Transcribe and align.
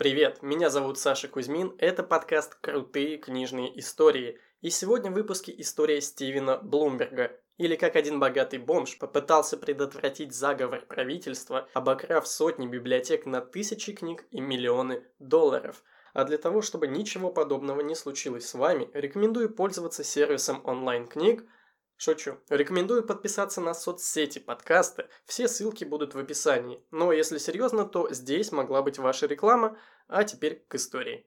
Привет, 0.00 0.38
меня 0.40 0.70
зовут 0.70 0.98
Саша 0.98 1.28
Кузьмин, 1.28 1.74
это 1.76 2.02
подкаст 2.02 2.54
«Крутые 2.62 3.18
книжные 3.18 3.78
истории», 3.78 4.40
и 4.62 4.70
сегодня 4.70 5.10
в 5.10 5.14
выпуске 5.14 5.52
история 5.58 6.00
Стивена 6.00 6.56
Блумберга, 6.56 7.38
или 7.58 7.76
как 7.76 7.96
один 7.96 8.18
богатый 8.18 8.58
бомж 8.58 8.96
попытался 8.96 9.58
предотвратить 9.58 10.32
заговор 10.32 10.86
правительства, 10.86 11.68
обокрав 11.74 12.26
сотни 12.26 12.66
библиотек 12.66 13.26
на 13.26 13.42
тысячи 13.42 13.92
книг 13.92 14.24
и 14.30 14.40
миллионы 14.40 15.04
долларов. 15.18 15.82
А 16.14 16.24
для 16.24 16.38
того, 16.38 16.62
чтобы 16.62 16.88
ничего 16.88 17.30
подобного 17.30 17.82
не 17.82 17.94
случилось 17.94 18.48
с 18.48 18.54
вами, 18.54 18.88
рекомендую 18.94 19.54
пользоваться 19.54 20.02
сервисом 20.02 20.62
онлайн-книг 20.64 21.44
Шучу. 22.02 22.38
Рекомендую 22.48 23.02
подписаться 23.02 23.60
на 23.60 23.74
соцсети 23.74 24.38
подкаста, 24.38 25.10
все 25.26 25.46
ссылки 25.46 25.84
будут 25.84 26.14
в 26.14 26.18
описании. 26.18 26.82
Но 26.90 27.12
если 27.12 27.36
серьезно, 27.36 27.84
то 27.84 28.10
здесь 28.10 28.52
могла 28.52 28.80
быть 28.80 28.98
ваша 28.98 29.26
реклама, 29.26 29.76
а 30.10 30.24
теперь 30.24 30.62
к 30.66 30.74
истории. 30.74 31.24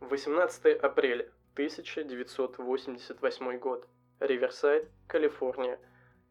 18 0.00 0.76
апреля 0.76 1.30
1988 1.54 3.58
год. 3.58 3.88
Риверсайд, 4.20 4.86
Калифорния. 5.08 5.80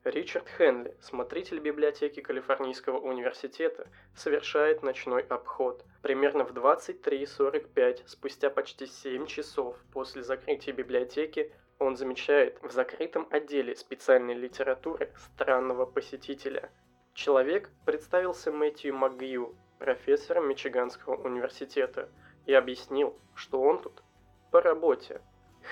Ричард 0.04 0.48
Хенли, 0.48 0.96
смотритель 1.02 1.60
библиотеки 1.60 2.22
Калифорнийского 2.22 3.00
университета, 3.00 3.88
совершает 4.16 4.84
ночной 4.84 5.24
обход. 5.24 5.84
Примерно 6.04 6.46
в 6.46 6.54
23.45, 6.54 8.04
спустя 8.06 8.52
почти 8.52 8.86
7 8.86 9.26
часов 9.26 9.76
после 9.92 10.22
закрытия 10.24 10.74
библиотеки, 10.74 11.52
он 11.80 11.98
замечает 11.98 12.62
в 12.62 12.72
закрытом 12.72 13.28
отделе 13.32 13.76
специальной 13.76 14.36
литературы 14.36 15.12
странного 15.34 15.88
посетителя. 15.88 16.70
Человек 17.14 17.72
представился 17.86 18.52
Мэтью 18.52 18.96
МакГью, 18.96 19.56
профессором 19.80 20.48
Мичиганского 20.48 21.16
университета, 21.16 22.10
и 22.46 22.54
объяснил, 22.54 23.18
что 23.34 23.62
он 23.62 23.82
тут 23.82 24.04
по 24.52 24.62
работе. 24.62 25.22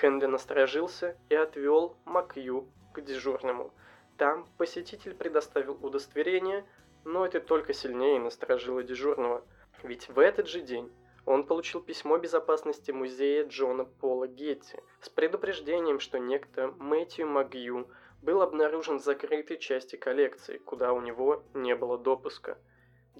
Хенли 0.00 0.26
насторожился 0.26 1.16
и 1.28 1.34
отвел 1.34 1.96
Макью 2.04 2.68
к 2.92 3.00
дежурному. 3.00 3.72
Там 4.16 4.46
посетитель 4.56 5.14
предоставил 5.14 5.78
удостоверение, 5.80 6.64
но 7.04 7.24
это 7.24 7.40
только 7.40 7.72
сильнее 7.72 8.18
насторожило 8.18 8.82
дежурного. 8.82 9.44
Ведь 9.82 10.08
в 10.08 10.18
этот 10.18 10.48
же 10.48 10.60
день 10.60 10.90
он 11.24 11.44
получил 11.44 11.80
письмо 11.80 12.18
безопасности 12.18 12.90
музея 12.90 13.44
Джона 13.44 13.84
Пола 13.84 14.26
Гетти 14.26 14.78
с 15.00 15.08
предупреждением, 15.08 16.00
что 16.00 16.18
некто 16.18 16.74
Мэтью 16.78 17.28
Магью 17.28 17.88
был 18.22 18.42
обнаружен 18.42 18.98
в 18.98 19.04
закрытой 19.04 19.58
части 19.58 19.96
коллекции, 19.96 20.58
куда 20.58 20.92
у 20.92 21.00
него 21.00 21.42
не 21.54 21.76
было 21.76 21.98
допуска. 21.98 22.58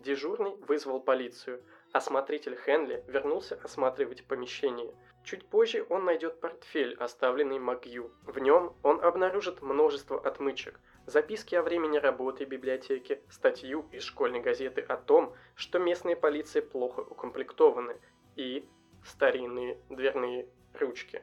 Дежурный 0.02 0.54
вызвал 0.68 1.00
полицию, 1.00 1.60
а 1.92 2.00
смотритель 2.00 2.56
Хенли 2.56 3.02
вернулся 3.08 3.58
осматривать 3.64 4.24
помещение. 4.24 4.94
Чуть 5.24 5.44
позже 5.46 5.84
он 5.88 6.04
найдет 6.04 6.40
портфель, 6.40 6.94
оставленный 6.94 7.58
Магью. 7.58 8.12
В 8.22 8.38
нем 8.38 8.76
он 8.82 9.04
обнаружит 9.04 9.60
множество 9.60 10.20
отмычек, 10.20 10.78
записки 11.06 11.56
о 11.56 11.62
времени 11.62 11.98
работы 11.98 12.44
библиотеки, 12.44 13.20
статью 13.28 13.88
из 13.90 14.04
школьной 14.04 14.40
газеты 14.40 14.82
о 14.82 14.96
том, 14.96 15.34
что 15.56 15.80
местные 15.80 16.14
полиции 16.14 16.60
плохо 16.60 17.00
укомплектованы, 17.00 18.00
и 18.36 18.68
старинные 19.04 19.78
дверные 19.90 20.48
ручки. 20.74 21.22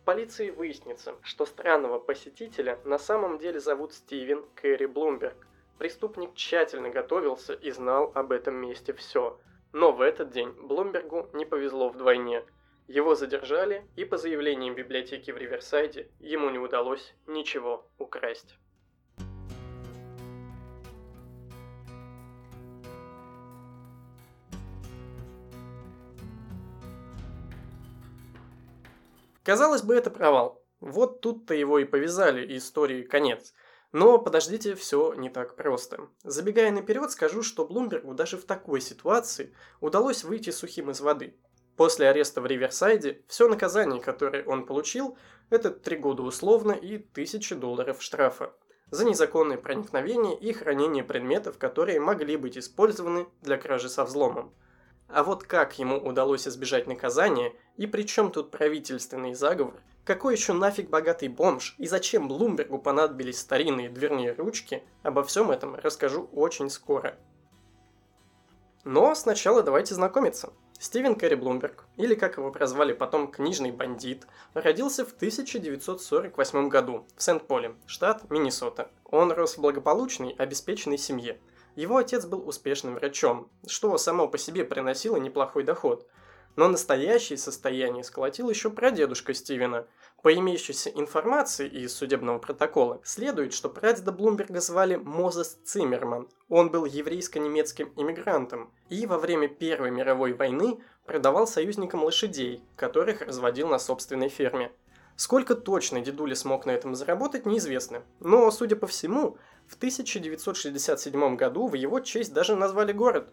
В 0.00 0.04
полиции 0.04 0.50
выяснится, 0.50 1.14
что 1.22 1.46
странного 1.46 2.00
посетителя 2.00 2.80
на 2.84 2.98
самом 2.98 3.38
деле 3.38 3.60
зовут 3.60 3.92
Стивен 3.94 4.44
Кэрри 4.56 4.86
Блумберг. 4.86 5.46
Преступник 5.78 6.34
тщательно 6.34 6.90
готовился 6.90 7.54
и 7.54 7.70
знал 7.70 8.10
об 8.14 8.32
этом 8.32 8.56
месте 8.56 8.92
все. 8.92 9.38
Но 9.72 9.92
в 9.92 10.00
этот 10.00 10.30
день 10.30 10.50
Блумбергу 10.50 11.30
не 11.32 11.44
повезло 11.44 11.88
вдвойне. 11.88 12.44
Его 12.88 13.14
задержали, 13.14 13.86
и 13.94 14.04
по 14.04 14.16
заявлениям 14.16 14.74
библиотеки 14.74 15.30
в 15.30 15.36
Риверсайде 15.36 16.10
ему 16.18 16.50
не 16.50 16.58
удалось 16.58 17.14
ничего 17.26 17.86
украсть. 17.98 18.58
Казалось 29.44 29.82
бы, 29.82 29.94
это 29.94 30.10
провал. 30.10 30.62
Вот 30.80 31.20
тут-то 31.20 31.54
его 31.54 31.78
и 31.78 31.84
повязали, 31.84 32.44
и 32.44 32.56
истории 32.56 33.02
конец. 33.02 33.54
Но 33.98 34.16
подождите, 34.20 34.76
все 34.76 35.12
не 35.14 35.28
так 35.28 35.56
просто. 35.56 36.08
Забегая 36.22 36.70
наперед, 36.70 37.10
скажу, 37.10 37.42
что 37.42 37.66
Блумбергу 37.66 38.14
даже 38.14 38.36
в 38.36 38.44
такой 38.44 38.80
ситуации 38.80 39.52
удалось 39.80 40.22
выйти 40.22 40.50
сухим 40.50 40.92
из 40.92 41.00
воды. 41.00 41.34
После 41.76 42.08
ареста 42.08 42.40
в 42.40 42.46
Риверсайде 42.46 43.24
все 43.26 43.48
наказание, 43.48 44.00
которое 44.00 44.44
он 44.44 44.66
получил, 44.66 45.18
это 45.50 45.70
три 45.70 45.96
года 45.96 46.22
условно 46.22 46.70
и 46.70 46.98
тысячи 46.98 47.56
долларов 47.56 48.00
штрафа 48.00 48.54
за 48.90 49.04
незаконное 49.04 49.58
проникновение 49.58 50.38
и 50.38 50.52
хранение 50.52 51.02
предметов, 51.02 51.58
которые 51.58 51.98
могли 51.98 52.36
быть 52.36 52.56
использованы 52.56 53.26
для 53.42 53.56
кражи 53.56 53.88
со 53.88 54.04
взломом. 54.04 54.54
А 55.08 55.24
вот 55.24 55.42
как 55.42 55.76
ему 55.80 55.98
удалось 55.98 56.46
избежать 56.46 56.86
наказания, 56.86 57.52
и 57.76 57.88
при 57.88 58.02
чем 58.02 58.30
тут 58.30 58.52
правительственный 58.52 59.34
заговор, 59.34 59.74
какой 60.08 60.34
еще 60.34 60.54
нафиг 60.54 60.88
богатый 60.88 61.28
бомж, 61.28 61.74
и 61.76 61.86
зачем 61.86 62.28
Блумбергу 62.28 62.78
понадобились 62.78 63.38
старинные 63.38 63.90
дверные 63.90 64.32
ручки, 64.32 64.82
обо 65.02 65.22
всем 65.22 65.50
этом 65.50 65.74
расскажу 65.74 66.30
очень 66.32 66.70
скоро. 66.70 67.18
Но 68.84 69.14
сначала 69.14 69.62
давайте 69.62 69.94
знакомиться. 69.94 70.54
Стивен 70.80 71.14
Кэрри 71.14 71.34
Блумберг, 71.34 71.84
или 71.98 72.14
как 72.14 72.38
его 72.38 72.50
прозвали 72.50 72.94
потом 72.94 73.30
книжный 73.30 73.70
бандит, 73.70 74.26
родился 74.54 75.04
в 75.04 75.12
1948 75.12 76.68
году 76.70 77.06
в 77.14 77.22
Сент-Поле, 77.22 77.74
штат 77.84 78.30
Миннесота. 78.30 78.90
Он 79.04 79.30
рос 79.30 79.58
в 79.58 79.60
благополучной, 79.60 80.34
обеспеченной 80.38 80.96
семье– 80.96 81.38
его 81.78 81.96
отец 81.96 82.26
был 82.26 82.48
успешным 82.48 82.96
врачом, 82.96 83.48
что 83.64 83.96
само 83.98 84.26
по 84.26 84.36
себе 84.36 84.64
приносило 84.64 85.16
неплохой 85.16 85.62
доход. 85.62 86.08
Но 86.58 86.66
настоящее 86.66 87.36
состояние 87.38 88.02
сколотил 88.02 88.50
еще 88.50 88.68
прадедушка 88.68 89.32
Стивена. 89.32 89.86
По 90.24 90.34
имеющейся 90.34 90.90
информации 90.90 91.68
из 91.68 91.94
судебного 91.94 92.40
протокола 92.40 93.00
следует, 93.04 93.52
что 93.52 93.68
прадеда 93.68 94.10
Блумберга 94.10 94.60
звали 94.60 94.96
Мозес 94.96 95.56
Циммерман. 95.64 96.26
Он 96.48 96.68
был 96.72 96.84
еврейско-немецким 96.84 97.92
иммигрантом 97.94 98.72
и 98.88 99.06
во 99.06 99.18
время 99.18 99.46
Первой 99.46 99.92
мировой 99.92 100.32
войны 100.32 100.80
продавал 101.06 101.46
союзникам 101.46 102.02
лошадей, 102.02 102.64
которых 102.74 103.20
разводил 103.20 103.68
на 103.68 103.78
собственной 103.78 104.28
ферме. 104.28 104.72
Сколько 105.14 105.54
точно 105.54 106.00
дедуля 106.00 106.34
смог 106.34 106.66
на 106.66 106.72
этом 106.72 106.96
заработать, 106.96 107.46
неизвестно. 107.46 108.02
Но, 108.18 108.50
судя 108.50 108.74
по 108.74 108.88
всему, 108.88 109.36
в 109.68 109.76
1967 109.76 111.36
году 111.36 111.68
в 111.68 111.74
его 111.74 112.00
честь 112.00 112.32
даже 112.32 112.56
назвали 112.56 112.90
город. 112.90 113.32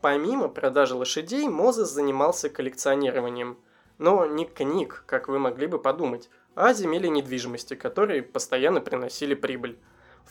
Помимо 0.00 0.48
продажи 0.48 0.94
лошадей, 0.94 1.48
Мозес 1.48 1.90
занимался 1.90 2.48
коллекционированием. 2.48 3.58
Но 3.98 4.26
не 4.26 4.44
книг, 4.44 5.02
как 5.06 5.28
вы 5.28 5.40
могли 5.40 5.66
бы 5.66 5.80
подумать, 5.80 6.30
а 6.54 6.72
земель 6.72 7.08
недвижимости, 7.08 7.74
которые 7.74 8.22
постоянно 8.22 8.80
приносили 8.80 9.34
прибыль. 9.34 9.76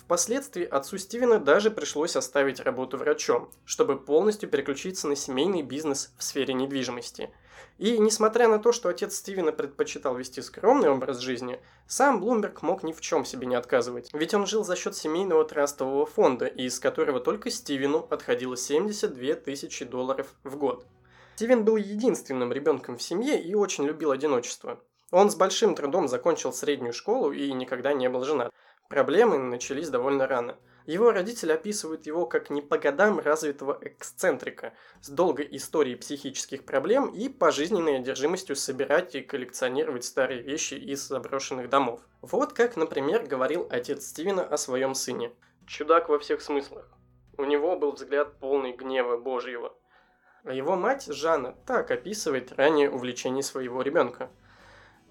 Впоследствии 0.08 0.64
отцу 0.64 0.98
Стивена 0.98 1.38
даже 1.38 1.70
пришлось 1.70 2.16
оставить 2.16 2.62
работу 2.62 2.96
врачом, 2.96 3.52
чтобы 3.66 4.00
полностью 4.00 4.48
переключиться 4.48 5.06
на 5.06 5.18
семейный 5.18 5.64
бизнес 5.64 6.14
в 6.18 6.24
сфере 6.24 6.54
недвижимости. 6.54 7.30
И 7.78 7.98
несмотря 7.98 8.48
на 8.48 8.58
то, 8.58 8.72
что 8.72 8.88
отец 8.88 9.18
Стивена 9.18 9.52
предпочитал 9.52 10.16
вести 10.16 10.42
скромный 10.42 10.90
образ 10.90 11.20
жизни, 11.20 11.60
сам 11.88 12.22
Блумберг 12.22 12.62
мог 12.62 12.84
ни 12.84 12.94
в 12.94 13.02
чем 13.02 13.26
себе 13.26 13.48
не 13.48 13.56
отказывать, 13.56 14.10
ведь 14.14 14.34
он 14.34 14.48
жил 14.48 14.64
за 14.64 14.78
счет 14.78 14.96
семейного 14.96 15.44
трастового 15.44 16.06
фонда, 16.06 16.46
из 16.46 16.80
которого 16.80 17.20
только 17.20 17.50
Стивену 17.50 18.08
отходило 18.10 18.56
72 18.56 19.34
тысячи 19.34 19.84
долларов 19.84 20.28
в 20.46 20.56
год. 20.56 20.86
Стивен 21.36 21.66
был 21.66 21.76
единственным 21.76 22.54
ребенком 22.54 22.98
в 22.98 23.04
семье 23.04 23.44
и 23.44 23.54
очень 23.56 23.84
любил 23.84 24.12
одиночество. 24.12 24.80
Он 25.12 25.30
с 25.30 25.36
большим 25.36 25.76
трудом 25.76 26.08
закончил 26.08 26.52
среднюю 26.52 26.94
школу 26.94 27.32
и 27.32 27.52
никогда 27.54 27.94
не 27.94 28.10
был 28.10 28.24
женат. 28.24 28.54
Проблемы 28.90 29.38
начались 29.38 29.90
довольно 29.90 30.28
рано. 30.28 30.58
Его 30.86 31.12
родители 31.12 31.52
описывают 31.52 32.06
его 32.06 32.26
как 32.26 32.50
не 32.50 32.62
по 32.62 32.78
годам 32.78 33.20
развитого 33.20 33.78
эксцентрика 33.82 34.74
с 35.02 35.10
долгой 35.10 35.50
историей 35.52 35.98
психических 35.98 36.64
проблем 36.64 37.08
и 37.08 37.28
пожизненной 37.28 37.98
одержимостью 37.98 38.56
собирать 38.56 39.14
и 39.16 39.22
коллекционировать 39.22 40.06
старые 40.06 40.42
вещи 40.42 40.76
из 40.76 41.06
заброшенных 41.06 41.68
домов. 41.68 42.00
Вот 42.22 42.54
как, 42.54 42.78
например, 42.78 43.26
говорил 43.26 43.68
отец 43.70 44.06
Стивена 44.06 44.44
о 44.44 44.58
своем 44.58 44.96
сыне. 44.96 45.34
Чудак 45.66 46.08
во 46.08 46.20
всех 46.20 46.42
смыслах. 46.42 46.90
У 47.38 47.44
него 47.44 47.76
был 47.76 47.92
взгляд 47.92 48.40
полный 48.40 48.72
гнева 48.72 49.18
Божьего. 49.18 49.74
А 50.46 50.54
его 50.54 50.78
мать 50.78 51.08
Жанна 51.08 51.58
так 51.66 51.92
описывает 51.92 52.54
ранее 52.54 52.90
увлечение 52.90 53.44
своего 53.44 53.82
ребенка– 53.82 54.32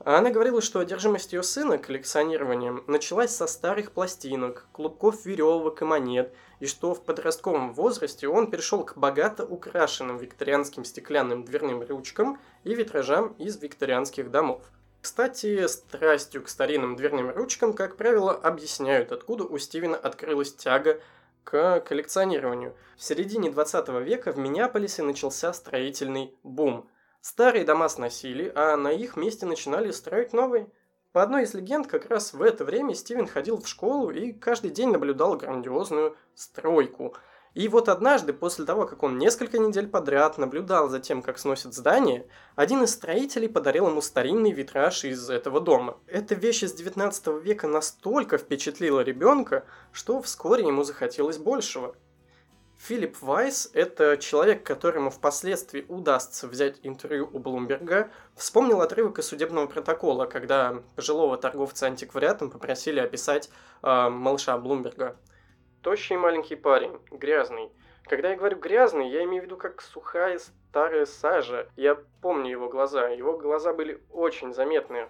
Она 0.05 0.31
говорила, 0.31 0.61
что 0.61 0.81
одержимость 0.81 1.33
ее 1.33 1.43
сына 1.43 1.79
коллекционированием 1.79 2.85
началась 2.87 3.35
со 3.35 3.47
старых 3.47 3.93
пластинок, 3.93 4.67
клубков 4.73 5.25
веревок 5.25 5.83
и 5.83 5.85
монет, 5.85 6.33
и 6.61 6.67
что 6.67 6.95
в 6.95 7.03
подростковом 7.03 7.73
возрасте 7.73 8.29
он 8.29 8.51
перешел 8.51 8.85
к 8.85 8.97
богато 8.97 9.45
украшенным 9.45 10.19
викторианским 10.19 10.85
стеклянным 10.85 11.45
дверным 11.45 11.83
ручкам 11.83 12.39
и 12.65 12.75
витражам 12.75 13.35
из 13.39 13.61
викторианских 13.61 14.31
домов. 14.31 14.63
Кстати, 15.01 15.67
страстью 15.67 16.43
к 16.43 16.49
старинным 16.49 16.97
дверным 16.97 17.31
ручкам, 17.31 17.73
как 17.73 17.97
правило, 17.97 18.33
объясняют, 18.33 19.13
откуда 19.13 19.45
у 19.45 19.57
Стивена 19.57 19.97
открылась 19.97 20.55
тяга 20.55 21.01
к 21.45 21.81
коллекционированию. 21.81 22.75
В 22.97 23.05
середине 23.05 23.51
20 23.51 23.89
века 24.05 24.33
в 24.33 24.39
Миннеаполисе 24.39 25.03
начался 25.05 25.53
строительный 25.53 26.35
бум. 26.43 26.89
Старые 27.29 27.65
дома 27.65 27.89
сносили, 27.89 28.53
а 28.55 28.77
на 28.77 28.93
их 28.93 29.17
месте 29.17 29.47
начинали 29.47 29.91
строить 29.91 30.33
новые. 30.33 30.69
По 31.11 31.25
одной 31.25 31.43
из 31.43 31.55
легенд, 31.55 31.89
как 31.89 32.07
раз 32.09 32.33
в 32.33 32.41
это 32.41 32.65
время 32.65 32.95
Стивен 32.95 33.27
ходил 33.27 33.61
в 33.61 33.67
школу 33.67 34.11
и 34.11 34.33
каждый 34.33 34.71
день 34.71 34.93
наблюдал 34.93 35.37
грандиозную 35.37 36.17
стройку– 36.37 37.17
и 37.57 37.69
вот 37.69 37.89
однажды, 37.89 38.35
после 38.35 38.67
того, 38.67 38.87
как 38.87 39.03
он 39.03 39.17
несколько 39.17 39.59
недель 39.59 39.89
подряд 39.89 40.37
наблюдал 40.37 40.91
за 40.91 41.01
тем, 41.01 41.23
как 41.23 41.39
сносят 41.39 41.73
здание, 41.73 42.27
один 42.55 42.83
из 42.83 42.91
строителей 42.91 43.49
подарил 43.49 43.89
ему 43.89 44.03
старинный 44.03 44.53
витраж 44.53 45.07
из 45.07 45.31
этого 45.31 45.59
дома. 45.59 45.97
Эта 46.07 46.35
вещь 46.35 46.65
из 46.65 46.75
19 46.75 47.29
века 47.43 47.67
настолько 47.67 48.37
впечатлила 48.37 49.01
ребенка, 49.01 49.65
что 49.91 50.21
вскоре 50.21 50.67
ему 50.67 50.85
захотелось 50.85 51.39
большего. 51.39 51.97
Филипп 52.87 53.21
Вайс– 53.21 53.71
это 53.75 54.17
человек, 54.17 54.63
которому 54.63 55.11
впоследствии 55.11 55.85
удастся 55.89 56.47
взять 56.47 56.79
интервью 56.83 57.29
у 57.33 57.39
Блумберга, 57.39 58.11
вспомнил 58.37 58.81
отрывок 58.81 59.19
из 59.19 59.27
судебного 59.27 59.67
протокола, 59.67 60.27
когда 60.27 60.83
пожилого 60.95 61.37
торговца 61.37 61.87
антиквариатом 61.87 62.51
попросили 62.51 63.01
описать 63.01 63.51
э, 63.83 64.09
малыша 64.09 64.57
Блумберга– 64.59 65.17
Тощий 65.87 66.17
маленький 66.17 66.57
парень, 66.57 66.99
грязный. 67.13 67.71
Когда 68.07 68.31
я 68.31 68.37
говорю 68.37 68.59
грязный, 68.59 69.09
я 69.09 69.23
имею 69.23 69.43
в 69.43 69.47
виду 69.47 69.57
как 69.57 69.81
сухая 69.81 70.41
старая 70.41 71.07
сажа. 71.07 71.69
Я 71.77 71.97
помню 72.21 72.51
его 72.51 72.69
глаза. 72.69 73.07
Его 73.07 73.39
глаза 73.39 73.73
были 73.73 74.03
очень 74.11 74.53
заметные. 74.53 75.09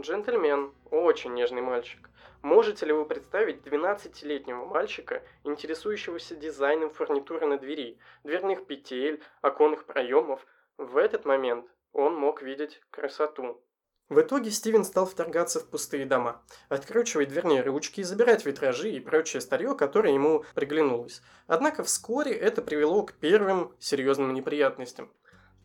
Джентльмен, 0.00 0.72
очень 0.92 1.34
нежный 1.34 1.60
мальчик. 1.60 2.08
Можете 2.40 2.86
ли 2.86 2.92
вы 2.92 3.04
представить 3.04 3.62
12-летнего 3.66 4.64
мальчика, 4.64 5.24
интересующегося 5.42 6.36
дизайном 6.36 6.90
фурнитуры 6.90 7.46
на 7.48 7.58
двери, 7.58 7.98
дверных 8.22 8.66
петель, 8.66 9.20
оконных 9.40 9.86
проемов? 9.86 10.46
В 10.76 10.96
этот 10.98 11.24
момент 11.24 11.66
он 11.92 12.14
мог 12.14 12.42
видеть 12.42 12.80
красоту. 12.90 13.60
В 14.08 14.20
итоге 14.20 14.52
Стивен 14.52 14.84
стал 14.84 15.04
вторгаться 15.04 15.58
в 15.58 15.68
пустые 15.68 16.06
дома, 16.06 16.42
откручивать 16.68 17.30
дверные 17.30 17.62
ручки, 17.62 18.02
забирать 18.02 18.46
витражи 18.46 18.90
и 18.92 19.00
прочее 19.00 19.40
старье, 19.40 19.74
которое 19.74 20.14
ему 20.14 20.44
приглянулось. 20.54 21.22
Однако 21.48 21.82
вскоре 21.82 22.32
это 22.32 22.62
привело 22.62 23.02
к 23.02 23.14
первым 23.14 23.74
серьезным 23.80 24.32
неприятностям. 24.32 25.12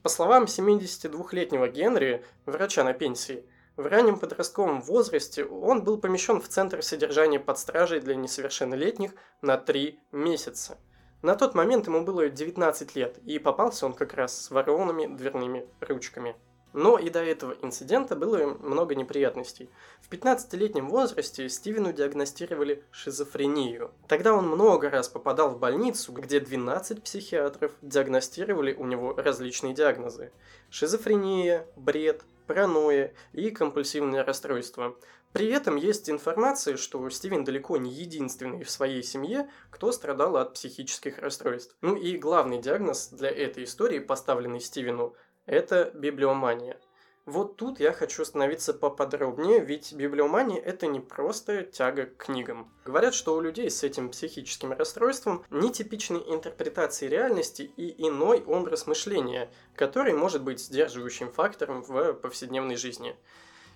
По 0.01 0.09
словам 0.09 0.45
72-летнего 0.45 1.67
Генри, 1.69 2.25
врача 2.45 2.83
на 2.83 2.93
пенсии, 2.93 3.45
в 3.75 3.87
раннем 3.87 4.19
подростковом 4.19 4.81
возрасте 4.81 5.45
он 5.45 5.83
был 5.83 5.97
помещен 5.97 6.39
в 6.39 6.47
центр 6.47 6.83
содержания 6.83 7.39
под 7.39 7.57
стражей 7.57 7.99
для 7.99 8.15
несовершеннолетних 8.15 9.11
на 9.41 9.57
3 9.57 9.99
месяца. 10.11 10.77
На 11.23 11.35
тот 11.35 11.55
момент 11.55 11.87
ему 11.87 12.03
было 12.03 12.29
19 12.29 12.95
лет, 12.95 13.17
и 13.25 13.39
попался 13.39 13.85
он 13.85 13.93
как 13.93 14.13
раз 14.13 14.39
с 14.39 14.51
ворованными 14.51 15.15
дверными 15.15 15.65
ручками. 15.79 16.35
Но 16.73 16.97
и 16.97 17.09
до 17.09 17.23
этого 17.23 17.55
инцидента 17.61 18.15
было 18.15 18.45
много 18.45 18.95
неприятностей. 18.95 19.69
В 20.01 20.11
15-летнем 20.11 20.89
возрасте 20.89 21.47
Стивену 21.47 21.93
диагностировали 21.93 22.83
шизофрению. 22.91 23.91
Тогда 24.07 24.33
он 24.33 24.47
много 24.47 24.89
раз 24.89 25.07
попадал 25.07 25.51
в 25.51 25.59
больницу, 25.59 26.11
где 26.11 26.39
12 26.39 27.03
психиатров 27.03 27.71
диагностировали 27.81 28.73
у 28.73 28.85
него 28.85 29.13
различные 29.15 29.75
диагнозы. 29.75 30.31
Шизофрения, 30.71 31.67
бред, 31.75 32.23
паранойя 32.47 33.13
и 33.31 33.49
компульсивное 33.51 34.23
расстройство. 34.23 34.95
При 35.31 35.47
этом 35.47 35.75
есть 35.75 36.09
информация, 36.09 36.77
что 36.77 37.09
Стивен 37.09 37.43
далеко 37.43 37.77
не 37.77 37.91
единственный 37.91 38.63
в 38.63 38.69
своей 38.69 39.01
семье, 39.01 39.49
кто 39.71 39.91
страдал 39.91 40.37
от 40.37 40.53
психических 40.53 41.17
расстройств. 41.17 41.75
Ну 41.81 41.95
и 41.95 42.17
главный 42.17 42.61
диагноз 42.61 43.07
для 43.07 43.29
этой 43.29 43.63
истории, 43.63 43.99
поставленный 43.99 44.59
Стивену, 44.59 45.15
это 45.45 45.91
библиомания. 45.95 46.79
Вот 47.25 47.55
тут 47.55 47.79
я 47.79 47.93
хочу 47.93 48.23
остановиться 48.23 48.73
поподробнее, 48.73 49.63
ведь 49.63 49.93
библиомания– 49.93 50.59
это 50.65 50.87
не 50.87 50.99
просто 50.99 51.63
тяга 51.63 52.07
к 52.07 52.17
книгам. 52.17 52.69
Говорят, 52.83 53.13
что 53.13 53.33
у 53.35 53.39
людей 53.39 53.71
с 53.71 53.81
этим 53.81 54.09
психическим 54.09 54.73
расстройством 54.73 55.45
нетипичные 55.49 56.21
интерпретации 56.33 57.07
реальности 57.07 57.61
и 57.77 58.05
иной 58.05 58.43
образ 58.43 58.87
мышления, 58.87 59.49
который 59.73 60.11
может 60.11 60.43
быть 60.43 60.59
сдерживающим 60.59 61.31
фактором 61.31 61.81
в 61.83 62.11
повседневной 62.11 62.75
жизни. 62.75 63.15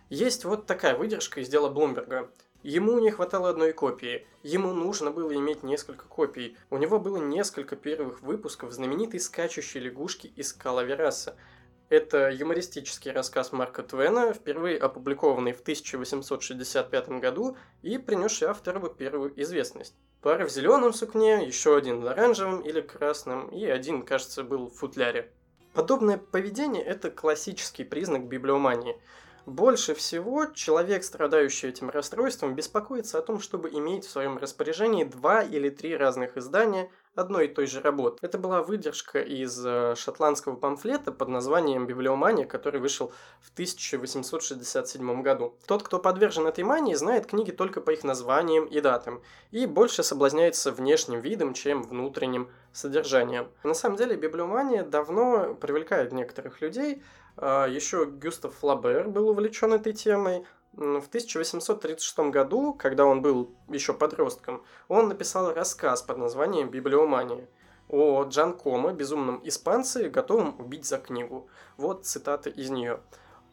Есть 0.10 0.44
вот 0.44 0.66
такая 0.66 0.98
выдержка 0.98 1.40
из 1.40 1.48
дела 1.48 1.70
Блумберга. 1.70 2.30
Ему 2.64 3.00
не 3.00 3.12
хватало 3.12 3.48
одной 3.48 3.72
копии. 3.72 4.28
Ему 4.44 4.74
нужно 4.74 5.10
было 5.10 5.34
иметь 5.34 5.64
несколько 5.64 6.06
копий. 6.06 6.58
У 6.70 6.76
него 6.76 7.00
было 7.00 7.16
несколько 7.16 7.78
первых 7.78 8.22
выпусков 8.22 8.74
знаменитой 8.74 9.22
скачущей 9.22 9.80
лягушки 9.80 10.28
из 10.36 10.52
Калавераса– 10.52 11.38
это 11.90 12.30
юмористический 12.30 13.12
рассказ 13.12 13.52
Марка 13.52 13.84
Твена, 13.84 14.34
впервые 14.34 14.78
опубликованный 14.78 15.54
в 15.54 15.62
1865 15.62 17.10
году 17.10 17.58
и 17.82 17.98
принесший 17.98 18.50
автору 18.50 18.90
первую 18.90 19.40
известность. 19.42 19.96
Пара 20.22 20.46
в 20.46 20.52
зеленом 20.52 20.94
сукне, 20.94 21.46
еще 21.46 21.78
один 21.78 22.02
в 22.02 22.08
оранжевом 22.08 22.62
или 22.62 22.82
красном, 22.82 23.48
и 23.50 23.66
один, 23.66 24.04
кажется, 24.04 24.44
был 24.44 24.68
в 24.68 24.76
футляре. 24.76 25.32
Подобное 25.74 26.18
поведение– 26.18 26.84
это 26.86 27.12
классический 27.12 27.84
признак 27.84 28.28
библиомании. 28.28 29.00
Больше 29.48 29.94
всего 29.94 30.48
человек, 30.48 31.06
страдающий 31.06 31.68
этим 31.70 31.90
расстройством, 31.90 32.54
беспокоится 32.54 33.18
о 33.18 33.22
том, 33.22 33.40
чтобы 33.40 33.70
иметь 33.70 34.04
в 34.04 34.10
своем 34.10 34.38
распоряжении 34.38 35.06
два 35.06 35.42
или 35.42 35.70
три 35.70 35.96
разных 35.96 36.36
издания 36.36 36.92
одной 37.16 37.46
и 37.46 37.48
той 37.48 37.66
же 37.66 37.80
работы. 37.80 38.18
Это 38.22 38.38
была 38.38 38.62
выдержка 38.62 39.22
из 39.22 39.66
э, 39.66 39.96
шотландского 39.96 40.58
памфлета 40.58 41.14
под 41.14 41.30
названием 41.30 41.88
«Библиомания», 41.88 42.46
который 42.46 42.82
вышел 42.82 43.14
в 43.40 43.54
1867 43.54 45.22
году. 45.22 45.56
Тот, 45.66 45.82
кто 45.82 45.98
подвержен 45.98 46.46
этой 46.46 46.66
мании, 46.66 46.94
знает 46.94 47.26
книги 47.26 47.52
только 47.52 47.80
по 47.80 47.92
их 47.92 48.04
названиям 48.04 48.66
и 48.66 48.82
датам, 48.82 49.22
и 49.52 49.66
больше 49.66 50.04
соблазняется 50.04 50.74
внешним 50.74 51.22
видом, 51.22 51.54
чем 51.54 51.84
внутренним 51.84 52.50
содержанием. 52.74 53.48
На 53.64 53.74
самом 53.74 53.96
деле, 53.96 54.18
библиомания 54.18 54.84
давно 54.84 55.56
привлекает 55.56 56.12
некоторых 56.12 56.60
людей. 56.60 57.02
А, 57.38 57.68
Еще 57.68 58.06
Гюстав 58.06 58.54
Флабер 58.56 59.08
был 59.08 59.30
увлечен 59.30 59.74
этой 59.74 59.94
темой, 59.94 60.46
в 60.78 61.08
1836 61.08 62.20
году, 62.30 62.74
когда 62.74 63.06
он 63.06 63.24
был 63.24 63.52
еще 63.68 63.94
подростком, 63.94 64.64
он 64.88 65.08
написал 65.08 65.52
рассказ 65.52 66.04
под 66.04 66.18
названием 66.18 66.70
«Библиомания» 66.70 67.48
о 67.90 68.24
Джан 68.26 68.54
Кома, 68.54 68.94
безумном 68.94 69.42
испанце, 69.44 70.10
готовом 70.10 70.56
убить 70.60 70.86
за 70.86 71.00
книгу. 71.00 71.50
Вот 71.78 72.06
цитата 72.06 72.52
из 72.52 72.70
нее. 72.70 73.00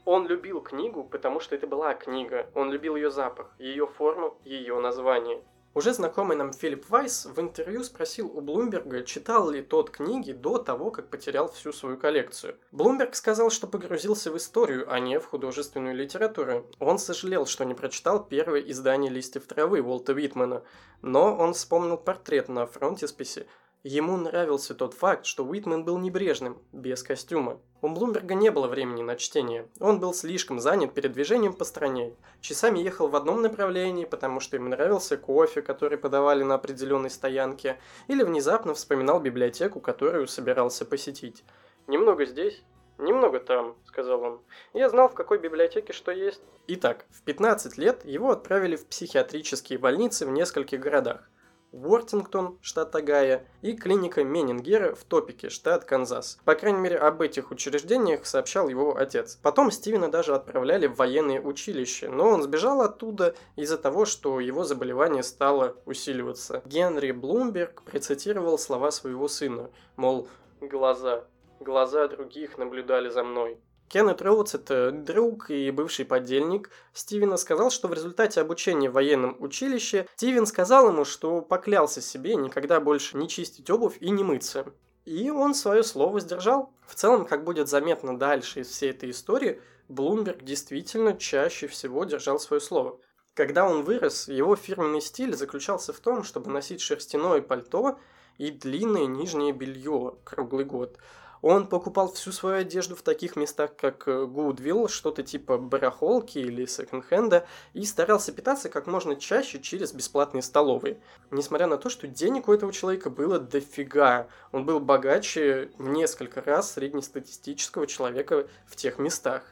Он 0.04 0.26
любил 0.26 0.60
книгу, 0.60 1.02
потому 1.02 1.40
что 1.40 1.54
это 1.54 1.66
была 1.66 1.94
книга. 1.94 2.46
Он 2.54 2.70
любил 2.70 2.94
ее 2.94 3.10
запах, 3.10 3.54
ее 3.58 3.86
форму, 3.86 4.36
ее 4.44 4.78
название. 4.80 5.40
Уже 5.74 5.92
знакомый 5.92 6.36
нам 6.36 6.52
Филипп 6.52 6.88
Вайс 6.88 7.26
в 7.26 7.40
интервью 7.40 7.82
спросил 7.82 8.30
у 8.32 8.40
Блумберга, 8.40 9.02
читал 9.02 9.50
ли 9.50 9.60
тот 9.60 9.90
книги 9.90 10.30
до 10.30 10.58
того, 10.58 10.92
как 10.92 11.08
потерял 11.08 11.50
всю 11.50 11.72
свою 11.72 11.96
коллекцию. 11.96 12.56
Блумберг 12.70 13.16
сказал, 13.16 13.50
что 13.50 13.66
погрузился 13.66 14.30
в 14.30 14.36
историю, 14.36 14.86
а 14.88 15.00
не 15.00 15.18
в 15.18 15.26
художественную 15.26 15.96
литературу. 15.96 16.70
Он 16.78 17.00
сожалел, 17.00 17.46
что 17.46 17.64
не 17.64 17.74
прочитал 17.74 18.24
первое 18.24 18.60
издание 18.60 19.10
«Листьев 19.10 19.46
травы» 19.46 19.82
Уолта 19.82 20.12
Витмана, 20.12 20.62
но 21.02 21.36
он 21.36 21.54
вспомнил 21.54 21.96
портрет 21.96 22.48
на 22.48 22.66
фронтисписе– 22.66 23.48
Ему 23.86 24.16
нравился 24.16 24.74
тот 24.74 24.94
факт, 24.94 25.26
что 25.26 25.44
Уитмен 25.44 25.84
был 25.84 25.98
небрежным, 25.98 26.56
без 26.72 27.02
костюма. 27.02 27.60
У 27.82 27.88
Блумберга 27.88 28.32
не 28.32 28.50
было 28.50 28.66
времени 28.66 29.02
на 29.02 29.14
чтение. 29.14 29.68
Он 29.78 30.00
был 30.00 30.14
слишком 30.14 30.58
занят 30.58 30.94
передвижением 30.94 31.52
по 31.52 31.66
стране. 31.66 32.14
Часами 32.40 32.78
ехал 32.78 33.08
в 33.08 33.14
одном 33.14 33.42
направлении, 33.42 34.06
потому 34.06 34.40
что 34.40 34.56
ему 34.56 34.70
нравился 34.70 35.18
кофе, 35.18 35.60
который 35.60 35.98
подавали 35.98 36.42
на 36.42 36.54
определенной 36.54 37.10
стоянке, 37.10 37.78
или 38.08 38.22
внезапно 38.22 38.72
вспоминал 38.72 39.20
библиотеку, 39.20 39.80
которую 39.80 40.28
собирался 40.28 40.86
посетить. 40.86 41.44
«Немного 41.86 42.24
здесь, 42.24 42.64
«Немного 42.96 43.40
там»,— 43.40 43.76
сказал 43.84 44.22
он. 44.22 44.40
«Я 44.72 44.88
знал, 44.88 45.08
в 45.08 45.14
какой 45.14 45.38
библиотеке 45.38 45.92
что 45.92 46.12
есть». 46.12 46.40
Итак, 46.68 47.04
в 47.10 47.22
15 47.22 47.76
лет 47.76 48.04
его 48.04 48.30
отправили 48.30 48.76
в 48.76 48.86
психиатрические 48.86 49.78
больницы 49.78 50.24
в 50.24 50.30
нескольких 50.30 50.80
городах. 50.80 51.28
Уортингтон, 51.74 52.56
штат 52.62 52.94
Огайо, 52.94 53.40
и 53.60 53.74
клиника 53.74 54.22
Меннингера 54.22 54.94
в 54.94 55.02
Топике, 55.04 55.48
штат 55.50 55.84
Канзас. 55.84 56.38
По 56.44 56.54
крайней 56.54 56.78
мере, 56.78 56.98
об 56.98 57.20
этих 57.20 57.50
учреждениях 57.50 58.26
сообщал 58.26 58.68
его 58.68 58.96
отец. 58.96 59.38
Потом 59.42 59.72
Стивена 59.72 60.08
даже 60.08 60.34
отправляли 60.34 60.86
в 60.86 60.96
военные 60.96 61.40
училища, 61.40 62.08
но 62.08 62.28
он 62.28 62.42
сбежал 62.42 62.80
оттуда 62.80 63.34
из-за 63.56 63.76
того, 63.76 64.04
что 64.04 64.38
его 64.38 64.62
заболевание 64.62 65.24
стало 65.24 65.76
усиливаться. 65.84 66.62
Генри 66.64 67.10
Блумберг 67.10 67.82
процитировал 67.82 68.56
слова 68.56 68.92
своего 68.92 69.26
сына, 69.26 69.70
мол, 69.96 70.28
«Глаза, 70.60 71.24
глаза 71.58 72.06
других 72.06 72.56
наблюдали 72.56 73.08
за 73.08 73.24
мной». 73.24 73.58
Кеннет 73.88 74.22
Роудс, 74.22 74.54
это 74.54 74.90
друг 74.90 75.50
и 75.50 75.70
бывший 75.70 76.04
подельник 76.04 76.70
Стивена, 76.92 77.36
сказал, 77.36 77.70
что 77.70 77.88
в 77.88 77.94
результате 77.94 78.40
обучения 78.40 78.90
в 78.90 78.94
военном 78.94 79.36
училище 79.38 80.08
Стивен 80.16 80.46
сказал 80.46 80.88
ему, 80.88 81.04
что 81.04 81.40
поклялся 81.42 82.00
себе 82.00 82.34
никогда 82.34 82.80
больше 82.80 83.16
не 83.16 83.28
чистить 83.28 83.70
обувь 83.70 83.96
и 84.00 84.10
не 84.10 84.24
мыться. 84.24 84.66
И 85.04 85.30
он 85.30 85.54
свое 85.54 85.84
слово 85.84 86.20
сдержал. 86.20 86.72
В 86.86 86.94
целом, 86.94 87.26
как 87.26 87.44
будет 87.44 87.68
заметно 87.68 88.18
дальше 88.18 88.60
из 88.60 88.68
всей 88.68 88.90
этой 88.90 89.10
истории, 89.10 89.60
Блумберг 89.88 90.42
действительно 90.42 91.14
чаще 91.16 91.66
всего 91.66 92.04
держал 92.04 92.40
свое 92.40 92.60
слово. 92.60 92.98
Когда 93.34 93.68
он 93.68 93.82
вырос, 93.82 94.28
его 94.28 94.56
фирменный 94.56 95.02
стиль 95.02 95.36
заключался 95.36 95.92
в 95.92 96.00
том, 96.00 96.24
чтобы 96.24 96.50
носить 96.50 96.80
шерстяное 96.80 97.42
пальто 97.42 97.98
и 98.38 98.50
длинное 98.50 99.06
нижнее 99.06 99.52
белье 99.52 100.16
круглый 100.24 100.64
год– 100.64 100.96
он 101.44 101.66
покупал 101.66 102.10
всю 102.10 102.32
свою 102.32 102.56
одежду 102.56 102.96
в 102.96 103.02
таких 103.02 103.36
местах, 103.36 103.76
как 103.76 104.06
Гудвилл, 104.06 104.88
что-то 104.88 105.22
типа 105.22 105.58
барахолки 105.58 106.38
или 106.38 106.64
секонд-хенда, 106.64 107.46
и 107.74 107.84
старался 107.84 108.32
питаться 108.32 108.70
как 108.70 108.86
можно 108.86 109.14
чаще 109.14 109.60
через 109.60 109.92
бесплатные 109.92 110.40
столовые. 110.40 110.96
Несмотря 111.30 111.66
на 111.66 111.76
то, 111.76 111.90
что 111.90 112.08
денег 112.08 112.48
у 112.48 112.54
этого 112.54 112.72
человека 112.72 113.10
было 113.10 113.38
дофига, 113.38 114.26
он 114.52 114.64
был 114.64 114.80
богаче 114.80 115.70
в 115.76 115.86
несколько 115.86 116.40
раз 116.40 116.72
среднестатистического 116.72 117.86
человека 117.86 118.46
в 118.66 118.74
тех 118.74 118.98
местах. 118.98 119.42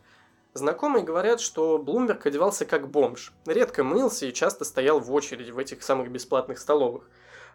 Знакомые 0.54 1.04
говорят, 1.04 1.42
что 1.42 1.76
Блумберг 1.76 2.24
одевался 2.24 2.64
как 2.64 2.88
бомж, 2.88 3.34
редко 3.44 3.84
мылся 3.84 4.24
и 4.24 4.32
часто 4.32 4.64
стоял 4.64 4.98
в 4.98 5.12
очереди 5.12 5.50
в 5.50 5.58
этих 5.58 5.82
самых 5.82 6.10
бесплатных 6.10 6.58
столовых. 6.58 7.04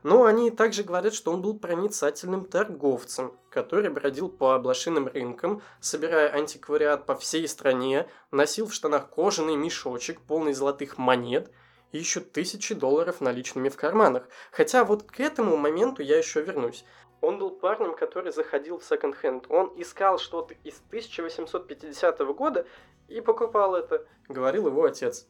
Но 0.08 0.24
они 0.24 0.52
также 0.52 0.84
говорят, 0.84 1.14
что 1.14 1.34
он 1.34 1.42
был 1.42 1.60
проницательным 1.60 2.46
торговцем, 2.46 3.38
который 3.50 3.90
бродил 3.90 4.30
по 4.30 4.58
блошиным 4.58 5.08
рынкам, 5.08 5.62
собирая 5.82 6.30
антиквариат 6.32 7.06
по 7.06 7.14
всей 7.14 7.46
стране, 7.46 8.08
носил 8.32 8.68
в 8.68 8.74
штанах 8.74 9.10
кожаный 9.10 9.58
мешочек, 9.58 10.22
полный 10.22 10.54
золотых 10.54 10.98
монет 10.98 11.52
и 11.92 11.98
еще 11.98 12.22
тысячи 12.22 12.74
долларов 12.74 13.20
наличными 13.20 13.68
в 13.68 13.76
карманах. 13.76 14.30
Хотя 14.54 14.86
вот 14.86 15.04
к 15.04 15.20
этому 15.20 15.58
моменту 15.58 16.02
я 16.02 16.18
еще 16.18 16.42
вернусь. 16.42 16.86
Он 17.20 17.38
был 17.38 17.50
парнем, 17.50 17.94
который 17.94 18.32
заходил 18.32 18.80
в 18.80 18.86
секонд-хенд. 18.86 19.48
Он 19.50 19.74
искал 19.76 20.20
что-то 20.20 20.54
из 20.64 20.82
1850 20.88 22.20
года 22.34 22.66
и 23.10 23.20
покупал 23.20 23.76
это, 23.76 24.06
говорил 24.30 24.68
его 24.68 24.86
отец. 24.86 25.28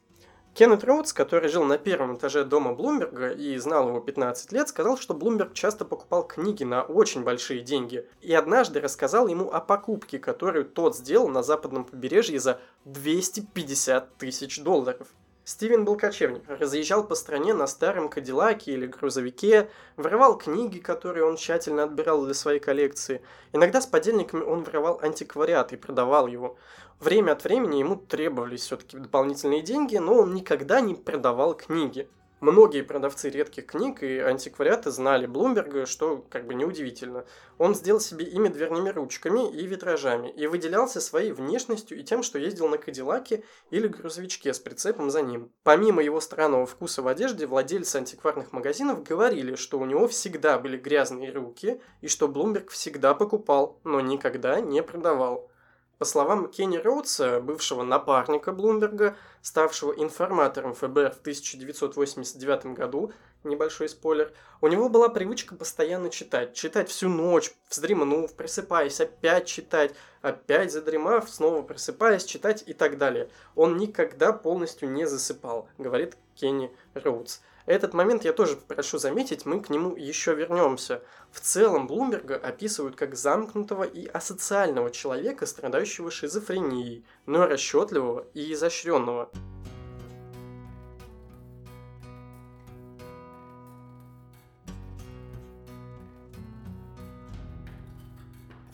Кеннет 0.54 0.82
Роудс, 0.82 1.12
который 1.12 1.48
жил 1.48 1.64
на 1.64 1.78
первом 1.78 2.16
этаже 2.16 2.44
дома 2.44 2.74
Блумберга 2.74 3.30
и 3.30 3.56
знал 3.58 3.88
его 3.88 4.00
15 4.00 4.50
лет, 4.52 4.68
сказал, 4.68 4.98
что 4.98 5.14
Блумберг 5.14 5.54
часто 5.54 5.84
покупал 5.84 6.26
книги 6.26 6.64
на 6.64 6.82
очень 6.82 7.22
большие 7.22 7.60
деньги. 7.60 8.06
И 8.20 8.34
однажды 8.34 8.80
рассказал 8.80 9.28
ему 9.28 9.52
о 9.52 9.60
покупке, 9.60 10.18
которую 10.18 10.64
тот 10.64 10.96
сделал 10.96 11.28
на 11.28 11.42
западном 11.42 11.84
побережье 11.84 12.40
за 12.40 12.60
250 12.86 14.16
тысяч 14.16 14.60
долларов. 14.60 15.08
Стивен 15.48 15.86
был 15.86 15.96
кочевник, 15.96 16.42
разъезжал 16.46 17.06
по 17.06 17.14
стране 17.14 17.54
на 17.54 17.66
старом 17.66 18.10
кадиллаке 18.10 18.72
или 18.72 18.86
грузовике, 18.86 19.70
воровал 19.96 20.36
книги, 20.36 20.78
которые 20.78 21.24
он 21.24 21.38
тщательно 21.38 21.84
отбирал 21.84 22.22
для 22.22 22.34
своей 22.34 22.60
коллекции. 22.60 23.22
Иногда 23.54 23.80
с 23.80 23.86
подельниками 23.86 24.42
он 24.42 24.62
воровал 24.62 25.00
антиквариат 25.02 25.72
и 25.72 25.76
продавал 25.76 26.26
его. 26.26 26.58
Время 27.00 27.32
от 27.32 27.44
времени 27.44 27.78
ему 27.78 27.96
требовались 27.96 28.60
все-таки 28.60 28.98
дополнительные 28.98 29.62
деньги, 29.62 29.96
но 29.96 30.16
он 30.18 30.34
никогда 30.34 30.82
не 30.82 30.94
продавал 30.94 31.54
книги. 31.54 32.10
Многие 32.40 32.82
продавцы 32.82 33.30
редких 33.30 33.66
книг 33.66 34.04
и 34.04 34.18
антиквариаты 34.18 34.92
знали 34.92 35.26
Блумберга, 35.26 35.86
что 35.86 36.24
как 36.30 36.46
бы 36.46 36.54
неудивительно. 36.54 37.24
Он 37.58 37.74
сделал 37.74 37.98
себе 37.98 38.26
имя 38.26 38.48
дверными 38.48 38.90
ручками 38.90 39.50
и 39.50 39.66
витражами 39.66 40.30
и 40.30 40.46
выделялся 40.46 41.00
своей 41.00 41.32
внешностью 41.32 41.98
и 41.98 42.04
тем, 42.04 42.22
что 42.22 42.38
ездил 42.38 42.68
на 42.68 42.78
Кадиллаке 42.78 43.42
или 43.70 43.88
грузовичке 43.88 44.54
с 44.54 44.60
прицепом 44.60 45.10
за 45.10 45.22
ним. 45.22 45.50
Помимо 45.64 46.00
его 46.00 46.20
странного 46.20 46.64
вкуса 46.64 47.02
в 47.02 47.08
одежде, 47.08 47.46
владельцы 47.46 47.96
антикварных 47.96 48.52
магазинов 48.52 49.02
говорили, 49.02 49.56
что 49.56 49.80
у 49.80 49.84
него 49.84 50.06
всегда 50.06 50.60
были 50.60 50.76
грязные 50.76 51.32
руки 51.32 51.80
и 52.02 52.08
что 52.08 52.28
Блумберг 52.28 52.70
всегда 52.70 53.14
покупал, 53.14 53.80
но 53.82 54.00
никогда 54.00 54.60
не 54.60 54.84
продавал. 54.84 55.50
По 55.98 56.04
словам 56.04 56.48
Кенни 56.48 56.76
Роудса, 56.76 57.40
бывшего 57.40 57.82
напарника 57.82 58.52
Блумберга, 58.52 59.16
ставшего 59.42 59.92
информатором 59.92 60.74
ФБР 60.74 61.10
в 61.10 61.20
1989 61.20 62.66
году, 62.66 63.12
небольшой 63.42 63.88
спойлер, 63.88 64.32
у 64.60 64.68
него 64.68 64.88
была 64.88 65.08
привычка 65.08 65.56
постоянно 65.56 66.08
читать. 66.10 66.54
Читать 66.54 66.88
всю 66.88 67.08
ночь, 67.08 67.52
вздремнув, 67.68 68.32
просыпаясь, 68.34 69.00
опять 69.00 69.46
читать, 69.46 69.92
опять 70.22 70.72
задремав, 70.72 71.28
снова 71.28 71.62
просыпаясь, 71.62 72.24
читать 72.24 72.62
и 72.64 72.74
так 72.74 72.96
далее. 72.96 73.28
Он 73.56 73.76
никогда 73.76 74.32
полностью 74.32 74.88
не 74.92 75.04
засыпал, 75.04 75.68
говорит 75.78 76.16
Кенни 76.36 76.72
Роудс. 76.94 77.40
Этот 77.68 77.92
момент 77.92 78.24
я 78.24 78.32
тоже 78.32 78.56
прошу 78.56 78.96
заметить, 78.96 79.44
мы 79.44 79.60
к 79.60 79.68
нему 79.68 79.94
еще 79.94 80.34
вернемся. 80.34 81.02
В 81.30 81.38
целом 81.40 81.86
Блумберга 81.86 82.36
описывают 82.36 82.96
как 82.96 83.14
замкнутого 83.14 83.84
и 83.84 84.06
асоциального 84.06 84.90
человека, 84.90 85.44
страдающего 85.44 86.10
шизофренией, 86.10 87.04
но 87.26 87.46
расчетливого 87.46 88.26
и 88.32 88.54
изощренного. 88.54 89.30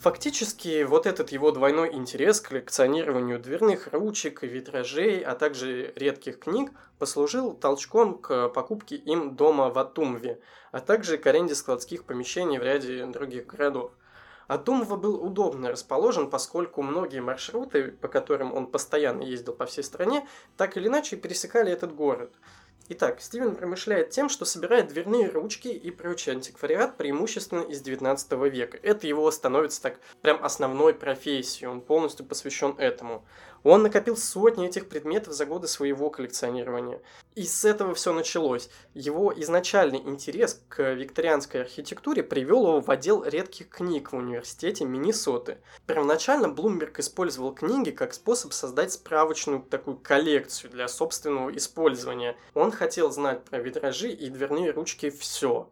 Фактически, 0.05 0.83
вот 0.83 1.07
этот 1.07 1.31
его 1.31 1.49
двойной 1.49 1.91
интерес 1.95 2.39
к 2.39 2.49
коллекционированию 2.49 3.39
дверных 3.39 3.91
ручек, 3.91 4.43
витражей, 4.43 5.21
а 5.21 5.33
также 5.33 5.93
редких 5.95 6.37
книг 6.37 6.69
послужил 6.99 7.55
толчком 7.55 8.19
к 8.19 8.49
покупке 8.49 8.97
им 8.97 9.35
дома 9.35 9.71
в 9.71 9.79
Атумве, 9.79 10.39
а 10.71 10.79
также 10.79 11.17
к 11.17 11.25
аренде 11.25 11.55
складских 11.55 12.03
помещений 12.03 12.59
в 12.59 12.61
ряде 12.61 13.03
других 13.07 13.47
городов. 13.47 13.93
Атумва 14.47 14.95
был 14.95 15.15
удобно 15.25 15.71
расположен, 15.71 16.29
поскольку 16.29 16.83
многие 16.83 17.19
маршруты, 17.19 17.85
по 17.99 18.07
которым 18.07 18.53
он 18.53 18.67
постоянно 18.67 19.23
ездил 19.23 19.55
по 19.55 19.65
всей 19.65 19.83
стране, 19.83 20.27
так 20.55 20.77
или 20.77 20.87
иначе 20.87 21.15
пересекали 21.15 21.71
этот 21.71 21.95
город– 21.95 22.31
Итак, 22.87 23.19
Стивен 23.19 23.55
промышляет 23.55 24.11
тем, 24.11 24.29
что 24.29 24.45
собирает 24.45 24.89
дверные 24.89 25.27
ручки 25.27 25.69
и 25.69 25.89
прочий 25.89 26.29
антиквариат 26.29 26.97
преимущественно 26.97 27.61
из 27.61 27.81
19 27.81 28.31
века. 28.51 28.77
Это 28.83 29.07
его 29.07 29.31
становится 29.31 29.81
так 29.81 29.99
прям 30.21 30.43
основной 30.43 30.93
профессией, 30.93 31.67
он 31.67 31.81
полностью 31.81 32.27
посвящен 32.27 32.75
этому. 32.77 33.25
Он 33.65 33.81
накопил 33.81 34.15
сотни 34.15 34.67
этих 34.67 34.87
предметов 34.87 35.33
за 35.33 35.47
годы 35.47 35.67
своего 35.67 36.11
коллекционирования. 36.11 37.01
И 37.33 37.43
с 37.45 37.65
этого 37.65 37.95
все 37.95 38.13
началось. 38.13 38.69
Его 38.93 39.33
изначальный 39.35 39.97
интерес 39.97 40.61
к 40.69 40.93
викторианской 40.93 41.61
архитектуре 41.61 42.21
привел 42.21 42.67
его 42.67 42.79
в 42.79 42.91
отдел 42.91 43.23
редких 43.23 43.69
книг 43.69 44.11
в 44.11 44.17
университете 44.17 44.85
Миннесоты. 44.85 45.57
Первоначально 45.87 46.47
Блумберг 46.47 46.99
использовал 46.99 47.55
книги 47.55 47.89
как 47.89 48.13
способ 48.13 48.53
создать 48.53 48.91
справочную 48.91 49.63
такую 49.63 49.97
коллекцию 49.97 50.69
для 50.69 50.87
собственного 50.87 51.49
использования. 51.57 52.37
Он 52.53 52.71
хотел 52.71 53.09
знать 53.11 53.43
про 53.45 53.57
витражи 53.57 54.11
и 54.11 54.29
дверные 54.29 54.69
ручки 54.69 55.09
все. 55.09 55.71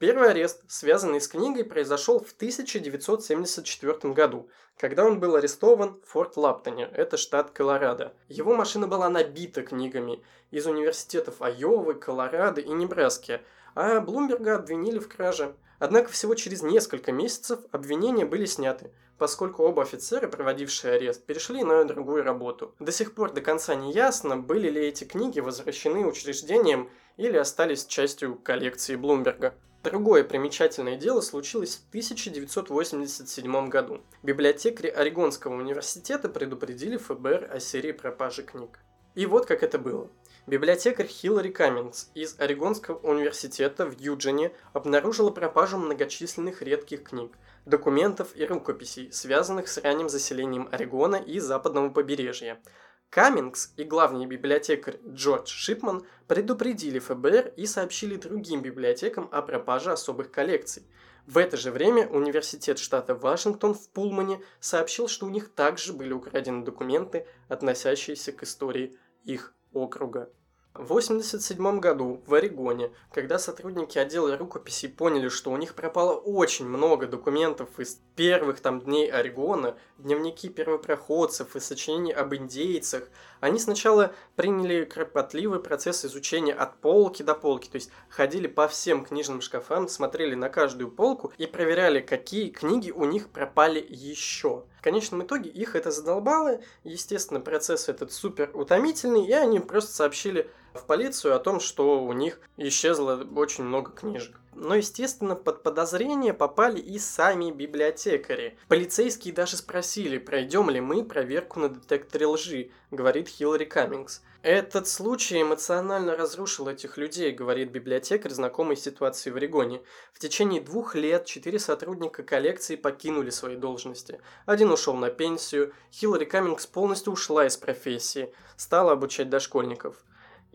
Первый 0.00 0.30
арест, 0.30 0.64
связанный 0.66 1.20
с 1.20 1.28
книгой, 1.28 1.64
произошел 1.64 2.18
в 2.18 2.32
1974 2.32 4.12
году, 4.12 4.48
когда 4.76 5.04
он 5.04 5.20
был 5.20 5.36
арестован 5.36 6.00
в 6.04 6.10
Форт 6.10 6.36
Лаптоне, 6.36 6.90
это 6.92 7.16
штат 7.16 7.52
Колорадо. 7.52 8.12
Его 8.28 8.56
машина 8.56 8.88
была 8.88 9.08
набита 9.08 9.62
книгами 9.62 10.20
из 10.50 10.66
университетов 10.66 11.40
Айовы, 11.40 11.94
Колорадо 11.94 12.60
и 12.60 12.70
Небраски, 12.70 13.40
а 13.76 14.00
Блумберга 14.00 14.56
обвинили 14.56 14.98
в 14.98 15.08
краже. 15.08 15.54
Однако 15.84 16.10
всего 16.10 16.34
через 16.34 16.62
несколько 16.62 17.12
месяцев 17.12 17.58
обвинения 17.70 18.24
были 18.24 18.46
сняты, 18.46 18.90
поскольку 19.18 19.64
оба 19.64 19.82
офицера, 19.82 20.26
проводившие 20.28 20.94
арест, 20.94 21.26
перешли 21.26 21.62
на 21.62 21.84
другую 21.84 22.22
работу. 22.22 22.74
До 22.78 22.90
сих 22.90 23.14
пор 23.14 23.34
до 23.34 23.42
конца 23.42 23.74
не 23.74 23.92
ясно, 23.92 24.38
были 24.38 24.70
ли 24.70 24.80
эти 24.80 25.04
книги 25.04 25.40
возвращены 25.40 26.06
учреждением 26.06 26.88
или 27.18 27.36
остались 27.36 27.84
частью 27.84 28.36
коллекции 28.36 28.96
Блумберга. 28.96 29.52
Другое 29.82 30.24
примечательное 30.24 30.96
дело 30.96 31.20
случилось 31.20 31.76
в 31.76 31.88
1987 31.90 33.68
году. 33.68 34.00
Библиотекари 34.22 34.88
Орегонского 34.88 35.54
университета 35.54 36.30
предупредили 36.30 36.96
ФБР 36.96 37.50
о 37.52 37.60
серии 37.60 37.92
пропажи 37.92 38.42
книг. 38.42 38.78
И 39.14 39.26
вот 39.26 39.44
как 39.44 39.62
это 39.62 39.78
было. 39.78 40.08
Библиотекарь 40.46 41.06
Хиллари 41.06 41.48
Каммингс 41.48 42.10
из 42.14 42.38
Орегонского 42.38 42.98
университета 42.98 43.86
в 43.86 43.98
Юджине 43.98 44.52
обнаружила 44.74 45.30
пропажу 45.30 45.78
многочисленных 45.78 46.60
редких 46.60 47.04
книг, 47.04 47.38
документов 47.64 48.36
и 48.36 48.44
рукописей, 48.44 49.10
связанных 49.10 49.68
с 49.68 49.78
ранним 49.78 50.10
заселением 50.10 50.68
Орегона 50.70 51.16
и 51.16 51.38
западного 51.38 51.88
побережья. 51.88 52.60
Каммингс 53.08 53.72
и 53.78 53.84
главный 53.84 54.26
библиотекарь 54.26 54.98
Джордж 55.08 55.48
Шипман 55.48 56.04
предупредили 56.26 56.98
ФБР 56.98 57.54
и 57.56 57.64
сообщили 57.64 58.16
другим 58.16 58.60
библиотекам 58.60 59.30
о 59.32 59.40
пропаже 59.40 59.92
особых 59.92 60.30
коллекций. 60.30 60.82
В 61.26 61.38
это 61.38 61.56
же 61.56 61.70
время 61.70 62.06
Университет 62.06 62.78
штата 62.78 63.14
Вашингтон 63.14 63.72
в 63.72 63.88
Пулмане 63.88 64.42
сообщил, 64.60 65.08
что 65.08 65.24
у 65.24 65.30
них 65.30 65.54
также 65.54 65.94
были 65.94 66.12
украдены 66.12 66.66
документы, 66.66 67.26
относящиеся 67.48 68.32
к 68.32 68.42
истории 68.42 68.98
их 69.24 69.54
округа. 69.74 70.30
В 70.74 70.90
1987 70.90 71.78
году 71.78 72.20
в 72.26 72.34
Орегоне, 72.34 72.90
когда 73.12 73.38
сотрудники 73.38 73.96
отдела 73.96 74.36
рукописей 74.36 74.88
поняли, 74.88 75.28
что 75.28 75.52
у 75.52 75.56
них 75.56 75.76
пропало 75.76 76.14
очень 76.14 76.66
много 76.66 77.06
документов 77.06 77.78
из 77.78 78.00
первых 78.16 78.58
там 78.58 78.80
дней 78.80 79.08
Орегона, 79.08 79.76
дневники 79.98 80.48
первопроходцев 80.48 81.54
и 81.54 81.60
сочинений 81.60 82.12
об 82.12 82.34
индейцах, 82.34 83.08
они 83.44 83.58
сначала 83.58 84.14
приняли 84.36 84.86
кропотливый 84.86 85.60
процесс 85.60 86.06
изучения 86.06 86.54
от 86.54 86.80
полки 86.80 87.22
до 87.22 87.34
полки, 87.34 87.68
то 87.68 87.74
есть 87.76 87.90
ходили 88.08 88.46
по 88.46 88.66
всем 88.68 89.04
книжным 89.04 89.42
шкафам, 89.42 89.86
смотрели 89.86 90.34
на 90.34 90.48
каждую 90.48 90.90
полку 90.90 91.30
и 91.36 91.46
проверяли, 91.46 92.00
какие 92.00 92.48
книги 92.48 92.90
у 92.90 93.04
них 93.04 93.28
пропали 93.28 93.84
еще. 93.86 94.64
В 94.78 94.82
конечном 94.82 95.24
итоге 95.24 95.50
их 95.50 95.76
это 95.76 95.90
задолбало, 95.90 96.62
естественно, 96.84 97.38
процесс 97.38 97.90
этот 97.90 98.12
супер 98.12 98.50
утомительный, 98.54 99.26
и 99.26 99.32
они 99.32 99.60
просто 99.60 99.92
сообщили 99.92 100.50
в 100.74 100.84
полицию 100.84 101.34
о 101.34 101.38
том, 101.38 101.60
что 101.60 102.04
у 102.04 102.12
них 102.12 102.40
исчезло 102.56 103.26
очень 103.36 103.64
много 103.64 103.92
книжек. 103.92 104.36
Но, 104.54 104.76
естественно, 104.76 105.34
под 105.34 105.62
подозрение 105.62 106.32
попали 106.32 106.78
и 106.78 106.98
сами 106.98 107.50
библиотекари. 107.50 108.56
Полицейские 108.68 109.34
даже 109.34 109.56
спросили, 109.56 110.18
пройдем 110.18 110.70
ли 110.70 110.80
мы 110.80 111.04
проверку 111.04 111.58
на 111.58 111.68
детекторе 111.68 112.26
лжи, 112.26 112.70
говорит 112.90 113.28
Хиллари 113.28 113.64
Каммингс. 113.64 114.22
Этот 114.42 114.86
случай 114.86 115.40
эмоционально 115.40 116.16
разрушил 116.16 116.68
этих 116.68 116.98
людей, 116.98 117.32
говорит 117.32 117.70
библиотекарь, 117.70 118.30
знакомый 118.30 118.76
с 118.76 118.82
ситуацией 118.82 119.32
в 119.32 119.36
Орегоне. 119.36 119.80
В 120.12 120.18
течение 120.18 120.60
двух 120.60 120.94
лет 120.94 121.24
четыре 121.24 121.58
сотрудника 121.58 122.22
коллекции 122.22 122.76
покинули 122.76 123.30
свои 123.30 123.56
должности. 123.56 124.20
Один 124.44 124.70
ушел 124.70 124.94
на 124.94 125.08
пенсию, 125.08 125.72
Хиллари 125.90 126.26
Каммингс 126.26 126.66
полностью 126.66 127.12
ушла 127.14 127.46
из 127.46 127.56
профессии, 127.56 128.32
стала 128.56 128.92
обучать 128.92 129.30
дошкольников. 129.30 130.04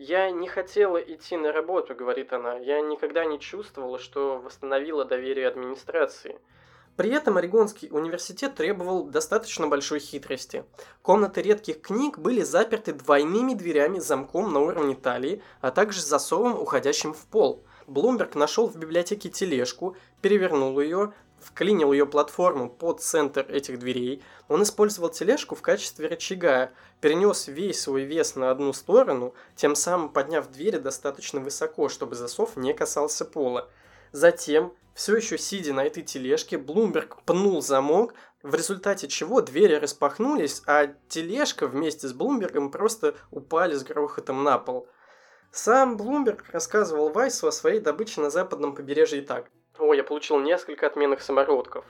«Я 0.02 0.30
не 0.30 0.48
хотела 0.48 0.96
идти 0.96 1.36
на 1.36 1.52
работу»,— 1.52 1.94
говорит 1.98 2.32
она. 2.32 2.56
«Я 2.56 2.80
никогда 2.80 3.26
не 3.26 3.38
чувствовала, 3.38 3.98
что 3.98 4.38
восстановила 4.38 5.04
доверие 5.04 5.46
администрации». 5.46 6.40
При 6.96 7.10
этом 7.10 7.36
Орегонский 7.36 7.90
университет 7.90 8.54
требовал 8.54 9.04
достаточно 9.04 9.66
большой 9.66 9.98
хитрости. 9.98 10.64
Комнаты 11.02 11.42
редких 11.42 11.82
книг 11.82 12.18
были 12.18 12.40
заперты 12.40 12.94
двойными 12.94 13.52
дверями 13.52 13.98
с 13.98 14.06
замком 14.06 14.50
на 14.54 14.60
уровне 14.60 14.94
талии, 14.94 15.42
а 15.60 15.70
также 15.70 16.00
засовом, 16.00 16.58
уходящим 16.58 17.12
в 17.12 17.26
пол. 17.26 17.62
Блумберг 17.90 18.36
нашел 18.36 18.68
в 18.68 18.76
библиотеке 18.76 19.28
тележку, 19.28 19.96
перевернул 20.22 20.78
ее, 20.78 21.12
вклинил 21.40 21.92
ее 21.92 22.06
платформу 22.06 22.70
под 22.70 23.00
центр 23.00 23.44
этих 23.50 23.80
дверей. 23.80 24.22
Он 24.46 24.62
использовал 24.62 25.10
тележку 25.10 25.56
в 25.56 25.60
качестве 25.60 26.06
рычага, 26.06 26.70
перенес 27.00 27.48
весь 27.48 27.80
свой 27.80 28.04
вес 28.04 28.36
на 28.36 28.52
одну 28.52 28.72
сторону, 28.72 29.34
тем 29.56 29.74
самым 29.74 30.08
подняв 30.08 30.48
двери 30.52 30.78
достаточно 30.78 31.40
высоко, 31.40 31.88
чтобы 31.88 32.14
засов 32.14 32.56
не 32.56 32.74
касался 32.74 33.24
пола. 33.24 33.68
Затем, 34.12 34.72
все 34.94 35.16
еще 35.16 35.36
сидя 35.36 35.72
на 35.72 35.84
этой 35.84 36.04
тележке, 36.04 36.58
Блумберг 36.58 37.20
пнул 37.24 37.60
замок, 37.60 38.14
в 38.44 38.54
результате 38.54 39.08
чего 39.08 39.40
двери 39.40 39.74
распахнулись, 39.74 40.62
а 40.64 40.94
тележка 41.08 41.66
вместе 41.66 42.06
с 42.06 42.12
Блумбергом 42.12 42.70
просто 42.70 43.16
упали 43.32 43.74
с 43.74 43.82
грохотом 43.82 44.44
на 44.44 44.58
пол. 44.58 44.86
Сам 45.52 45.96
Блумберг 45.96 46.44
рассказывал 46.52 47.10
Вайсу 47.10 47.48
о 47.48 47.52
своей 47.52 47.80
добыче 47.80 48.20
на 48.20 48.30
западном 48.30 48.74
побережье 48.74 49.22
так. 49.22 49.50
«О, 49.78 49.92
я 49.94 50.04
получил 50.04 50.38
несколько 50.38 50.86
отменных 50.86 51.22
самородков», 51.22 51.84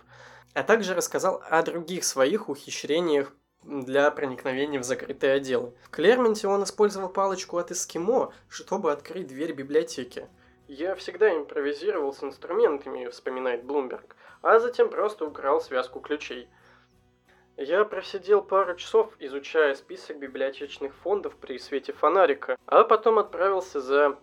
а 0.55 0.63
также 0.63 0.95
рассказал 0.95 1.43
о 1.49 1.63
других 1.63 2.05
своих 2.05 2.49
ухищрениях 2.49 3.33
для 3.63 4.11
проникновения 4.11 4.79
в 4.81 4.85
закрытые 4.85 5.35
отделы. 5.35 5.75
В 5.85 5.91
Клерменте 5.91 6.49
он 6.49 6.65
использовал 6.65 7.11
палочку 7.11 7.59
от 7.59 7.71
эскимо, 7.71 8.33
чтобы 8.49 8.93
открыть 8.93 9.27
дверь 9.27 9.53
библиотеки. 9.53 10.27
«Я 10.67 10.95
всегда 10.95 11.37
импровизировал 11.37 12.15
с 12.15 12.23
инструментами»,— 12.23 13.09
вспоминает 13.11 13.65
Блумберг, 13.65 14.17
а 14.41 14.59
затем 14.59 14.89
просто 14.89 15.27
украл 15.27 15.61
связку 15.61 16.01
ключей. 16.01 16.49
Я 17.63 17.85
просидел 17.85 18.41
пару 18.41 18.75
часов, 18.75 19.13
изучая 19.19 19.75
список 19.75 20.19
библиотечных 20.19 20.95
фондов 20.95 21.37
при 21.37 21.59
свете 21.59 21.93
фонарика, 21.93 22.57
а 22.65 22.85
потом 22.85 23.19
отправился 23.19 23.83
за 23.83 24.17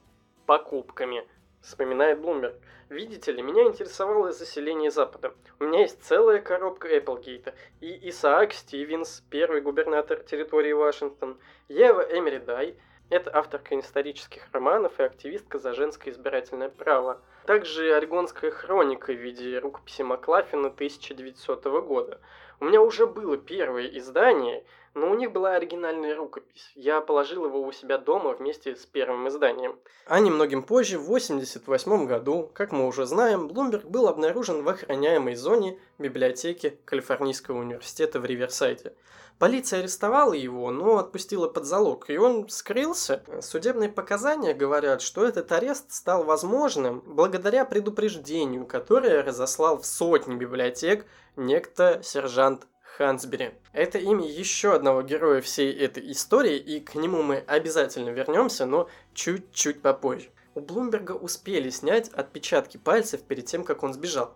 покупками, 0.47 1.23
вспоминает 1.61 2.19
Блумберг. 2.19 2.55
Видите 2.89 3.31
ли, 3.31 3.43
меня 3.43 3.65
интересовало 3.65 4.31
заселение 4.31 4.89
Запада. 4.89 5.35
У 5.59 5.65
меня 5.65 5.81
есть 5.81 6.03
целая 6.03 6.41
коробка 6.41 6.87
Эпплгейта. 6.87 7.53
И 7.79 8.09
Исаак 8.09 8.53
Стивенс, 8.53 9.23
первый 9.29 9.61
губернатор 9.61 10.23
территории 10.23 10.73
Вашингтон, 10.73 11.37
Ева 11.67 12.01
Эмери 12.01 12.39
Дай, 12.39 12.75
это 13.09 13.33
авторка 13.33 13.79
исторических 13.79 14.51
романов 14.51 14.99
и 14.99 15.03
активистка 15.03 15.59
за 15.59 15.73
женское 15.73 16.11
избирательное 16.11 16.69
право. 16.69 17.21
Также 17.45 17.93
Орегонская 17.93 18.51
хроника 18.51 19.13
в 19.13 19.15
виде 19.15 19.59
рукописи 19.59 20.01
Маклафина 20.01 20.67
1900 20.67 21.63
года. 21.85 22.19
У 22.59 22.65
меня 22.65 22.81
уже 22.81 23.05
было 23.05 23.37
первое 23.37 23.85
издание, 23.85 24.63
но 24.97 25.11
у 25.11 25.15
них 25.15 25.31
была 25.31 25.53
оригинальная 25.53 26.15
рукопись. 26.15 26.71
Я 26.73 27.01
положил 27.01 27.45
его 27.45 27.61
у 27.61 27.71
себя 27.71 27.99
дома 27.99 28.33
вместе 28.33 28.75
с 28.75 28.85
первым 28.85 29.27
изданием. 29.27 29.77
А 30.07 30.19
немногим 30.19 30.63
позже, 30.63 30.97
в 30.97 31.03
1988 31.03 32.07
году, 32.07 32.49
как 32.53 32.71
мы 32.71 32.87
уже 32.87 33.05
знаем, 33.05 33.47
Блумберг 33.47 33.85
был 33.85 34.07
обнаружен 34.07 34.63
в 34.63 34.69
охраняемой 34.69 35.35
зоне 35.35 35.79
библиотеки 35.99 36.79
Калифорнийского 36.85 37.59
университета 37.59 38.19
в 38.19 38.25
Риверсайде. 38.25 38.93
Полиция 39.37 39.81
арестовала 39.81 40.33
его, 40.33 40.71
но 40.71 40.97
отпустила 40.97 41.47
под 41.47 41.65
залог, 41.65 42.09
и 42.09 42.17
он 42.17 42.49
скрылся. 42.49 43.21
Судебные 43.41 43.89
показания 43.89 44.55
говорят, 44.55 45.03
что 45.03 45.23
этот 45.23 45.51
арест 45.51 45.91
стал 45.91 46.23
возможным 46.23 47.03
благодаря 47.05 47.65
предупреждению, 47.65 48.65
которое 48.65 49.21
разослал 49.21 49.77
в 49.77 49.85
сотни 49.85 50.33
библиотек 50.33 51.05
некто 51.35 52.01
сержант 52.01 52.65
Хансбери. 52.97 53.51
Это 53.73 53.99
имя 53.99 54.25
еще 54.25 54.73
одного 54.73 55.03
героя 55.03 55.39
всей 55.41 55.71
этой 55.71 56.11
истории, 56.11 56.57
и 56.57 56.79
к 56.79 56.95
нему 56.95 57.21
мы 57.21 57.37
обязательно 57.45 58.09
вернемся, 58.09 58.65
но 58.65 58.89
чуть-чуть 59.13 59.83
попозже. 59.83 60.29
У 60.55 60.61
Блумберга 60.61 61.11
успели 61.11 61.69
снять 61.69 62.09
отпечатки 62.09 62.77
пальцев 62.77 63.21
перед 63.21 63.45
тем, 63.45 63.63
как 63.63 63.83
он 63.83 63.93
сбежал. 63.93 64.35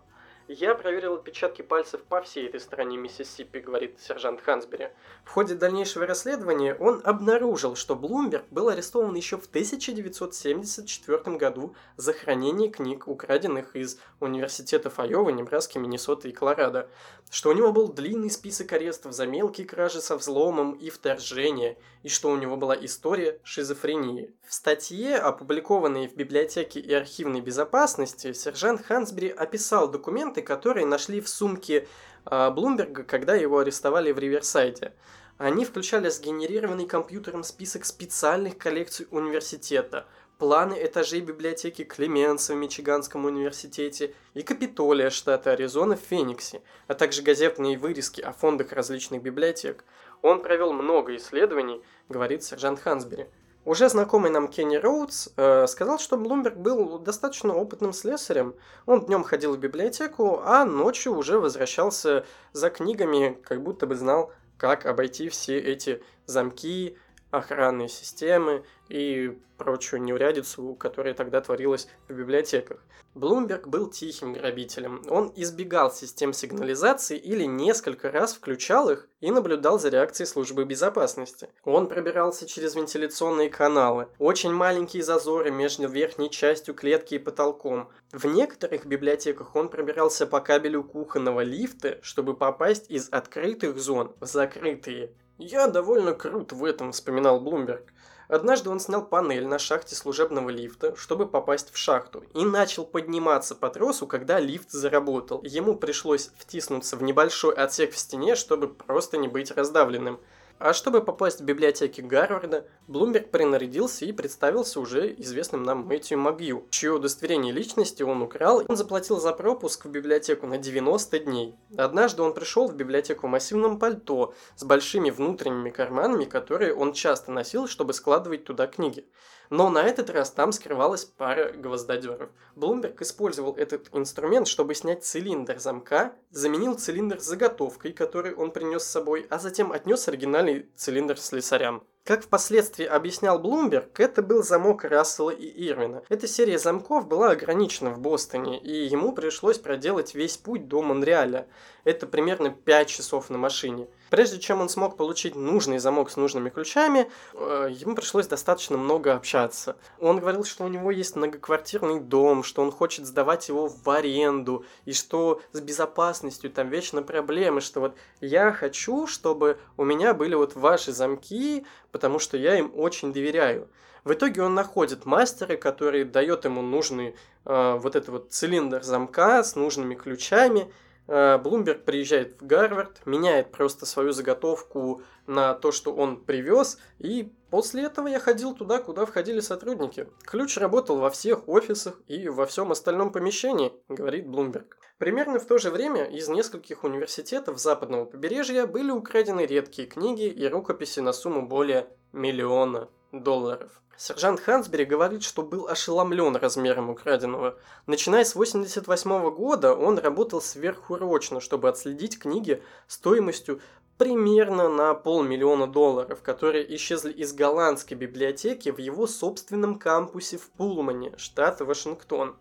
«Я 0.54 0.74
проверил 0.74 1.14
отпечатки 1.14 1.62
пальцев 1.62 2.02
по 2.02 2.20
всей 2.20 2.46
этой 2.46 2.60
стране 2.60 2.98
Миссисипи»,— 2.98 3.58
говорит 3.60 3.98
сержант 4.02 4.42
Хансбери. 4.42 4.90
В 5.24 5.30
ходе 5.30 5.54
дальнейшего 5.54 6.06
расследования 6.06 6.74
он 6.74 7.00
обнаружил, 7.04 7.74
что 7.74 7.96
Блумберг 7.96 8.44
был 8.50 8.68
арестован 8.68 9.14
еще 9.14 9.38
в 9.38 9.46
1974 9.46 11.36
году 11.38 11.74
за 11.96 12.12
хранение 12.12 12.68
книг, 12.68 13.08
украденных 13.08 13.74
из 13.74 13.98
университетов 14.20 14.98
Айовы, 14.98 15.32
Небраски, 15.32 15.78
Миннесоты 15.78 16.28
и 16.28 16.32
Колорадо, 16.32 16.90
что 17.30 17.48
у 17.48 17.54
него 17.54 17.72
был 17.72 17.88
длинный 17.88 18.30
список 18.30 18.74
арестов 18.74 19.14
за 19.14 19.26
мелкие 19.26 19.66
кражи 19.66 20.02
со 20.02 20.18
взломом 20.18 20.72
и 20.72 20.90
вторжение, 20.90 21.78
и 22.02 22.10
что 22.10 22.30
у 22.30 22.36
него 22.36 22.58
была 22.58 22.76
история 22.78 23.40
шизофрении. 23.42 24.34
В 24.46 24.52
статье, 24.52 25.16
опубликованной 25.16 26.08
в 26.08 26.14
библиотеке 26.14 26.78
и 26.78 26.92
архивной 26.92 27.40
безопасности, 27.40 28.34
сержант 28.34 28.84
Хансбери 28.84 29.28
описал 29.28 29.88
документы, 29.90 30.41
которые 30.42 30.86
нашли 30.86 31.20
в 31.20 31.28
сумке 31.28 31.86
э, 32.26 32.50
Блумберга, 32.50 33.04
когда 33.04 33.34
его 33.34 33.58
арестовали 33.58 34.12
в 34.12 34.18
Риверсайде. 34.18 34.92
Они 35.38 35.64
включали 35.64 36.08
сгенерированный 36.08 36.86
компьютером 36.86 37.42
список 37.42 37.84
специальных 37.84 38.58
коллекций 38.58 39.08
университета, 39.10 40.06
планы 40.38 40.76
этажей 40.80 41.20
библиотеки 41.20 41.84
Клеменса 41.84 42.54
в 42.54 42.56
Мичиганском 42.56 43.24
университете 43.24 44.14
и 44.34 44.42
Капитолия 44.42 45.10
штата 45.10 45.52
Аризона 45.52 45.96
в 45.96 46.00
Фениксе, 46.00 46.62
а 46.86 46.94
также 46.94 47.22
газетные 47.22 47.78
вырезки 47.78 48.20
о 48.20 48.32
фондах 48.32 48.72
различных 48.72 49.22
библиотек. 49.22 49.84
Он 50.20 50.42
провел 50.42 50.72
много 50.72 51.16
исследований, 51.16 51.82
говорит 52.08 52.44
сержант 52.44 52.80
Хансбери. 52.80 53.26
Уже 53.64 53.88
знакомый 53.88 54.30
нам 54.30 54.48
Кенни 54.48 54.74
Роудс 54.74 55.28
э, 55.36 55.66
сказал, 55.68 56.00
что 56.00 56.16
Блумберг 56.16 56.56
был 56.56 56.98
достаточно 56.98 57.54
опытным 57.54 57.92
слесарем. 57.92 58.54
Он 58.86 59.04
днем 59.04 59.22
ходил 59.22 59.54
в 59.54 59.58
библиотеку, 59.58 60.40
а 60.44 60.64
ночью 60.64 61.16
уже 61.16 61.38
возвращался 61.38 62.26
за 62.52 62.70
книгами, 62.70 63.38
как 63.44 63.62
будто 63.62 63.86
бы 63.86 63.94
знал, 63.94 64.32
как 64.56 64.84
обойти 64.84 65.28
все 65.28 65.58
эти 65.58 66.02
замки, 66.26 66.98
охранные 67.32 67.88
системы 67.88 68.64
и 68.88 69.36
прочую 69.56 70.02
неурядицу, 70.02 70.74
которая 70.74 71.14
тогда 71.14 71.40
творилась 71.40 71.88
в 72.08 72.12
библиотеках. 72.12 72.84
Блумберг 73.14 73.68
был 73.68 73.90
тихим 73.90 74.32
грабителем. 74.32 75.02
Он 75.08 75.32
избегал 75.36 75.92
систем 75.92 76.32
сигнализации 76.32 77.16
или 77.16 77.44
несколько 77.44 78.10
раз 78.10 78.34
включал 78.34 78.90
их 78.90 79.08
и 79.20 79.30
наблюдал 79.30 79.78
за 79.78 79.90
реакцией 79.90 80.26
службы 80.26 80.64
безопасности. 80.64 81.48
Он 81.64 81.88
пробирался 81.88 82.46
через 82.46 82.74
вентиляционные 82.74 83.50
каналы, 83.50 84.08
очень 84.18 84.52
маленькие 84.52 85.02
зазоры 85.02 85.50
между 85.50 85.88
верхней 85.88 86.30
частью 86.30 86.74
клетки 86.74 87.14
и 87.14 87.18
потолком. 87.18 87.90
В 88.12 88.26
некоторых 88.26 88.86
библиотеках 88.86 89.54
он 89.56 89.68
пробирался 89.68 90.26
по 90.26 90.40
кабелю 90.40 90.82
кухонного 90.82 91.42
лифта, 91.42 91.98
чтобы 92.02 92.34
попасть 92.34 92.90
из 92.90 93.08
открытых 93.10 93.78
зон 93.78 94.14
в 94.20 94.26
закрытые. 94.26 95.12
«Я 95.38 95.66
довольно 95.66 96.14
крут 96.14 96.52
в 96.52 96.64
этом»,— 96.64 96.92
вспоминал 96.92 97.40
Блумберг. 97.40 97.92
Однажды 98.28 98.70
он 98.70 98.80
снял 98.80 99.04
панель 99.04 99.46
на 99.46 99.58
шахте 99.58 99.94
служебного 99.94 100.48
лифта, 100.48 100.96
чтобы 100.96 101.26
попасть 101.26 101.70
в 101.70 101.76
шахту, 101.76 102.24
и 102.32 102.44
начал 102.44 102.86
подниматься 102.86 103.54
по 103.54 103.68
тросу, 103.68 104.06
когда 104.06 104.40
лифт 104.40 104.70
заработал. 104.70 105.42
Ему 105.42 105.76
пришлось 105.76 106.30
втиснуться 106.38 106.96
в 106.96 107.02
небольшой 107.02 107.54
отсек 107.54 107.92
в 107.92 107.98
стене, 107.98 108.34
чтобы 108.34 108.68
просто 108.68 109.18
не 109.18 109.28
быть 109.28 109.50
раздавленным. 109.50 110.18
А 110.64 110.72
чтобы 110.74 111.02
попасть 111.02 111.40
в 111.40 111.44
библиотеки 111.44 112.00
Гарварда, 112.00 112.68
Блумберг 112.86 113.32
принарядился 113.32 114.04
и 114.04 114.12
представился 114.12 114.78
уже 114.78 115.12
известным 115.14 115.64
нам 115.64 115.84
Мэтью 115.84 116.20
Магью, 116.20 116.68
чье 116.70 116.92
удостоверение 116.92 117.52
личности 117.52 118.04
он 118.04 118.22
украл, 118.22 118.62
он 118.68 118.76
заплатил 118.76 119.18
за 119.18 119.32
пропуск 119.32 119.86
в 119.86 119.90
библиотеку 119.90 120.46
на 120.46 120.58
90 120.58 121.18
дней. 121.18 121.56
Однажды 121.76 122.22
он 122.22 122.32
пришел 122.32 122.68
в 122.68 122.76
библиотеку 122.76 123.26
в 123.26 123.30
массивном 123.30 123.80
пальто 123.80 124.34
с 124.54 124.62
большими 124.62 125.10
внутренними 125.10 125.70
карманами, 125.70 126.26
которые 126.26 126.76
он 126.76 126.92
часто 126.92 127.32
носил, 127.32 127.66
чтобы 127.66 127.92
складывать 127.92 128.44
туда 128.44 128.68
книги. 128.68 129.04
Но 129.52 129.68
на 129.68 129.82
этот 129.82 130.08
раз 130.08 130.30
там 130.30 130.50
скрывалась 130.50 131.04
пара 131.04 131.52
гвоздодеров. 131.52 132.30
Блумберг 132.56 133.02
использовал 133.02 133.54
этот 133.54 133.90
инструмент, 133.92 134.48
чтобы 134.48 134.74
снять 134.74 135.04
цилиндр 135.04 135.58
замка, 135.58 136.14
заменил 136.30 136.78
цилиндр 136.78 137.20
заготовкой, 137.20 137.92
который 137.92 138.34
он 138.34 138.50
принес 138.50 138.82
с 138.82 138.90
собой, 138.90 139.26
а 139.28 139.38
затем 139.38 139.70
отнес 139.70 140.08
оригинальный 140.08 140.51
цилиндр 140.76 141.18
слесарям. 141.18 141.82
Как 142.04 142.24
впоследствии 142.24 142.84
объяснял 142.84 143.38
Блумберг, 143.38 144.00
это 144.00 144.22
был 144.22 144.42
замок 144.42 144.82
Рассела 144.82 145.30
и 145.30 145.68
Ирвина. 145.68 146.02
Эта 146.08 146.26
серия 146.26 146.58
замков 146.58 147.06
была 147.06 147.30
ограничена 147.30 147.90
в 147.90 148.00
Бостоне, 148.00 148.58
и 148.58 148.86
ему 148.86 149.12
пришлось 149.12 149.58
проделать 149.58 150.16
весь 150.16 150.36
путь 150.36 150.66
до 150.66 150.82
Монреаля. 150.82 151.46
Это 151.84 152.06
примерно 152.06 152.50
5 152.50 152.88
часов 152.88 153.28
на 153.28 153.38
машине. 153.38 153.88
Прежде 154.08 154.38
чем 154.38 154.60
он 154.60 154.68
смог 154.68 154.96
получить 154.96 155.34
нужный 155.34 155.78
замок 155.78 156.10
с 156.10 156.16
нужными 156.16 156.48
ключами, 156.48 157.10
э, 157.34 157.68
ему 157.72 157.96
пришлось 157.96 158.26
достаточно 158.26 158.76
много 158.76 159.14
общаться. 159.14 159.76
Он 159.98 160.20
говорил, 160.20 160.44
что 160.44 160.64
у 160.64 160.68
него 160.68 160.90
есть 160.90 161.16
многоквартирный 161.16 161.98
дом, 161.98 162.44
что 162.44 162.62
он 162.62 162.70
хочет 162.70 163.06
сдавать 163.06 163.48
его 163.48 163.68
в 163.68 163.88
аренду, 163.90 164.64
и 164.84 164.92
что 164.92 165.40
с 165.52 165.60
безопасностью 165.60 166.50
там 166.50 166.68
вечно 166.68 167.02
проблемы, 167.02 167.60
что 167.60 167.80
вот 167.80 167.94
я 168.20 168.52
хочу, 168.52 169.06
чтобы 169.06 169.58
у 169.76 169.84
меня 169.84 170.14
были 170.14 170.34
вот 170.34 170.54
ваши 170.54 170.92
замки, 170.92 171.66
потому 171.90 172.18
что 172.18 172.36
я 172.36 172.58
им 172.58 172.70
очень 172.76 173.12
доверяю. 173.12 173.68
В 174.04 174.12
итоге 174.12 174.42
он 174.42 174.54
находит 174.54 175.06
мастера, 175.06 175.56
который 175.56 176.04
дает 176.04 176.44
ему 176.44 176.60
нужный 176.60 177.14
э, 177.44 177.78
вот 177.80 177.94
этот 177.94 178.08
вот 178.08 178.32
цилиндр 178.32 178.82
замка 178.82 179.44
с 179.44 179.54
нужными 179.54 179.94
ключами. 179.94 180.72
Э, 181.08 181.38
Блумберг 181.38 181.84
приезжает 181.84 182.40
в 182.40 182.46
Гарвард, 182.46 183.04
меняет 183.06 183.50
просто 183.50 183.86
свою 183.86 184.12
заготовку 184.12 185.02
на 185.26 185.54
то, 185.54 185.72
что 185.72 185.94
он 185.94 186.22
привез, 186.22 186.78
и 186.98 187.32
после 187.50 187.84
этого 187.84 188.08
я 188.08 188.20
ходил 188.20 188.54
туда, 188.54 188.78
куда 188.78 189.04
входили 189.04 189.40
сотрудники. 189.40 190.08
Ключ 190.24 190.56
работал 190.58 190.98
во 190.98 191.10
всех 191.10 191.48
офисах 191.48 192.00
и 192.06 192.28
во 192.28 192.46
всем 192.46 192.72
остальном 192.72 193.12
помещении, 193.12 193.72
говорит 193.88 194.28
Блумберг. 194.28 194.78
Примерно 194.98 195.40
в 195.40 195.46
то 195.46 195.58
же 195.58 195.70
время 195.70 196.04
из 196.04 196.28
нескольких 196.28 196.84
университетов 196.84 197.58
западного 197.58 198.04
побережья 198.04 198.66
были 198.66 198.90
украдены 198.90 199.46
редкие 199.46 199.88
книги 199.88 200.26
и 200.28 200.46
рукописи 200.46 201.00
на 201.00 201.12
сумму 201.12 201.46
более 201.46 201.88
миллиона 202.12 202.88
долларов. 203.10 203.82
Сержант 204.04 204.40
Хансбери 204.40 204.84
говорит, 204.84 205.22
что 205.22 205.42
был 205.42 205.68
ошеломлен 205.68 206.34
размером 206.34 206.90
украденного. 206.90 207.56
Начиная 207.86 208.24
с 208.24 208.32
1988 208.32 209.30
года 209.30 209.76
он 209.76 209.96
работал 209.96 210.42
сверхурочно, 210.42 211.38
чтобы 211.38 211.68
отследить 211.68 212.18
книги 212.18 212.60
стоимостью 212.88 213.60
примерно 213.98 214.68
на 214.68 214.94
полмиллиона 214.94 215.68
долларов, 215.68 216.20
которые 216.20 216.74
исчезли 216.74 217.12
из 217.12 217.32
голландской 217.32 217.96
библиотеки 217.96 218.70
в 218.70 218.78
его 218.78 219.06
собственном 219.06 219.78
кампусе 219.78 220.36
в 220.36 220.50
Пулмане, 220.50 221.16
штат 221.16 221.60
Вашингтон. 221.60 222.34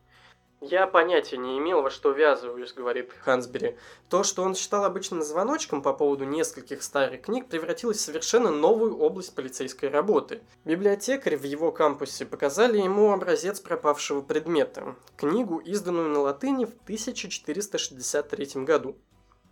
«Я 0.64 0.86
понятия 0.86 1.38
не 1.38 1.58
имел, 1.58 1.82
во 1.82 1.90
что 1.90 2.12
ввязываюсь»,— 2.12 2.72
говорит 2.76 3.12
Хансбери. 3.22 3.78
То, 4.10 4.22
что 4.22 4.44
он 4.44 4.54
считал 4.54 4.86
обычным 4.86 5.24
звоночком 5.24 5.82
по 5.82 5.92
поводу 5.92 6.24
нескольких 6.24 6.84
старых 6.84 7.24
книг, 7.24 7.48
превратилось 7.48 7.98
в 7.98 8.02
совершенно 8.02 8.52
новую 8.52 8.96
область 9.00 9.34
полицейской 9.34 9.90
работы. 9.90 10.44
Библиотекарь 10.64 11.36
в 11.36 11.46
его 11.46 11.72
кампусе 11.72 12.28
показали 12.28 12.78
ему 12.78 13.12
образец 13.12 13.60
пропавшего 13.60 14.22
предмета– 14.22 14.96
книгу, 15.18 15.58
изданную 15.58 16.10
на 16.10 16.20
латыни 16.20 16.66
в 16.66 16.74
1463 16.84 18.64
году. 18.64 18.96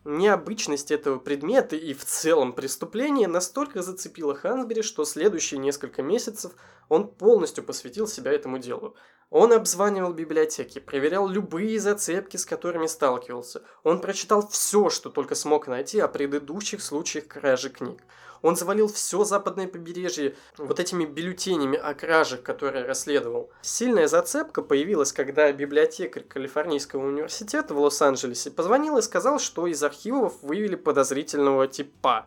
Необычность 0.05 0.91
этого 0.91 1.19
предмета 1.19 1.75
и 1.75 1.93
в 1.93 2.05
целом 2.05 2.53
преступления 2.53 3.27
настолько 3.27 3.81
зацепила 3.81 4.33
Хансбери, 4.33 4.81
что 4.81 5.03
следующие 5.05 5.59
несколько 5.59 6.01
месяцев 6.01 6.53
он 6.89 7.07
полностью 7.07 7.63
посвятил 7.63 8.07
себя 8.07 8.31
этому 8.31 8.57
делу. 8.57 8.95
Он 9.29 9.53
обзванивал 9.53 10.11
библиотеки, 10.11 10.79
проверял 10.79 11.27
любые 11.27 11.79
зацепки, 11.79 12.35
с 12.35 12.45
которыми 12.45 12.87
сталкивался. 12.87 13.61
Он 13.83 14.01
прочитал 14.01 14.47
все, 14.47 14.89
что 14.89 15.11
только 15.11 15.35
смог 15.35 15.67
найти 15.67 15.99
о 15.99 16.07
предыдущих 16.07 16.81
случаях 16.81 17.27
кражи 17.27 17.69
книг. 17.69 18.01
Он 18.41 18.55
завалил 18.55 18.87
все 18.87 19.23
западное 19.25 19.67
побережье 19.67 20.35
вот 20.57 20.79
этими 20.79 21.05
бюллетенями 21.05 21.77
о 21.77 21.93
кражах, 21.93 22.41
которые 22.41 22.85
расследовал. 22.85 23.51
Сильная 23.61 24.07
зацепка 24.07 24.61
появилась, 24.61 25.11
когда 25.11 25.51
библиотекарь 25.51 26.23
Калифорнийского 26.23 27.05
университета 27.05 27.73
в 27.73 27.79
Лос-Анджелесе 27.79 28.49
позвонил 28.49 28.97
и 28.97 29.01
сказал, 29.01 29.39
что 29.39 29.67
из 29.67 29.83
архивов 29.83 30.41
вывели 30.41 30.75
подозрительного 30.75 31.67
типа. 31.67 32.25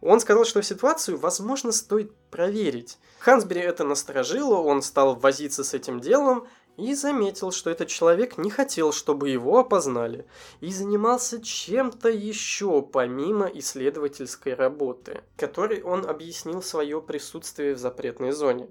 Он 0.00 0.20
сказал, 0.20 0.44
что 0.44 0.62
ситуацию, 0.62 1.18
возможно, 1.18 1.72
стоит 1.72 2.14
проверить. 2.30 2.98
Хансбери 3.18 3.60
это 3.60 3.84
насторожило, 3.84 4.56
он 4.56 4.82
стал 4.82 5.16
возиться 5.16 5.64
с 5.64 5.74
этим 5.74 6.00
делом 6.00 6.46
и 6.76 6.94
заметил, 6.94 7.50
что 7.50 7.70
этот 7.70 7.88
человек 7.88 8.38
не 8.38 8.50
хотел, 8.50 8.92
чтобы 8.92 9.30
его 9.30 9.58
опознали, 9.58 10.26
и 10.60 10.72
занимался 10.72 11.42
чем-то 11.42 12.08
еще 12.08 12.82
помимо 12.82 13.46
исследовательской 13.46 14.54
работы, 14.54 15.22
которой 15.36 15.82
он 15.82 16.06
объяснил 16.08 16.62
свое 16.62 17.02
присутствие 17.02 17.74
в 17.74 17.78
запретной 17.78 18.30
зоне. 18.30 18.68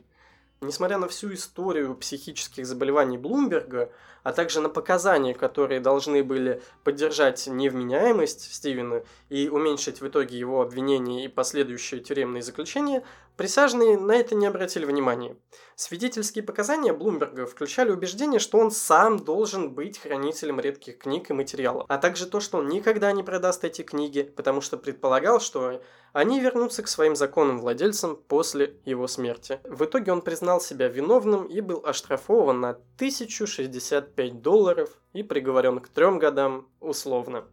Несмотря 0.60 0.98
на 0.98 1.08
всю 1.08 1.34
историю 1.34 1.94
психических 1.94 2.66
заболеваний 2.66 3.20
Блумберга, 3.20 3.92
а 4.24 4.34
также 4.34 4.60
на 4.60 4.70
показания, 4.70 5.36
которые 5.36 5.80
должны 5.80 6.24
были 6.24 6.62
поддержать 6.84 7.46
невменяемость 7.46 8.54
Стивена 8.54 9.04
и 9.30 9.50
уменьшить 9.50 10.02
в 10.02 10.08
итоге 10.08 10.40
его 10.40 10.62
обвинения 10.62 11.26
и 11.26 11.28
последующее 11.28 12.00
тюремное 12.00 12.42
заключение, 12.42 13.04
Присяжные 13.38 14.00
на 14.00 14.14
это 14.14 14.34
не 14.34 14.48
обратили 14.48 14.84
внимания. 14.84 15.38
Свидетельские 15.76 16.44
показания 16.44 16.92
Блумберга 16.92 17.46
включали 17.46 17.92
убеждение, 17.92 18.40
что 18.40 18.58
он 18.58 18.72
сам 18.72 19.20
должен 19.20 19.76
быть 19.76 20.00
хранителем 20.00 20.60
редких 20.60 20.98
книг 20.98 21.30
и 21.30 21.34
материалов, 21.34 21.86
а 21.88 22.00
также 22.00 22.26
то, 22.26 22.40
что 22.40 22.58
он 22.58 22.68
никогда 22.68 23.12
не 23.12 23.22
продаст 23.22 23.64
эти 23.64 23.84
книги, 23.84 24.24
потому 24.24 24.60
что 24.60 24.76
предполагал, 24.76 25.40
что 25.40 25.84
они 26.14 26.40
вернутся 26.40 26.82
к 26.82 26.88
своим 26.88 27.16
законным 27.16 27.60
владельцам 27.60 28.16
после 28.16 28.80
его 28.86 29.08
смерти. 29.08 29.60
В 29.66 29.86
итоге 29.86 30.12
он 30.12 30.24
признал 30.24 30.60
себя 30.60 30.88
виновным 30.88 31.46
и 31.46 31.62
был 31.62 31.84
оштрафован 31.86 32.60
на 32.60 32.70
1065 32.70 34.42
долларов 34.42 34.90
и 35.14 35.22
приговорен 35.22 35.80
к 35.80 35.90
трем 35.90 36.18
годам 36.18 36.70
условно. 36.80 37.46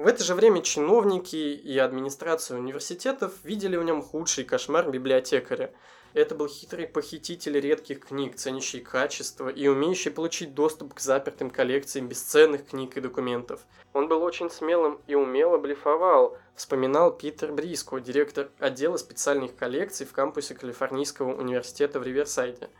В 0.00 0.06
это 0.06 0.24
же 0.24 0.34
время 0.34 0.62
чиновники 0.62 1.36
и 1.36 1.76
администрация 1.76 2.56
университетов 2.56 3.34
видели 3.44 3.76
в 3.76 3.82
нем 3.84 4.00
худший 4.00 4.44
кошмар 4.44 4.90
библиотекаря. 4.90 5.74
Это 6.14 6.34
был 6.34 6.48
хитрый 6.48 6.86
похититель 6.86 7.60
редких 7.60 8.06
книг, 8.06 8.36
ценящий 8.36 8.80
качество 8.80 9.50
и 9.50 9.68
умеющий 9.68 10.10
получить 10.10 10.54
доступ 10.54 10.94
к 10.94 11.00
запертым 11.00 11.50
коллекциям 11.50 12.08
бесценных 12.08 12.68
книг 12.68 12.96
и 12.96 13.02
документов. 13.02 13.60
Он 13.92 14.08
был 14.08 14.22
очень 14.22 14.48
смелым 14.48 15.02
и 15.06 15.14
умело 15.14 15.58
блефовал, 15.58 16.38
вспоминал 16.56 17.14
Питер 17.14 17.52
Бриско, 17.52 18.00
директор 18.00 18.48
отдела 18.58 18.96
специальных 18.96 19.54
коллекций 19.54 20.06
в 20.06 20.12
кампусе 20.12 20.54
Калифорнийского 20.54 21.38
университета 21.38 22.00
в 22.00 22.04
Риверсайде. 22.04 22.70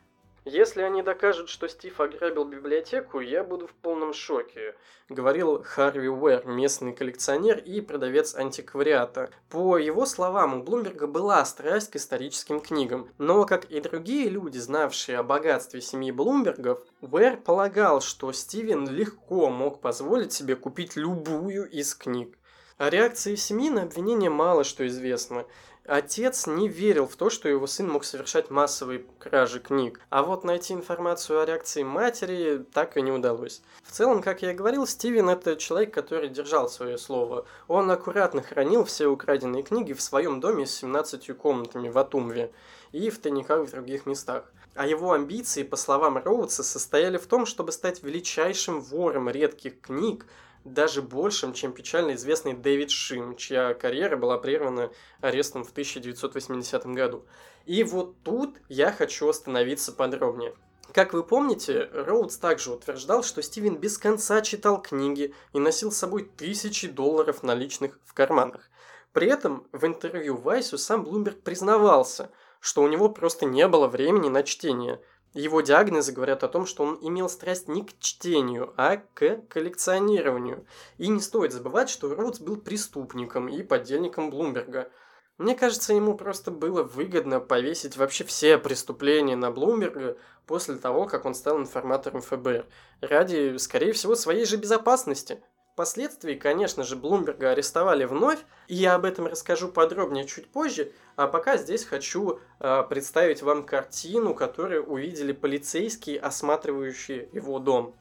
Если 0.47 0.81
они 0.81 1.03
докажут, 1.03 1.51
что 1.51 1.69
Стив 1.69 2.01
ограбил 2.01 2.45
библиотеку, 2.47 3.21
я 3.21 3.45
буду 3.45 3.67
в 3.67 3.73
полном 3.73 4.15
шоке, 4.15 4.75
говорил 5.11 5.63
Харви 5.63 6.09
Уэр, 6.09 6.47
местный 6.47 6.95
коллекционер 6.95 7.59
и 7.59 7.83
продавец 7.83 8.35
антиквариата. 8.35 9.29
По 9.51 9.77
его 9.77 10.07
словам, 10.07 10.55
у 10.55 10.63
Блумберга 10.63 11.07
была 11.07 11.45
страсть 11.45 11.91
к 11.91 11.97
историческим 11.97 12.61
книгам, 12.61 13.11
но, 13.19 13.45
как 13.45 13.67
и 13.67 13.81
другие 13.81 14.31
люди, 14.31 14.57
знавшие 14.57 15.19
о 15.19 15.23
богатстве 15.23 15.83
семьи 15.83 16.11
Блумбергов, 16.11 16.81
Уэр 17.03 17.37
полагал, 17.37 18.01
что 18.01 18.33
Стивен 18.33 18.89
легко 18.89 19.51
мог 19.51 19.83
позволить 19.83 20.33
себе 20.33 20.57
купить 20.57 20.97
любую 20.97 21.69
из 21.69 21.95
книг. 21.95 22.39
О 22.79 22.89
реакции 22.89 23.35
семьи 23.35 23.69
на 23.69 23.83
обвинение 23.83 24.31
мало 24.31 24.65
что 24.65 24.87
известно. 24.87 25.45
Отец 25.91 26.47
не 26.47 26.69
верил 26.69 27.09
в 27.09 27.17
то, 27.17 27.31
что 27.31 27.49
его 27.49 27.67
сын 27.67 27.91
мог 27.91 28.05
совершать 28.05 28.49
массовые 28.49 29.05
кражи 29.19 29.59
книг, 29.59 29.99
а 30.09 30.23
вот 30.23 30.45
найти 30.45 30.73
информацию 30.73 31.41
о 31.41 31.45
реакции 31.45 31.83
матери 31.83 32.65
так 32.73 32.97
и 32.97 33.03
не 33.03 33.11
удалось. 33.11 33.61
В 33.83 33.91
целом, 33.91 34.23
как 34.23 34.43
я 34.43 34.53
и 34.53 34.55
говорил, 34.55 34.87
Стивен– 34.87 35.29
это 35.31 35.57
человек, 35.57 35.93
который 35.93 36.29
держал 36.29 36.69
свое 36.69 36.97
слово. 36.97 37.45
Он 37.67 37.91
аккуратно 37.91 38.41
хранил 38.41 38.85
все 38.85 39.09
украденные 39.09 39.65
книги 39.65 39.93
в 39.93 40.01
своем 40.01 40.39
доме 40.39 40.65
с 40.65 40.77
17 40.77 41.37
комнатами 41.37 41.89
в 41.89 41.99
Атумве 41.99 42.53
и 42.93 43.11
в 43.11 43.19
тайниках 43.19 43.67
в 43.67 43.71
других 43.73 44.07
местах. 44.07 44.45
А 44.77 44.87
его 44.87 45.11
амбиции, 45.11 45.65
по 45.65 45.75
словам 45.75 46.19
Роудса, 46.19 46.63
состояли 46.63 47.19
в 47.19 47.27
том, 47.27 47.47
чтобы 47.47 47.73
стать 47.73 48.05
величайшим 48.05 48.81
вором 48.81 49.29
редких 49.29 49.81
книг, 49.81 50.25
даже 50.65 51.03
большим, 51.03 51.53
чем 51.53 51.73
печально 51.73 52.15
известный 52.15 52.55
Дэвид 52.55 52.91
Шим, 52.91 53.37
чья 53.37 53.75
карьера 53.75 54.17
была 54.17 54.39
прервана 54.39 54.91
арестом 55.21 55.65
в 55.65 55.71
1980 55.71 56.87
году. 56.87 57.25
И 57.67 57.83
вот 57.85 58.23
тут 58.23 58.57
я 58.69 58.93
хочу 58.93 59.29
остановиться 59.29 59.93
подробнее. 59.93 60.55
Как 60.93 61.13
вы 61.13 61.23
помните, 61.23 61.89
Роудс 61.93 62.37
также 62.37 62.73
утверждал, 62.73 63.23
что 63.23 63.43
Стивен 63.43 63.77
без 63.77 63.97
конца 63.97 64.41
читал 64.41 64.83
книги 64.83 65.35
и 65.53 65.61
носил 65.61 65.93
с 65.93 65.99
собой 65.99 66.25
тысячи 66.25 66.89
долларов 66.89 67.45
наличных 67.45 68.01
в 68.05 68.13
карманах. 68.13 68.69
При 69.13 69.29
этом 69.29 69.67
в 69.73 69.85
интервью 69.87 70.37
Вайсу 70.37 70.79
сам 70.79 71.05
Блумберг 71.05 71.43
признавался, 71.43 72.31
что 72.61 72.83
у 72.83 72.89
него 72.89 73.09
просто 73.09 73.47
не 73.47 73.67
было 73.69 73.87
времени 73.87 74.29
на 74.29 74.43
чтение, 74.43 75.01
его 75.33 75.61
диагнозы 75.61 76.13
говорят 76.13 76.43
о 76.43 76.49
том, 76.49 76.67
что 76.67 76.83
он 76.83 76.99
имел 77.03 77.29
страсть 77.29 77.69
не 77.69 77.85
к 77.85 77.99
чтению, 78.01 78.75
а 78.77 78.97
к 79.15 79.43
коллекционированию. 79.49 80.67
И 80.99 81.07
не 81.09 81.21
стоит 81.21 81.53
забывать, 81.53 81.89
что 81.89 82.13
Роудс 82.15 82.41
был 82.41 82.57
преступником 82.57 83.49
и 83.49 83.63
подельником 83.63 84.31
Блумберга. 84.31 84.91
Мне 85.39 85.55
кажется, 85.55 85.95
ему 85.95 86.17
просто 86.17 86.51
было 86.51 86.83
выгодно 86.83 87.41
повесить 87.41 87.97
вообще 87.97 88.25
все 88.25 88.59
преступления 88.59 89.37
на 89.37 89.51
Блумберга 89.51 90.19
после 90.47 90.75
того, 90.75 91.07
как 91.07 91.25
он 91.25 91.35
стал 91.35 91.59
информатором 91.59 92.23
ФБР. 92.23 92.67
Ради, 93.01 93.57
скорее 93.59 93.93
всего, 93.93 94.17
своей 94.17 94.45
же 94.45 94.57
безопасности. 94.57 95.43
Впоследствии, 95.73 96.35
конечно 96.35 96.85
же, 96.85 96.97
Блумберга 96.97 97.51
арестовали 97.51 98.05
вновь, 98.05 98.41
и 98.69 98.75
я 98.75 98.95
об 98.95 99.05
этом 99.05 99.27
расскажу 99.27 99.69
подробнее 99.69 100.27
чуть 100.27 100.49
позже, 100.49 100.93
а 101.17 101.27
пока 101.27 101.57
здесь 101.57 101.85
хочу 101.85 102.41
э, 102.59 102.83
представить 102.89 103.43
вам 103.43 103.65
картину, 103.65 104.35
которую 104.35 104.85
увидели 104.85 105.33
полицейские, 105.33 106.21
осматривающие 106.21 107.29
его 107.33 107.59
дом. 107.59 107.95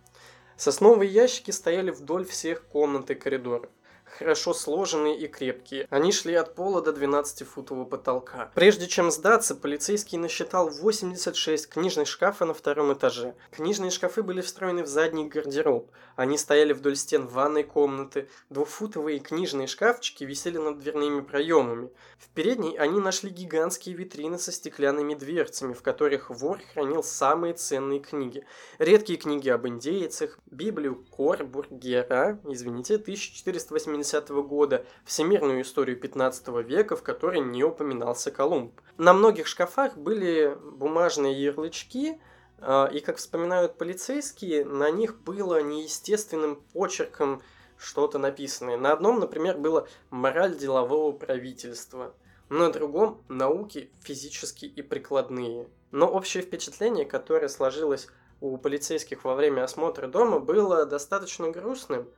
Сосновые 0.58 1.10
ящики 1.10 1.52
стояли 1.52 1.92
вдоль 1.92 2.26
всех 2.26 2.66
комнат 2.66 3.12
и 3.12 3.16
коридоров 3.16 3.70
хорошо 4.18 4.54
сложенные 4.54 5.18
и 5.18 5.28
крепкие. 5.28 5.88
Они 5.90 6.12
шли 6.12 6.34
от 6.36 6.56
пола 6.56 6.82
до 6.82 6.92
12-футового 6.92 7.86
потолка. 7.86 8.52
Прежде 8.56 8.88
чем 8.88 9.12
сдаться, 9.12 9.56
полицейский 9.56 10.18
насчитал 10.18 10.70
86 10.70 11.70
книжных 11.70 12.08
шкафов 12.08 12.48
на 12.48 12.54
втором 12.54 12.94
этаже. 12.94 13.36
Книжные 13.52 13.92
шкафы 13.92 14.24
были 14.24 14.42
встроены 14.42 14.84
в 14.84 14.88
задний 14.88 15.28
гардероб. 15.28 15.92
Они 16.16 16.38
стояли 16.38 16.74
вдоль 16.74 16.96
стен 16.96 17.28
ванной 17.28 17.64
комнаты. 17.64 18.28
Двухфутовые 18.50 19.20
книжные 19.20 19.68
шкафчики 19.68 20.24
висели 20.24 20.58
над 20.58 20.80
дверными 20.80 21.22
проемами. 21.22 21.90
В 22.18 22.28
передней 22.30 22.78
они 22.78 23.00
нашли 23.00 23.30
гигантские 23.30 23.96
витрины 23.96 24.38
со 24.38 24.52
стеклянными 24.52 25.14
дверцами, 25.14 25.74
в 25.74 25.82
которых 25.82 26.30
вор 26.30 26.60
хранил 26.74 27.04
самые 27.04 27.54
ценные 27.54 28.00
книги. 28.00 28.46
Редкие 28.80 29.18
книги 29.18 29.50
об 29.50 29.68
индейцах, 29.68 30.40
Библию 30.50 31.06
Корбургера, 31.16 32.40
извините, 32.46 32.96
1480 32.96 33.99
года, 34.44 34.86
всемирную 35.06 35.62
историю 35.62 35.98
15 35.98 36.48
века, 36.66 36.96
в 36.96 37.04
которой 37.04 37.40
не 37.40 37.64
упоминался 37.64 38.32
Колумб. 38.32 38.80
На 38.98 39.14
многих 39.14 39.48
шкафах 39.48 39.98
были 39.98 40.58
бумажные 40.62 41.42
ярлычки, 41.42 42.20
а, 42.62 42.88
и, 42.88 43.00
как 43.00 43.18
вспоминают 43.18 43.78
полицейские, 43.78 44.66
на 44.66 44.92
них 44.92 45.22
было 45.22 45.62
неестественным 45.62 46.58
почерком 46.74 47.42
что-то 47.78 48.18
написанное. 48.18 48.78
На 48.78 48.92
одном, 48.92 49.20
например, 49.20 49.58
было 49.58 49.88
«Мораль 50.10 50.58
делового 50.58 51.12
правительства», 51.14 52.14
на 52.50 52.72
другом 52.72 53.24
«Науки 53.30 53.92
физические 54.02 54.72
и 54.72 54.82
прикладные». 54.82 55.70
Но 55.92 56.08
общее 56.08 56.44
впечатление, 56.44 57.06
которое 57.06 57.48
сложилось 57.48 58.08
у 58.42 58.58
полицейских 58.58 59.24
во 59.24 59.36
время 59.36 59.64
осмотра 59.64 60.08
дома, 60.08 60.40
было 60.40 60.86
достаточно 60.86 61.50
грустным. 61.50 62.10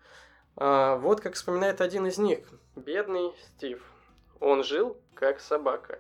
А, 0.58 0.98
вот 0.98 1.22
как 1.22 1.36
вспоминает 1.36 1.82
один 1.82 2.06
из 2.08 2.18
них. 2.18 2.48
Бедный 2.76 3.34
Стив. 3.42 3.84
Он 4.40 4.64
жил 4.64 4.98
как 5.14 5.40
собака. 5.40 6.00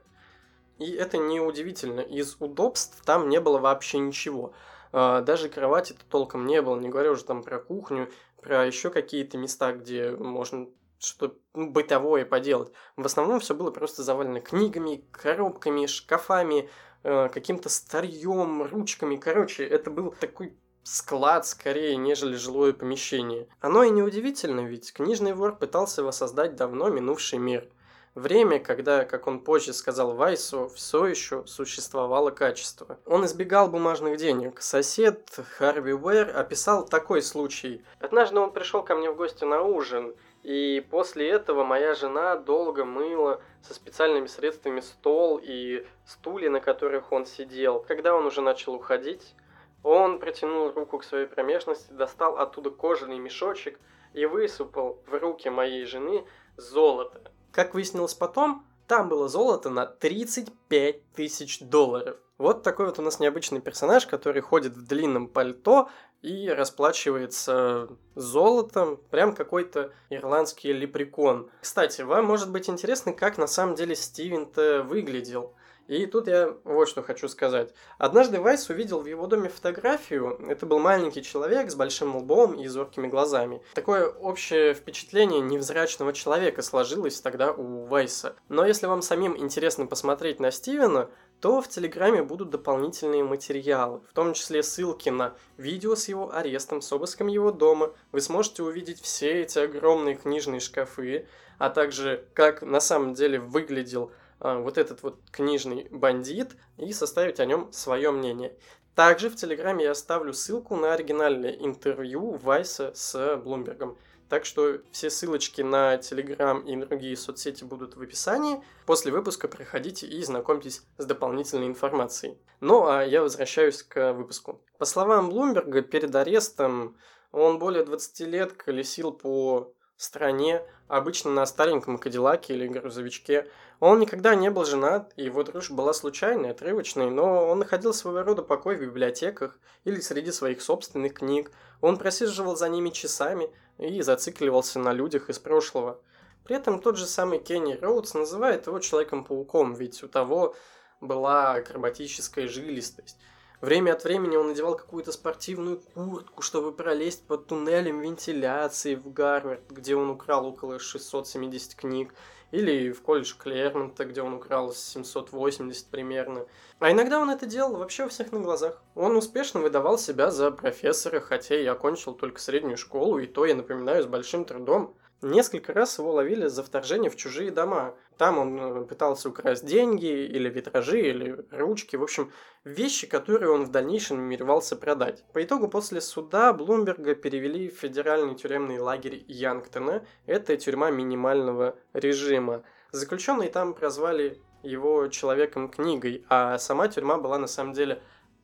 И 0.77 0.91
это 0.93 1.17
неудивительно. 1.17 2.01
Из 2.01 2.35
удобств 2.39 3.03
там 3.05 3.29
не 3.29 3.39
было 3.39 3.59
вообще 3.59 3.99
ничего. 3.99 4.53
А, 4.91 5.21
даже 5.21 5.49
кровати-то 5.49 6.03
толком 6.09 6.47
не 6.47 6.61
было, 6.61 6.79
не 6.79 6.89
говоря 6.89 7.11
уже 7.11 7.23
там 7.23 7.43
про 7.43 7.59
кухню, 7.59 8.09
про 8.41 8.65
еще 8.65 8.89
какие-то 8.89 9.37
места, 9.37 9.73
где 9.73 10.11
можно 10.11 10.67
что 11.03 11.35
ну, 11.53 11.71
бытовое 11.71 12.25
поделать. 12.25 12.71
В 12.95 13.05
основном 13.05 13.39
все 13.39 13.55
было 13.55 13.71
просто 13.71 14.03
завалено 14.03 14.39
книгами, 14.39 15.03
коробками, 15.11 15.87
шкафами, 15.87 16.69
э, 17.03 17.29
каким-то 17.29 17.69
старьем, 17.69 18.63
ручками. 18.63 19.15
Короче, 19.15 19.65
это 19.65 19.89
был 19.89 20.11
такой 20.11 20.55
склад 20.83 21.45
скорее, 21.45 21.95
нежели 21.95 22.35
жилое 22.35 22.73
помещение. 22.73 23.47
Оно 23.59 23.83
и 23.83 23.89
неудивительно, 23.89 24.61
ведь 24.61 24.93
книжный 24.93 25.33
вор 25.33 25.55
пытался 25.55 26.03
воссоздать 26.03 26.55
давно 26.55 26.89
минувший 26.89 27.39
мир– 27.39 27.67
Время, 28.15 28.59
когда, 28.59 29.05
как 29.05 29.27
он 29.27 29.39
позже 29.39 29.71
сказал 29.71 30.15
Вайсу, 30.15 30.69
все 30.75 31.05
еще 31.05 31.45
существовало 31.47 32.29
качество. 32.29 32.99
Он 33.05 33.23
избегал 33.23 33.69
бумажных 33.69 34.17
денег. 34.17 34.61
Сосед 34.61 35.39
Харви 35.57 35.93
Уэр 35.93 36.35
описал 36.35 36.85
такой 36.85 37.21
случай. 37.21 37.85
Однажды 38.01 38.37
он 38.39 38.51
пришел 38.51 38.83
ко 38.83 38.95
мне 38.95 39.09
в 39.09 39.15
гости 39.15 39.45
на 39.45 39.61
ужин, 39.61 40.13
и 40.43 40.85
после 40.91 41.29
этого 41.29 41.63
моя 41.63 41.95
жена 41.95 42.35
долго 42.35 42.83
мыла 42.83 43.41
со 43.61 43.73
специальными 43.73 44.27
средствами 44.27 44.81
стол 44.81 45.39
и 45.41 45.85
стулья, 46.05 46.49
на 46.49 46.59
которых 46.59 47.13
он 47.13 47.25
сидел. 47.25 47.79
Когда 47.87 48.13
он 48.13 48.25
уже 48.25 48.41
начал 48.41 48.73
уходить, 48.73 49.35
он 49.83 50.19
протянул 50.19 50.71
руку 50.71 50.99
к 50.99 51.03
своей 51.03 51.25
промежности, 51.25 51.91
достал 51.91 52.37
оттуда 52.37 52.69
кожаный 52.69 53.19
мешочек 53.19 53.79
и 54.13 54.25
высыпал 54.25 55.01
в 55.07 55.19
руки 55.19 55.49
моей 55.49 55.85
жены 55.85 56.25
золото. 56.57 57.31
Как 57.51 57.73
выяснилось 57.73 58.13
потом, 58.13 58.65
там 58.87 59.09
было 59.09 59.27
золото 59.27 59.69
на 59.69 59.85
35 59.85 61.13
тысяч 61.13 61.59
долларов. 61.61 62.17
Вот 62.37 62.63
такой 62.63 62.87
вот 62.87 62.97
у 62.99 63.01
нас 63.01 63.19
необычный 63.19 63.61
персонаж, 63.61 64.07
который 64.07 64.41
ходит 64.41 64.73
в 64.73 64.87
длинном 64.87 65.27
пальто 65.27 65.89
и 66.21 66.49
расплачивается 66.49 67.87
золотом, 68.15 68.97
прям 69.11 69.35
какой-то 69.35 69.93
ирландский 70.09 70.73
лепрекон. 70.73 71.49
Кстати, 71.61 72.01
вам 72.01 72.25
может 72.25 72.51
быть 72.51 72.69
интересно, 72.69 73.13
как 73.13 73.37
на 73.37 73.47
самом 73.47 73.75
деле 73.75 73.95
Стивен-то 73.95 74.83
выглядел. 74.83 75.53
И 75.91 76.05
тут 76.05 76.27
я 76.27 76.55
вот 76.63 76.87
что 76.87 77.03
хочу 77.03 77.27
сказать. 77.27 77.73
Однажды 77.97 78.39
Вайс 78.39 78.69
увидел 78.69 79.01
в 79.01 79.07
его 79.07 79.27
доме 79.27 79.49
фотографию. 79.49 80.39
Это 80.47 80.65
был 80.65 80.79
маленький 80.79 81.21
человек 81.21 81.69
с 81.69 81.75
большим 81.75 82.15
лбом 82.15 82.53
и 82.53 82.65
зоркими 82.67 83.07
глазами. 83.07 83.61
Такое 83.73 84.07
общее 84.07 84.73
впечатление 84.73 85.41
невзрачного 85.41 86.13
человека 86.13 86.61
сложилось 86.61 87.19
тогда 87.19 87.51
у 87.51 87.87
Вайса. 87.87 88.37
Но 88.47 88.65
если 88.65 88.85
вам 88.85 89.01
самим 89.01 89.37
интересно 89.37 89.85
посмотреть 89.85 90.39
на 90.39 90.49
Стивена, 90.51 91.09
то 91.41 91.61
в 91.61 91.67
Телеграме 91.67 92.23
будут 92.23 92.51
дополнительные 92.51 93.25
материалы, 93.25 93.99
в 94.09 94.13
том 94.13 94.33
числе 94.33 94.63
ссылки 94.63 95.09
на 95.09 95.33
видео 95.57 95.95
с 95.95 96.07
его 96.07 96.33
арестом, 96.33 96.81
с 96.81 96.89
обыском 96.93 97.27
его 97.27 97.51
дома. 97.51 97.91
Вы 98.13 98.21
сможете 98.21 98.63
увидеть 98.63 99.01
все 99.01 99.41
эти 99.41 99.59
огромные 99.59 100.15
книжные 100.15 100.61
шкафы, 100.61 101.27
а 101.57 101.69
также 101.69 102.25
как 102.33 102.61
на 102.61 102.79
самом 102.79 103.13
деле 103.13 103.39
выглядел 103.39 104.11
вот 104.41 104.77
этот 104.77 105.03
вот 105.03 105.19
книжный 105.31 105.87
бандит 105.89 106.55
и 106.77 106.91
составить 106.93 107.39
о 107.39 107.45
нем 107.45 107.71
свое 107.71 108.11
мнение. 108.11 108.57
Также 108.95 109.29
в 109.29 109.35
Телеграме 109.35 109.85
я 109.85 109.91
оставлю 109.91 110.33
ссылку 110.33 110.75
на 110.75 110.93
оригинальное 110.93 111.51
интервью 111.51 112.31
Вайса 112.31 112.91
с 112.93 113.37
Блумбергом. 113.37 113.97
Так 114.27 114.45
что 114.45 114.79
все 114.91 115.09
ссылочки 115.09 115.61
на 115.61 115.95
Telegram 115.95 116.63
и 116.65 116.75
другие 116.77 117.17
соцсети 117.17 117.63
будут 117.63 117.95
в 117.95 118.01
описании. 118.01 118.63
После 118.85 119.11
выпуска 119.11 119.47
приходите 119.47 120.07
и 120.07 120.23
знакомьтесь 120.23 120.83
с 120.97 121.05
дополнительной 121.05 121.67
информацией. 121.67 122.37
Ну 122.61 122.87
а 122.87 123.03
я 123.03 123.21
возвращаюсь 123.21 123.83
к 123.83 124.13
выпуску. 124.13 124.61
По 124.77 124.85
словам 124.85 125.29
Блумберга, 125.29 125.81
перед 125.81 126.15
арестом 126.15 126.97
он 127.31 127.59
более 127.59 127.83
20 127.83 128.19
лет 128.21 128.53
колесил 128.53 129.11
по 129.11 129.73
стране, 129.97 130.63
обычно 130.91 131.31
на 131.31 131.45
стареньком 131.45 131.97
кадиллаке 131.97 132.53
или 132.53 132.67
грузовичке. 132.67 133.49
Он 133.79 133.99
никогда 133.99 134.35
не 134.35 134.51
был 134.51 134.65
женат, 134.65 135.13
и 135.15 135.23
его 135.23 135.41
дружба 135.43 135.77
была 135.77 135.93
случайной, 135.93 136.51
отрывочной, 136.51 137.09
но 137.09 137.47
он 137.47 137.59
находил 137.59 137.93
своего 137.93 138.23
рода 138.23 138.41
покой 138.41 138.75
в 138.75 138.81
библиотеках 138.81 139.57
или 139.85 140.01
среди 140.01 140.31
своих 140.31 140.61
собственных 140.61 141.13
книг. 141.13 141.51
Он 141.79 141.95
просиживал 141.97 142.57
за 142.57 142.67
ними 142.67 142.89
часами 142.89 143.49
и 143.77 144.01
зацикливался 144.01 144.79
на 144.79 144.91
людях 144.91 145.29
из 145.29 145.39
прошлого. 145.39 146.01
При 146.43 146.57
этом 146.57 146.81
тот 146.81 146.97
же 146.97 147.05
самый 147.05 147.39
Кенни 147.39 147.77
Роудс 147.79 148.13
называет 148.13 148.67
его 148.67 148.79
Человеком-пауком, 148.79 149.73
ведь 149.73 150.03
у 150.03 150.09
того 150.09 150.55
была 150.99 151.53
акробатическая 151.53 152.49
жилистость. 152.49 153.17
Время 153.61 153.93
от 153.93 154.03
времени 154.03 154.35
он 154.35 154.47
надевал 154.47 154.75
какую-то 154.75 155.11
спортивную 155.11 155.79
куртку, 155.93 156.41
чтобы 156.41 156.71
пролезть 156.71 157.27
под 157.27 157.45
туннелем 157.45 158.01
вентиляции 158.01 158.95
в 158.95 159.13
Гарвард, 159.13 159.69
где 159.69 159.95
он 159.95 160.09
украл 160.09 160.47
около 160.47 160.79
670 160.79 161.75
книг, 161.75 162.11
или 162.49 162.91
в 162.91 163.03
колледж 163.03 163.35
Клермонта, 163.37 164.05
где 164.05 164.23
он 164.23 164.33
украл 164.33 164.73
780 164.73 165.87
примерно. 165.87 166.47
А 166.79 166.91
иногда 166.91 167.19
он 167.19 167.29
это 167.29 167.45
делал 167.45 167.75
вообще 167.75 168.05
у 168.05 168.09
всех 168.09 168.31
на 168.31 168.39
глазах. 168.39 168.81
Он 168.95 169.15
успешно 169.15 169.59
выдавал 169.59 169.99
себя 169.99 170.31
за 170.31 170.49
профессора, 170.49 171.19
хотя 171.19 171.55
и 171.55 171.65
окончил 171.65 172.15
только 172.15 172.41
среднюю 172.41 172.77
школу, 172.77 173.19
и 173.19 173.27
то, 173.27 173.45
я 173.45 173.53
напоминаю, 173.53 174.01
с 174.01 174.07
большим 174.07 174.43
трудом. 174.43 174.95
Несколько 175.21 175.71
раз 175.71 175.99
его 175.99 176.13
ловили 176.13 176.47
за 176.47 176.63
вторжение 176.63 177.11
в 177.11 177.15
чужие 177.15 177.51
дома. 177.51 177.93
Там 178.17 178.39
он 178.39 178.59
э, 178.59 178.85
пытался 178.85 179.29
украсть 179.29 179.63
деньги, 179.63 180.07
или 180.07 180.49
витражи, 180.49 180.99
или 180.99 181.45
ручки. 181.51 181.95
В 181.95 182.01
общем, 182.01 182.31
вещи, 182.63 183.05
которые 183.05 183.51
он 183.51 183.65
в 183.65 183.69
дальнейшем 183.69 184.17
намеревался 184.17 184.75
продать. 184.75 185.23
По 185.31 185.43
итогу 185.43 185.67
после 185.67 186.01
суда 186.01 186.53
Блумберга 186.53 187.13
перевели 187.13 187.69
в 187.69 187.77
федеральный 187.77 188.33
тюремный 188.33 188.79
лагерь 188.79 189.23
Янгтона. 189.27 190.03
Это 190.25 190.57
тюрьма 190.57 190.89
минимального 190.89 191.75
режима. 191.93 192.63
Заключенные 192.91 193.51
там 193.51 193.75
прозвали 193.75 194.41
его 194.63 195.07
человеком-книгой, 195.07 196.25
а 196.29 196.57
сама 196.57 196.87
тюрьма 196.87 197.17
была 197.17 197.37
на 197.37 197.47
самом 197.47 197.73
деле 197.73 198.01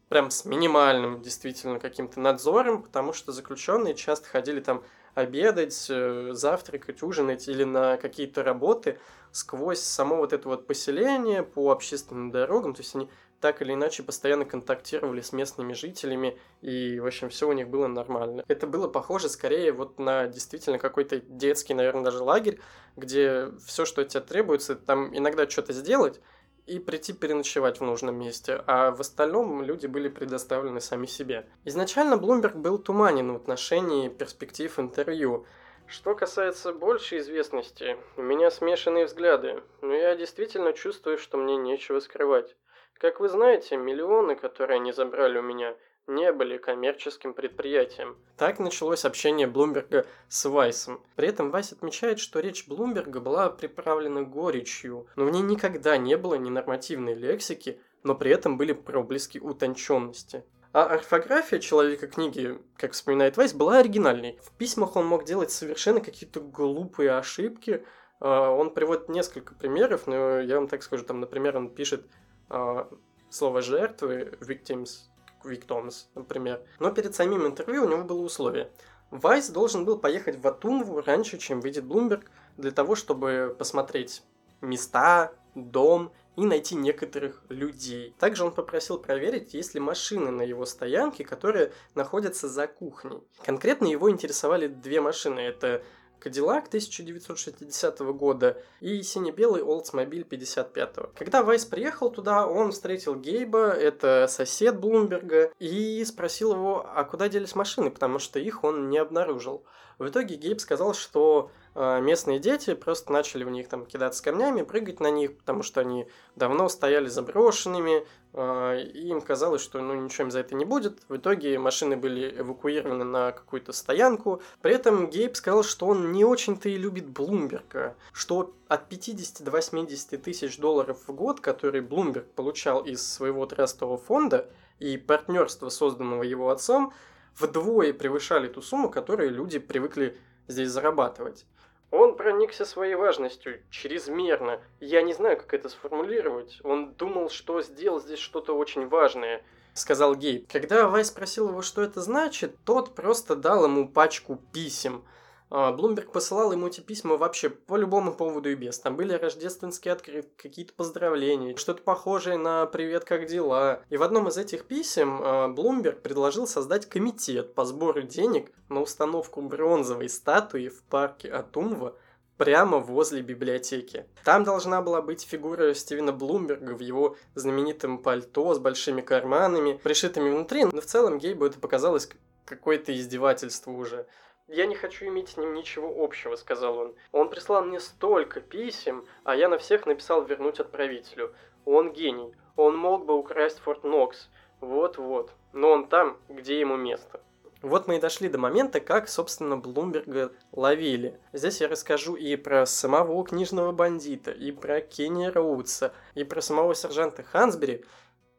прям 0.10 0.30
с 0.30 0.46
минимальным 0.46 1.22
действительно 1.22 1.80
каким-то 1.80 2.20
надзором, 2.20 2.84
потому 2.84 3.14
что 3.14 3.32
заключенные 3.32 3.94
часто 3.94 4.30
ходили 4.30 4.60
там 4.60 4.84
обедать, 5.18 5.88
э, 5.90 6.30
завтракать, 6.34 7.02
ужинать 7.02 7.48
или 7.48 7.64
на 7.64 7.98
какие-то 7.98 8.44
работы 8.44 9.00
сквозь 9.32 9.80
само 9.80 10.18
вот 10.18 10.32
это 10.32 10.48
вот 10.48 10.68
поселение 10.68 11.42
по 11.42 11.72
общественным 11.72 12.30
дорогам, 12.30 12.76
то 12.76 12.82
есть 12.82 12.94
они 12.96 13.10
так 13.42 13.62
или 13.64 13.74
иначе 13.74 14.04
постоянно 14.04 14.46
контактировали 14.46 15.22
с 15.22 15.34
местными 15.34 15.74
жителями, 15.74 16.38
и, 16.62 17.00
в 17.00 17.06
общем, 17.06 17.30
все 17.30 17.48
у 17.48 17.54
них 17.54 17.68
было 17.68 17.88
нормально. 17.88 18.44
Это 18.48 18.68
было 18.68 18.88
похоже 18.88 19.30
скорее 19.30 19.72
вот 19.72 19.98
на 19.98 20.28
действительно 20.28 20.78
какой-то 20.78 21.20
детский, 21.20 21.74
наверное, 21.74 22.04
даже 22.04 22.22
лагерь, 22.22 22.60
где 22.96 23.50
все, 23.66 23.86
что 23.86 24.02
от 24.02 24.10
тебя 24.10 24.22
требуется, 24.22 24.76
там 24.76 25.16
иногда 25.18 25.50
что-то 25.50 25.74
сделать, 25.74 26.20
и 26.68 26.80
прийти 26.80 27.14
переночевать 27.14 27.80
в 27.80 27.84
нужном 27.84 28.16
месте, 28.16 28.62
а 28.68 28.92
в 28.92 29.00
остальном 29.00 29.64
люди 29.64 29.88
были 29.88 30.10
предоставлены 30.10 30.82
сами 30.82 31.06
себе. 31.06 31.48
Изначально 31.64 32.18
Блумберг 32.18 32.56
был 32.56 32.78
туманен 32.78 33.32
в 33.32 33.38
отношении 33.38 34.10
перспектив 34.10 34.78
интервью. 34.78 35.46
Что 35.88 36.14
касается 36.14 36.74
большей 36.74 37.20
известности, 37.20 37.98
у 38.18 38.22
меня 38.22 38.52
смешанные 38.52 39.06
взгляды, 39.06 39.64
но 39.82 39.94
я 39.94 40.16
действительно 40.16 40.74
чувствую, 40.74 41.18
что 41.18 41.38
мне 41.38 41.56
нечего 41.56 42.02
скрывать. 42.02 42.56
Как 42.96 43.22
вы 43.22 43.30
знаете, 43.30 43.78
миллионы, 43.78 44.36
которые 44.36 44.76
они 44.76 44.92
забрали 44.92 45.38
у 45.38 45.44
меня, 45.44 45.76
не 46.08 46.32
были 46.32 46.58
коммерческим 46.58 47.34
предприятием. 47.34 48.18
Так 48.38 48.60
началось 48.60 49.06
общение 49.06 49.48
Блумберга 49.48 50.06
с 50.30 50.50
Вайсом. 50.50 51.04
При 51.16 51.28
этом 51.28 51.52
Вайс 51.52 51.74
отмечает, 51.74 52.20
что 52.20 52.40
речь 52.40 52.68
Блумберга 52.68 53.20
была 53.20 53.50
приправлена 53.50 54.24
горечью, 54.24 55.08
но 55.16 55.26
в 55.26 55.32
ней 55.32 55.42
никогда 55.42 55.98
не 55.98 56.18
было 56.18 56.36
ненормативной 56.36 57.14
лексики, 57.14 57.80
но 58.04 58.16
при 58.16 58.32
этом 58.32 58.58
были 58.58 58.74
проблески 58.74 59.38
утонченности. 59.38 60.44
А 60.74 60.86
орфография 60.86 61.60
человека 61.60 62.08
книги, 62.08 62.60
как 62.78 62.92
вспоминает 62.92 63.38
Вайс, 63.38 63.54
была 63.54 63.80
оригинальной. 63.80 64.40
В 64.44 64.52
письмах 64.52 64.96
он 64.96 65.08
мог 65.08 65.26
делать 65.26 65.52
совершенно 65.52 66.02
какие-то 66.02 66.40
глупые 66.40 67.12
ошибки. 67.18 67.86
А, 68.20 68.52
он 68.52 68.74
приводит 68.74 69.10
несколько 69.10 69.56
примеров, 69.56 70.08
но 70.08 70.40
я 70.40 70.56
вам 70.56 70.68
так 70.68 70.84
скажу, 70.84 71.04
там, 71.04 71.20
например, 71.20 71.58
он 71.58 71.74
пишет 71.74 72.06
а, 72.50 72.90
слово 73.30 73.62
жертвы, 73.62 74.38
victims, 74.40 75.10
Виктомс, 75.44 76.08
например. 76.16 76.62
Но 76.80 76.92
перед 76.92 77.16
самим 77.16 77.46
интервью 77.46 77.86
у 77.86 77.90
него 77.90 78.04
было 78.04 78.22
условие. 78.22 78.70
Вайс 79.12 79.50
должен 79.50 79.86
был 79.86 79.98
поехать 79.98 80.38
в 80.38 80.48
Атумву 80.48 81.02
раньше, 81.02 81.38
чем 81.38 81.62
выйдет 81.62 81.86
Блумберг, 81.86 82.30
для 82.58 82.72
того, 82.72 82.96
чтобы 82.96 83.56
посмотреть 83.58 84.24
места, 84.62 85.32
дом 85.56 86.12
и 86.36 86.46
найти 86.46 86.76
некоторых 86.76 87.44
людей. 87.50 88.16
Также 88.20 88.44
он 88.46 88.52
попросил 88.52 89.00
проверить, 89.00 89.54
есть 89.54 89.74
ли 89.74 89.80
машины 89.80 90.32
на 90.32 90.42
его 90.42 90.66
стоянке, 90.66 91.24
которые 91.24 91.72
находятся 91.96 92.48
за 92.48 92.68
кухней. 92.68 93.22
Конкретно 93.44 93.88
его 93.88 94.12
интересовали 94.12 94.68
две 94.68 95.02
машины. 95.02 95.40
Это 95.40 95.84
Кадиллак 96.20 96.68
1960 96.68 98.00
года 98.00 98.62
и 98.80 99.02
сине-белый 99.02 99.62
Oldsmobile 99.62 100.24
55 100.24 100.98
-го. 100.98 101.10
Когда 101.16 101.44
Вайс 101.44 101.66
приехал 101.66 102.10
туда, 102.10 102.48
он 102.48 102.72
встретил 102.72 103.16
Гейба, 103.16 103.70
это 103.70 104.28
сосед 104.30 104.80
Блумберга, 104.80 105.52
и 105.60 106.04
спросил 106.06 106.54
его, 106.54 106.90
а 106.94 107.04
куда 107.04 107.30
делись 107.30 107.56
машины, 107.56 107.90
потому 107.92 108.20
что 108.20 108.40
их 108.40 108.64
он 108.64 108.90
не 108.90 108.98
обнаружил. 108.98 109.64
В 110.00 110.08
итоге 110.08 110.36
Гейб 110.36 110.62
сказал, 110.62 110.94
что 110.94 111.52
местные 111.78 112.40
дети 112.40 112.74
просто 112.74 113.14
начали 113.14 113.44
в 113.44 113.52
них 113.52 113.68
там 113.68 113.86
кидаться 113.86 114.24
камнями, 114.24 114.64
прыгать 114.64 115.00
на 115.00 115.12
них, 115.12 115.38
потому 115.38 115.62
что 115.62 115.82
они 115.82 116.08
давно 116.36 116.70
стояли 116.70 117.08
заброшенными, 117.08 118.04
э, 118.34 118.82
и 118.82 119.10
им 119.10 119.22
казалось, 119.22 119.62
что 119.62 119.80
ну 119.80 119.94
ничего 119.94 120.26
им 120.26 120.32
за 120.32 120.40
это 120.40 120.56
не 120.56 120.66
будет. 120.66 120.98
В 121.08 121.18
итоге 121.18 121.60
машины 121.60 121.96
были 121.96 122.40
эвакуированы 122.40 123.04
на 123.04 123.32
какую-то 123.32 123.74
стоянку. 123.74 124.42
При 124.62 124.74
этом 124.74 125.08
Гейб 125.08 125.36
сказал, 125.36 125.64
что 125.64 125.86
он 125.86 126.12
не 126.12 126.26
очень-то 126.26 126.68
и 126.68 126.78
любит 126.78 127.08
Блумберга, 127.08 127.96
что 128.12 128.56
от 128.68 128.90
50 128.90 129.44
до 129.44 129.52
80 129.52 130.22
тысяч 130.24 130.58
долларов 130.58 130.98
в 131.06 131.14
год, 131.14 131.42
которые 131.42 131.84
Блумберг 131.84 132.26
получал 132.32 132.82
из 132.82 133.08
своего 133.08 133.46
трастового 133.46 134.00
фонда 134.00 134.50
и 134.80 134.98
партнерства, 134.98 135.70
созданного 135.70 136.24
его 136.24 136.50
отцом, 136.50 136.92
вдвое 137.38 137.94
превышали 137.94 138.48
ту 138.48 138.64
сумму, 138.64 138.90
которую 138.90 139.32
люди 139.32 139.60
привыкли 139.60 140.18
здесь 140.48 140.70
зарабатывать. 140.70 141.46
Он 141.92 142.16
проникся 142.16 142.66
своей 142.66 142.96
важностью 142.96 143.62
чрезмерно. 143.70 144.62
Я 144.80 145.02
не 145.02 145.14
знаю, 145.14 145.38
как 145.38 145.54
это 145.54 145.70
сформулировать. 145.70 146.60
Он 146.64 146.94
думал, 146.94 147.30
что 147.30 147.62
сделал 147.62 148.02
здесь 148.02 148.20
что-то 148.20 148.54
очень 148.58 148.88
важное, 148.88 149.42
сказал 149.74 150.16
Гейб. 150.16 150.52
Когда 150.52 150.88
Вай 150.88 151.06
спросил 151.06 151.50
его, 151.50 151.62
что 151.62 151.82
это 151.82 152.02
значит, 152.02 152.56
тот 152.66 152.96
просто 152.96 153.36
дал 153.36 153.66
ему 153.66 153.88
пачку 153.88 154.40
писем– 154.52 155.04
Блумберг 155.50 156.12
посылал 156.12 156.52
ему 156.52 156.68
эти 156.68 156.82
письма 156.82 157.16
вообще 157.16 157.50
по 157.50 157.78
любому 157.78 158.14
поводу 158.14 158.50
и 158.50 158.56
без. 158.56 158.80
Там 158.80 158.96
были 158.96 159.14
рождественские 159.14 159.94
открытки, 159.94 160.32
какие-то 160.36 160.74
поздравления, 160.74 161.56
что-то 161.56 161.84
похожее 161.84 162.38
на 162.38 162.66
«Привет, 162.66 163.06
как 163.06 163.28
дела?». 163.28 163.82
И 163.90 163.98
в 163.98 164.04
одном 164.04 164.28
из 164.28 164.38
этих 164.38 164.66
писем 164.66 165.22
а, 165.24 165.48
Блумберг 165.48 166.02
предложил 166.02 166.48
создать 166.48 166.88
комитет 166.88 167.54
по 167.54 167.64
сбору 167.66 168.02
денег 168.02 168.52
на 168.70 168.82
установку 168.82 169.42
бронзовой 169.42 170.10
статуи 170.10 170.68
в 170.68 170.84
парке 170.84 171.30
Атумва 171.30 171.96
прямо 172.38 172.78
возле 172.78 173.22
библиотеки. 173.22 174.06
Там 174.24 174.44
должна 174.44 174.82
была 174.82 175.02
быть 175.02 175.24
фигура 175.24 175.74
Стивена 175.74 176.12
Блумберга 176.12 176.74
в 176.74 176.80
его 176.80 177.16
знаменитом 177.36 177.98
пальто 177.98 178.54
с 178.54 178.60
большими 178.60 179.02
карманами, 179.02 179.80
пришитыми 179.82 180.30
внутри, 180.30 180.66
но 180.66 180.82
в 180.82 180.86
целом 180.86 181.18
Гейбу 181.18 181.46
это 181.46 181.60
показалось 181.60 182.10
какое-то 182.46 182.96
издевательство 182.96 183.72
уже. 183.72 184.08
«Я 184.48 184.66
не 184.66 184.76
хочу 184.76 185.06
иметь 185.08 185.30
с 185.30 185.38
ним 185.38 185.54
ничего 185.54 186.04
общего»,— 186.04 186.36
сказал 186.38 186.78
он. 186.78 186.96
«Он 187.12 187.30
прислал 187.30 187.64
мне 187.66 187.82
столько 187.82 188.40
писем, 188.40 189.06
а 189.26 189.36
я 189.36 189.50
на 189.50 189.58
всех 189.58 189.86
написал 189.86 190.24
вернуть 190.24 190.60
отправителю. 190.60 191.34
Он 191.66 191.92
гений. 191.92 192.34
Он 192.56 192.78
мог 192.78 193.06
бы 193.06 193.14
украсть 193.14 193.60
Форт 193.60 193.84
Нокс. 193.84 194.30
Вот-вот. 194.62 195.32
Но 195.52 195.72
он 195.72 195.88
там, 195.90 196.18
где 196.30 196.60
ему 196.62 196.78
место». 196.78 197.22
Вот 197.62 197.88
мы 197.88 197.98
и 197.98 198.00
дошли 198.00 198.30
до 198.30 198.38
момента, 198.38 198.80
как, 198.80 199.10
собственно, 199.10 199.58
Блумберга 199.58 200.32
ловили. 200.52 201.20
Здесь 201.34 201.60
я 201.60 201.68
расскажу 201.68 202.16
и 202.16 202.36
про 202.36 202.66
самого 202.66 203.26
книжного 203.26 203.72
бандита, 203.72 204.32
и 204.32 204.52
про 204.52 204.80
Кенни 204.80 205.26
Роудса, 205.26 205.94
и 206.14 206.24
про 206.24 206.40
самого 206.40 206.76
сержанта 206.76 207.24
Хансбери. 207.24 207.84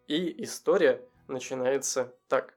И 0.06 0.42
история 0.42 1.02
начинается 1.26 2.14
так. 2.28 2.54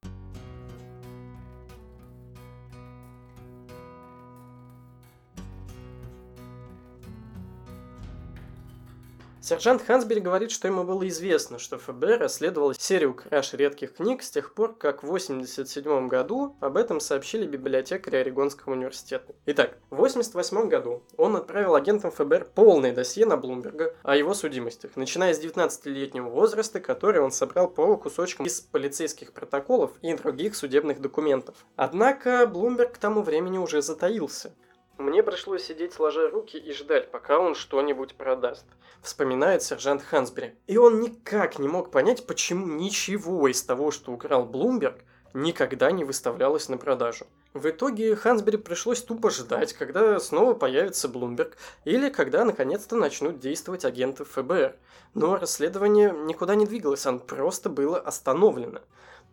Сержант 9.51 9.81
Хансбери 9.85 10.21
говорит, 10.21 10.49
что 10.49 10.69
ему 10.69 10.85
было 10.85 11.05
известно, 11.09 11.59
что 11.59 11.77
ФБР 11.77 12.19
расследовало 12.19 12.73
серию 12.73 13.13
краж 13.13 13.51
редких 13.51 13.95
книг 13.95 14.23
с 14.23 14.31
тех 14.31 14.53
пор, 14.53 14.77
как 14.77 15.03
в 15.03 15.07
1987 15.07 16.07
году 16.07 16.55
об 16.61 16.77
этом 16.77 17.01
сообщили 17.01 17.45
библиотекари 17.45 18.15
Орегонского 18.15 18.71
университета. 18.71 19.35
Итак, 19.47 19.77
в 19.89 19.95
1988 19.95 20.69
году 20.69 21.03
он 21.17 21.35
отправил 21.35 21.75
агентам 21.75 22.11
ФБР 22.11 22.47
полное 22.55 22.93
досье 22.93 23.25
на 23.25 23.35
Блумберга 23.35 23.93
о 24.03 24.15
его 24.15 24.33
судимостях, 24.33 24.91
начиная 24.95 25.33
с 25.33 25.43
19-летнего 25.43 26.29
возраста, 26.29 26.79
который 26.79 27.19
он 27.19 27.33
собрал 27.33 27.67
по 27.67 27.97
кусочкам 27.97 28.45
из 28.45 28.61
полицейских 28.61 29.33
протоколов 29.33 29.91
и 30.01 30.13
других 30.13 30.55
судебных 30.55 31.01
документов. 31.01 31.57
Однако 31.75 32.47
Блумберг 32.47 32.93
к 32.93 32.99
тому 32.99 33.21
времени 33.21 33.57
уже 33.57 33.81
затаился. 33.81 34.53
Мне 35.01 35.23
пришлось 35.23 35.63
сидеть 35.63 35.93
сложа 35.93 36.29
руки 36.29 36.57
и 36.57 36.71
ждать, 36.73 37.09
пока 37.09 37.39
он 37.39 37.55
что-нибудь 37.55 38.13
продаст, 38.13 38.67
вспоминает 39.01 39.63
сержант 39.63 40.03
Хансбери. 40.03 40.53
И 40.67 40.77
он 40.77 40.99
никак 40.99 41.57
не 41.57 41.67
мог 41.67 41.89
понять, 41.89 42.27
почему 42.27 42.67
ничего 42.67 43.47
из 43.47 43.63
того, 43.63 43.89
что 43.89 44.11
украл 44.11 44.45
Блумберг, 44.45 44.99
никогда 45.33 45.89
не 45.89 46.03
выставлялось 46.03 46.69
на 46.69 46.77
продажу. 46.77 47.25
В 47.55 47.67
итоге 47.67 48.15
Хансбери 48.15 48.57
пришлось 48.57 49.01
тупо 49.01 49.31
ждать, 49.31 49.73
когда 49.73 50.19
снова 50.19 50.53
появится 50.53 51.09
Блумберг, 51.09 51.57
или 51.83 52.09
когда 52.09 52.45
наконец-то 52.45 52.95
начнут 52.95 53.39
действовать 53.39 53.85
агенты 53.85 54.23
ФБР. 54.23 54.75
Но 55.15 55.37
расследование 55.37 56.11
никуда 56.11 56.53
не 56.53 56.67
двигалось, 56.67 57.07
оно 57.07 57.17
просто 57.17 57.69
было 57.69 57.99
остановлено. 57.99 58.81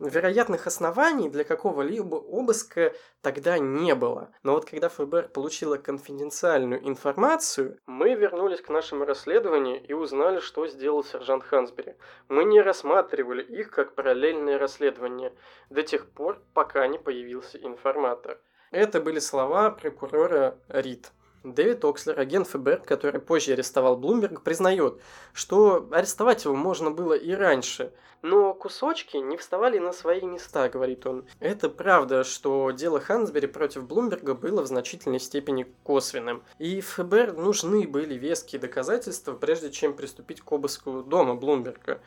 Вероятных 0.01 0.69
оснований 0.69 1.29
для 1.29 1.43
какого-либо 1.43 2.15
обыска 2.17 2.95
тогда 3.21 3.59
не 3.59 3.97
было. 3.97 4.31
Но 4.45 4.53
вот 4.53 4.65
когда 4.65 4.89
ФБР 4.89 5.29
получила 5.29 5.77
конфиденциальную 5.77 6.87
информацию, 6.87 7.79
мы 7.87 8.15
вернулись 8.15 8.61
к 8.61 8.69
нашему 8.69 9.05
расследованию 9.05 9.85
и 9.85 9.93
узнали, 9.95 10.39
что 10.39 10.69
сделал 10.69 11.03
сержант 11.03 11.43
Хансбери. 11.43 11.97
Мы 12.29 12.45
не 12.45 12.61
рассматривали 12.61 13.43
их 13.43 13.71
как 13.71 13.97
параллельное 13.97 14.57
расследование 14.59 15.33
до 15.69 15.83
тех 15.83 16.09
пор, 16.09 16.41
пока 16.55 16.87
не 16.87 16.99
появился 16.99 17.59
информатор. 17.59 18.39
Это 18.71 19.01
были 19.01 19.19
слова 19.19 19.71
прокурора 19.71 20.59
Рид. 20.69 21.11
Дэвид 21.45 21.85
Окслер, 21.85 22.19
агент 22.19 22.49
ФБР, 22.49 22.83
который 22.85 23.21
позже 23.21 23.53
арестовал 23.53 23.97
Блумберг, 23.97 24.43
признает, 24.43 25.01
что 25.33 25.89
арестовать 25.93 26.45
его 26.45 26.55
можно 26.55 26.91
было 26.91 27.15
и 27.15 27.33
раньше. 27.33 27.93
Но 28.23 28.53
кусочки 28.53 29.17
не 29.17 29.37
вставали 29.37 29.79
на 29.79 29.93
свои 29.93 30.23
места, 30.23 30.69
говорит 30.69 31.07
он. 31.07 31.25
Это 31.39 31.69
правда, 31.69 32.25
что 32.25 32.73
дело 32.73 32.99
Хансбери 32.99 33.47
против 33.47 33.87
Блумберга 33.87 34.35
было 34.35 34.63
в 34.63 34.67
значительной 34.67 35.21
степени 35.21 35.67
косвенным. 35.85 36.43
И 36.59 36.81
ФБР 36.81 37.35
нужны 37.35 37.87
были 37.87 38.15
веские 38.15 38.61
доказательства, 38.61 39.35
прежде 39.35 39.71
чем 39.71 39.95
приступить 39.95 40.41
к 40.41 40.51
обыску 40.51 41.05
дома 41.05 41.37
Блумберга. 41.37 42.01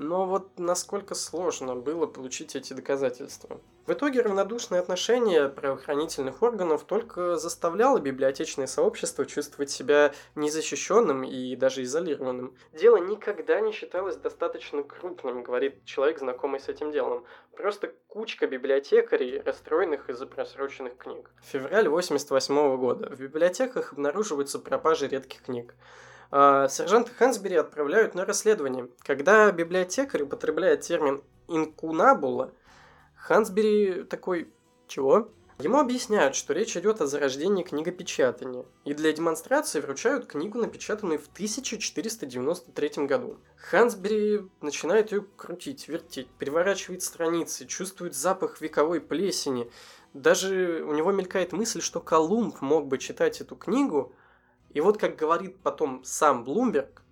Но 0.00 0.24
вот 0.24 0.58
насколько 0.58 1.14
сложно 1.14 1.76
было 1.76 2.06
получить 2.06 2.56
эти 2.56 2.72
доказательства. 2.72 3.60
В 3.84 3.92
итоге 3.92 4.22
равнодушное 4.22 4.80
отношение 4.80 5.50
правоохранительных 5.50 6.42
органов 6.42 6.84
только 6.84 7.36
заставляло 7.36 7.98
библиотечное 7.98 8.66
сообщество 8.66 9.26
чувствовать 9.26 9.70
себя 9.70 10.14
незащищенным 10.36 11.22
и 11.22 11.54
даже 11.54 11.82
изолированным. 11.82 12.56
Дело 12.72 12.96
никогда 12.96 13.60
не 13.60 13.72
считалось 13.72 14.16
достаточно 14.16 14.82
крупным, 14.82 15.42
говорит 15.42 15.84
человек, 15.84 16.20
знакомый 16.20 16.60
с 16.60 16.70
этим 16.70 16.92
делом. 16.92 17.26
Просто 17.54 17.92
кучка 18.08 18.46
библиотекарей, 18.46 19.42
расстроенных 19.42 20.08
из-за 20.08 20.26
просроченных 20.26 20.96
книг. 20.96 21.30
Февраль 21.42 21.90
88 21.90 22.76
года. 22.78 23.14
В 23.14 23.20
библиотеках 23.20 23.92
обнаруживаются 23.92 24.60
пропажи 24.60 25.08
редких 25.08 25.42
книг. 25.42 25.74
А, 26.30 26.68
сержанта 26.68 27.12
Хансбери 27.12 27.56
отправляют 27.56 28.14
на 28.14 28.24
расследование. 28.24 28.88
Когда 29.00 29.50
библиотекарь 29.50 30.22
употребляет 30.22 30.82
термин 30.82 31.22
«инкунабула», 31.48 32.52
Хансбери 33.16 34.04
такой 34.04 34.52
«Чего?» 34.86 35.30
Ему 35.62 35.78
объясняют, 35.78 36.36
что 36.36 36.54
речь 36.54 36.74
идет 36.74 37.02
о 37.02 37.06
зарождении 37.06 37.62
книгопечатания, 37.62 38.64
и 38.86 38.94
для 38.94 39.12
демонстрации 39.12 39.80
вручают 39.80 40.24
книгу, 40.24 40.58
напечатанную 40.58 41.18
в 41.18 41.28
1493 41.34 43.04
году. 43.04 43.36
Хансбери 43.56 44.48
начинает 44.62 45.12
ее 45.12 45.26
крутить, 45.36 45.86
вертеть, 45.86 46.28
переворачивает 46.38 47.02
страницы, 47.02 47.66
чувствует 47.66 48.14
запах 48.14 48.62
вековой 48.62 49.02
плесени. 49.02 49.70
Даже 50.14 50.82
у 50.82 50.94
него 50.94 51.12
мелькает 51.12 51.52
мысль, 51.52 51.82
что 51.82 52.00
Колумб 52.00 52.62
мог 52.62 52.86
бы 52.86 52.96
читать 52.96 53.42
эту 53.42 53.54
книгу, 53.54 54.14
и 54.72 54.80
вот 54.80 54.98
как 54.98 55.16
говорит 55.16 55.60
потом 55.62 56.04
сам 56.04 56.44
Блумберг, 56.44 57.02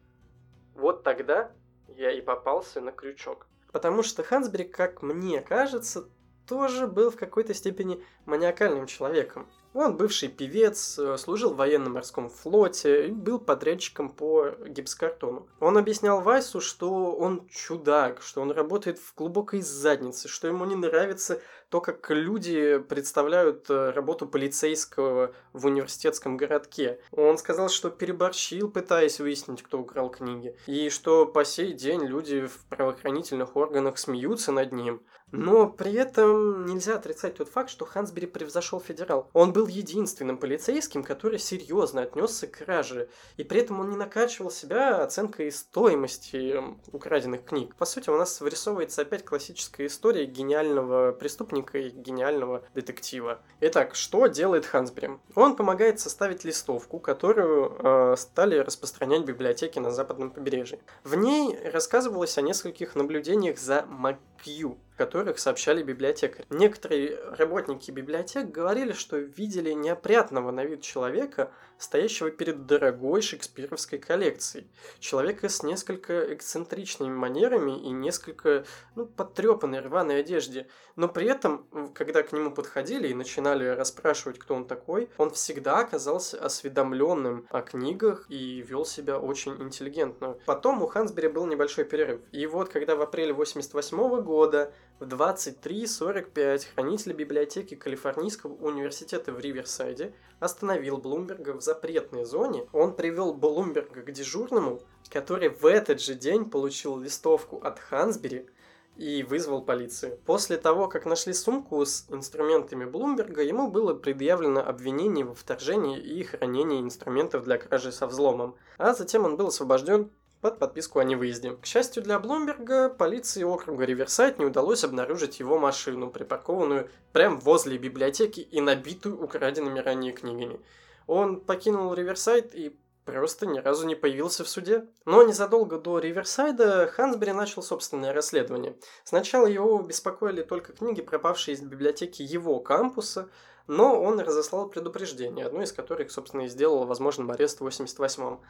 вот 0.75 1.03
тогда 1.03 1.51
я 1.89 2.13
и 2.13 2.21
попался 2.21 2.81
на 2.81 2.93
крючок. 2.93 3.49
Потому 3.73 4.03
что 4.03 4.23
Хансбери, 4.23 4.65
как 4.65 5.03
мне 5.03 5.41
кажется, 5.41 6.09
тоже 6.49 6.87
был 6.87 7.11
в 7.11 7.17
какой-то 7.17 7.55
степени 7.55 8.03
маниакальным 8.25 8.87
человеком. 8.87 9.47
Он 9.75 9.97
бывший 9.97 10.29
певец, 10.29 10.99
э, 10.99 11.17
служил 11.19 11.53
в 11.53 11.57
военно-морском 11.57 12.31
флоте 12.31 13.09
и 13.09 13.11
был 13.13 13.39
подрядчиком 13.39 14.09
по 14.09 14.51
гипсокартону. 14.67 15.47
Он 15.61 15.77
объяснял 15.77 16.23
Вайсу, 16.23 16.61
что 16.61 17.15
он 17.15 17.47
чудак, 17.49 18.23
что 18.23 18.41
он 18.41 18.51
работает 18.51 18.99
в 18.99 19.15
глубокой 19.15 19.61
заднице, 19.61 20.27
что 20.27 20.49
ему 20.49 20.65
не 20.65 20.75
нравится 20.75 21.41
то, 21.69 21.83
как 21.83 22.09
люди 22.11 22.79
представляют 22.79 23.69
э, 23.69 23.91
работу 23.91 24.27
полицейского 24.27 25.35
в 25.53 25.67
университетском 25.67 26.39
городке. 26.39 26.99
Он 27.13 27.37
сказал, 27.37 27.69
что 27.69 27.91
переборщил, 27.91 28.71
пытаясь 28.71 29.21
выяснить, 29.21 29.63
кто 29.63 29.79
украл 29.79 30.11
книги, 30.11 30.57
и 30.67 30.89
что 30.89 31.27
по 31.27 31.45
сей 31.45 31.73
день 31.75 32.05
люди 32.05 32.47
в 32.47 32.65
правоохранительных 32.71 33.55
органах 33.55 33.99
смеются 33.99 34.51
над 34.51 34.73
ним. 34.73 35.03
Но 35.33 35.69
при 35.69 35.93
этом 35.95 36.67
нельзя 36.67 36.97
отрицать 36.97 37.37
тот 37.37 37.49
факт, 37.49 37.71
что 37.71 37.85
Хансбери 37.85 38.27
превзошел 38.27 38.81
федерал. 38.81 39.29
Он 39.33 39.53
был 39.53 39.67
единственным 39.67 40.39
полицейским, 40.39 41.05
который 41.05 41.39
серьезно 41.39 42.03
отнесся 42.03 42.47
к 42.47 42.65
краже, 42.65 43.09
и 43.37 43.45
при 43.45 43.61
этом 43.61 43.81
он 43.81 43.91
не 43.91 43.97
накачивал 43.97 44.51
себя 44.51 45.03
оценкой 45.03 45.53
стоимости 45.53 46.57
украденных 46.93 47.45
книг. 47.45 47.75
По 47.77 47.85
сути, 47.85 48.11
у 48.11 48.17
нас 48.17 48.41
вырисовывается 48.41 49.03
опять 49.03 49.25
классическая 49.25 49.87
история 49.87 50.25
гениального 50.25 51.13
преступника 51.13 51.79
и 51.79 51.91
гениального 51.91 52.65
детектива. 52.75 53.41
Итак, 53.61 53.95
что 53.95 54.27
делает 54.27 54.65
Хансбери? 54.67 55.11
Он 55.35 55.57
помогает 55.57 56.01
составить 56.01 56.45
листовку, 56.45 56.99
которую 56.99 57.77
э, 57.79 58.17
стали 58.17 58.57
распространять 58.57 59.25
библиотеки 59.25 59.79
на 59.79 59.91
западном 59.91 60.31
побережье. 60.31 60.79
В 61.05 61.15
ней 61.15 61.59
рассказывалось 61.71 62.39
о 62.39 62.43
нескольких 62.43 62.95
наблюдениях 62.95 63.59
за 63.59 63.85
Макью, 63.87 64.79
которых 64.99 65.39
сообщали 65.39 65.83
библиотекари. 65.83 66.45
Некоторые 66.51 67.19
работники 67.39 67.91
библиотек 67.91 68.51
говорили, 68.51 68.93
что 68.93 69.17
видели 69.17 69.73
неопрятного 69.73 70.51
на 70.51 70.65
вид 70.65 70.83
человека, 70.83 71.53
стоящего 71.79 72.31
перед 72.31 72.67
дорогой 72.67 73.23
шекспировской 73.23 73.99
коллекцией. 73.99 74.69
Человека 74.99 75.49
с 75.49 75.63
несколько 75.63 76.35
эксцентричными 76.35 77.15
манерами 77.15 77.81
и 77.81 77.91
несколько 77.91 78.65
ну, 78.95 79.07
потрепанной 79.07 79.81
рваной 79.81 80.21
одежде. 80.21 80.69
Но 80.97 81.09
при 81.09 81.29
этом, 81.29 81.67
когда 81.95 82.23
к 82.23 82.33
нему 82.33 82.51
подходили 82.51 83.09
и 83.09 83.15
начинали 83.15 83.67
расспрашивать, 83.67 84.39
кто 84.39 84.55
он 84.55 84.67
такой, 84.67 85.09
он 85.17 85.31
всегда 85.31 85.79
оказался 85.79 86.45
осведомленным 86.45 87.47
о 87.51 87.63
книгах 87.63 88.27
и 88.29 88.63
вел 88.63 88.85
себя 88.85 89.19
очень 89.19 89.61
интеллигентно. 89.63 90.37
Потом 90.45 90.83
у 90.83 90.87
Хансбери 90.89 91.29
был 91.29 91.47
небольшой 91.47 91.85
перерыв. 91.85 92.21
И 92.33 92.47
вот, 92.47 92.69
когда 92.69 92.97
в 92.97 93.01
апреле 93.01 93.33
88 93.33 94.23
года 94.23 94.73
в 94.99 95.05
23.45 95.05 96.67
хранитель 96.75 97.13
библиотеки 97.13 97.77
Калифорнийского 97.77 98.53
университета 98.55 99.33
в 99.33 99.39
Риверсайде 99.39 100.13
остановил 100.41 100.99
Блумберга 100.99 101.55
в 101.55 101.63
запретной 101.63 102.25
зоне. 102.25 102.67
Он 102.73 102.95
привел 102.95 103.33
Блумберга 103.33 104.03
к 104.03 104.13
дежурному, 104.13 104.81
который 105.09 105.49
в 105.49 105.65
этот 105.67 106.01
же 106.01 106.15
день 106.15 106.49
получил 106.49 106.99
листовку 106.99 107.59
от 107.59 107.79
Хансбери 107.79 108.49
и 108.97 109.23
вызвал 109.23 109.63
полицию. 109.63 110.19
После 110.27 110.57
того, 110.59 110.89
как 110.89 111.07
нашли 111.07 111.33
сумку 111.33 111.85
с 111.85 112.07
инструментами 112.11 112.85
Блумберга, 112.85 113.43
ему 113.43 113.71
было 113.71 113.95
предъявлено 113.95 114.61
обвинение 114.61 115.25
во 115.25 115.35
вторжении 115.35 115.99
и 115.99 116.25
хранении 116.25 116.81
инструментов 116.81 117.45
для 117.45 117.59
кражи 117.59 117.93
со 117.93 118.07
взломом, 118.07 118.57
а 118.77 118.95
затем 118.95 119.25
он 119.25 119.37
был 119.37 119.47
освобожден 119.49 120.11
под 120.41 120.59
подписку 120.59 120.99
о 120.99 121.05
невыезде. 121.05 121.53
К 121.53 121.67
счастью 121.67 122.03
для 122.03 122.19
Блумберга, 122.19 122.89
полиции 122.89 123.43
округа 123.43 123.85
Риверсайд 123.85 124.39
не 124.39 124.45
удалось 124.45 124.85
обнаружить 124.85 125.41
его 125.41 125.59
машину, 125.59 126.11
припаркованную 126.11 126.91
прямо 127.13 127.37
возле 127.37 127.79
библиотеки 127.79 128.41
и 128.41 128.61
набитую 128.61 129.23
украденными 129.23 129.81
ранее 129.81 130.13
книгами. 130.13 130.61
Он 131.07 131.41
покинул 131.41 131.93
Риверсайд 131.95 132.55
и 132.55 132.77
просто 133.05 133.47
ни 133.47 133.59
разу 133.59 133.87
не 133.87 133.95
появился 133.95 134.45
в 134.45 134.49
суде. 134.49 134.87
Но 135.07 135.23
незадолго 135.23 135.79
до 135.79 135.99
Риверсайда 135.99 136.89
Хансбери 136.89 137.33
начал 137.33 137.63
собственное 137.63 138.13
расследование. 138.13 138.77
Сначала 139.03 139.47
его 139.47 139.81
беспокоили 139.81 140.43
только 140.43 140.75
книги, 140.75 141.01
пропавшие 141.01 141.55
из 141.55 141.63
библиотеки 141.63 142.21
его 142.21 142.61
кампуса, 142.61 143.31
но 143.69 144.03
он 144.03 144.19
разослал 144.19 144.69
предупреждение, 144.69 145.45
одно 145.45 145.63
из 145.63 145.73
которых, 145.73 146.11
собственно, 146.11 146.43
и 146.43 146.49
сделало 146.49 146.87
возможным 146.87 147.31
арест 147.31 147.61
в 147.61 147.67
88-м. 147.67 148.41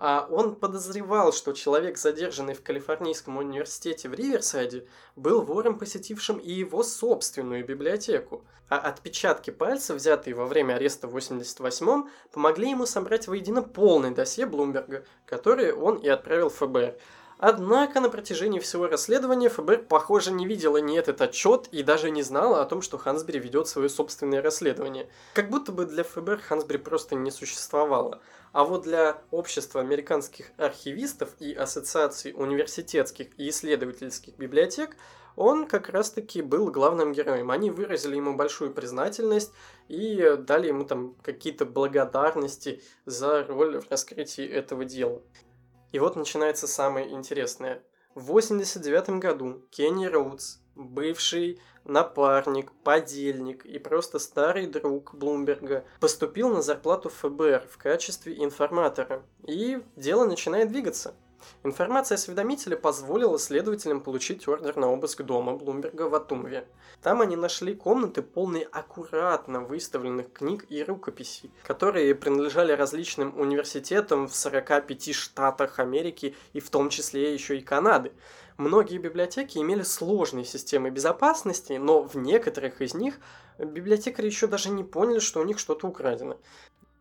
А 0.00 0.28
он 0.30 0.54
подозревал, 0.54 1.32
что 1.32 1.52
человек, 1.52 1.98
задержанный 1.98 2.54
в 2.54 2.62
Калифорнийском 2.62 3.36
университете 3.36 4.08
в 4.08 4.14
Риверсайде, 4.14 4.86
был 5.16 5.42
вором, 5.42 5.76
посетившим 5.76 6.38
и 6.38 6.52
его 6.52 6.84
собственную 6.84 7.66
библиотеку. 7.66 8.44
А 8.68 8.78
отпечатки 8.78 9.50
пальцев, 9.50 9.96
взятые 9.96 10.34
во 10.34 10.46
время 10.46 10.74
ареста 10.74 11.08
в 11.08 11.16
88-м, 11.16 12.08
помогли 12.32 12.70
ему 12.70 12.86
собрать 12.86 13.26
воедино 13.26 13.62
полный 13.62 14.12
досье 14.12 14.46
Блумберга, 14.46 15.04
который 15.26 15.72
он 15.72 15.96
и 15.96 16.08
отправил 16.08 16.50
в 16.50 16.54
ФБР. 16.54 16.94
Однако 17.38 18.00
на 18.00 18.10
протяжении 18.10 18.58
всего 18.58 18.88
расследования 18.88 19.48
ФБР, 19.48 19.84
похоже, 19.88 20.32
не 20.32 20.44
видела 20.44 20.78
ни 20.78 20.98
этот 20.98 21.20
отчет 21.20 21.68
и 21.70 21.84
даже 21.84 22.10
не 22.10 22.22
знала 22.22 22.60
о 22.60 22.64
том, 22.64 22.82
что 22.82 22.98
Хансбери 22.98 23.38
ведет 23.38 23.68
свое 23.68 23.88
собственное 23.88 24.42
расследование. 24.42 25.08
Как 25.34 25.48
будто 25.48 25.70
бы 25.70 25.86
для 25.86 26.02
ФБР 26.02 26.40
Хансбери 26.40 26.78
просто 26.78 27.14
не 27.14 27.30
существовало. 27.30 28.20
А 28.52 28.64
вот 28.64 28.82
для 28.82 29.22
общества 29.30 29.80
американских 29.80 30.50
архивистов 30.56 31.30
и 31.38 31.52
ассоциаций 31.52 32.34
университетских 32.36 33.28
и 33.38 33.50
исследовательских 33.50 34.36
библиотек 34.36 34.96
он 35.36 35.66
как 35.66 35.90
раз-таки 35.90 36.42
был 36.42 36.72
главным 36.72 37.12
героем. 37.12 37.52
Они 37.52 37.70
выразили 37.70 38.16
ему 38.16 38.34
большую 38.34 38.72
признательность 38.72 39.52
и 39.86 40.34
дали 40.40 40.66
ему 40.66 40.82
там 40.82 41.14
какие-то 41.22 41.64
благодарности 41.64 42.82
за 43.06 43.44
роль 43.44 43.78
в 43.78 43.88
раскрытии 43.88 44.44
этого 44.44 44.84
дела. 44.84 45.22
И 45.92 45.98
вот 45.98 46.16
начинается 46.16 46.66
самое 46.66 47.10
интересное. 47.10 47.82
В 48.14 48.26
89 48.26 49.20
году 49.20 49.62
Кенни 49.70 50.06
Роудс, 50.06 50.58
бывший 50.74 51.60
напарник, 51.84 52.72
подельник 52.84 53.64
и 53.64 53.78
просто 53.78 54.18
старый 54.18 54.66
друг 54.66 55.14
Блумберга, 55.14 55.84
поступил 56.00 56.50
на 56.50 56.62
зарплату 56.62 57.08
ФБР 57.08 57.66
в 57.70 57.78
качестве 57.78 58.42
информатора. 58.44 59.22
И 59.46 59.82
дело 59.96 60.24
начинает 60.26 60.68
двигаться– 60.68 61.14
Информация 61.64 62.16
осведомителя 62.16 62.76
позволила 62.76 63.38
следователям 63.38 64.00
получить 64.00 64.46
ордер 64.48 64.76
на 64.76 64.90
обыск 64.90 65.22
дома 65.22 65.54
Блумберга 65.54 66.08
в 66.08 66.14
Атумве. 66.14 66.66
Там 67.02 67.20
они 67.20 67.36
нашли 67.36 67.74
комнаты, 67.74 68.22
полные 68.22 68.64
аккуратно 68.64 69.60
выставленных 69.60 70.32
книг 70.32 70.66
и 70.68 70.82
рукописей, 70.82 71.50
которые 71.64 72.14
принадлежали 72.14 72.72
различным 72.72 73.38
университетам 73.38 74.28
в 74.28 74.34
45 74.34 75.14
штатах 75.14 75.78
Америки 75.78 76.36
и 76.52 76.60
в 76.60 76.70
том 76.70 76.90
числе 76.90 77.32
еще 77.32 77.58
и 77.58 77.62
Канады. 77.62 78.12
Многие 78.56 78.98
библиотеки 78.98 79.58
имели 79.58 79.82
сложные 79.82 80.44
системы 80.44 80.90
безопасности, 80.90 81.74
но 81.74 82.02
в 82.02 82.16
некоторых 82.16 82.82
из 82.82 82.92
них 82.92 83.20
библиотекари 83.58 84.26
еще 84.26 84.48
даже 84.48 84.70
не 84.70 84.82
поняли, 84.82 85.20
что 85.20 85.40
у 85.40 85.44
них 85.44 85.60
что-то 85.60 85.86
украдено. 85.86 86.38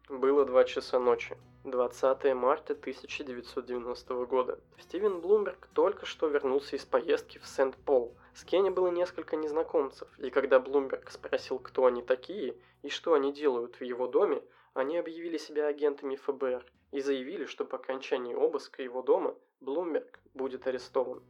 Было 0.09 0.45
два 0.45 0.63
часа 0.63 0.99
ночи. 0.99 1.35
20 1.65 2.33
марта 2.33 2.71
1990 2.71 4.25
года. 4.25 4.57
Стивен 4.79 5.19
Блумберг 5.19 5.67
только 5.73 6.05
что 6.05 6.27
вернулся 6.29 6.77
из 6.77 6.85
поездки 6.85 7.39
в 7.39 7.45
Сент-Пол. 7.45 8.15
С 8.33 8.45
Кенни 8.45 8.69
было 8.69 8.87
несколько 8.87 9.35
незнакомцев, 9.35 10.07
и 10.17 10.29
когда 10.29 10.61
Блумберг 10.61 11.11
спросил, 11.11 11.59
кто 11.59 11.87
они 11.87 12.01
такие 12.01 12.55
и 12.83 12.89
что 12.89 13.15
они 13.15 13.33
делают 13.33 13.81
в 13.81 13.83
его 13.83 14.07
доме, 14.07 14.41
они 14.73 14.97
объявили 14.97 15.37
себя 15.37 15.67
агентами 15.67 16.15
ФБР 16.15 16.65
и 16.91 17.01
заявили, 17.01 17.43
что 17.43 17.65
по 17.65 17.75
окончании 17.75 18.33
обыска 18.33 18.81
его 18.81 19.01
дома 19.01 19.35
Блумберг 19.59 20.21
будет 20.33 20.67
арестован. 20.67 21.21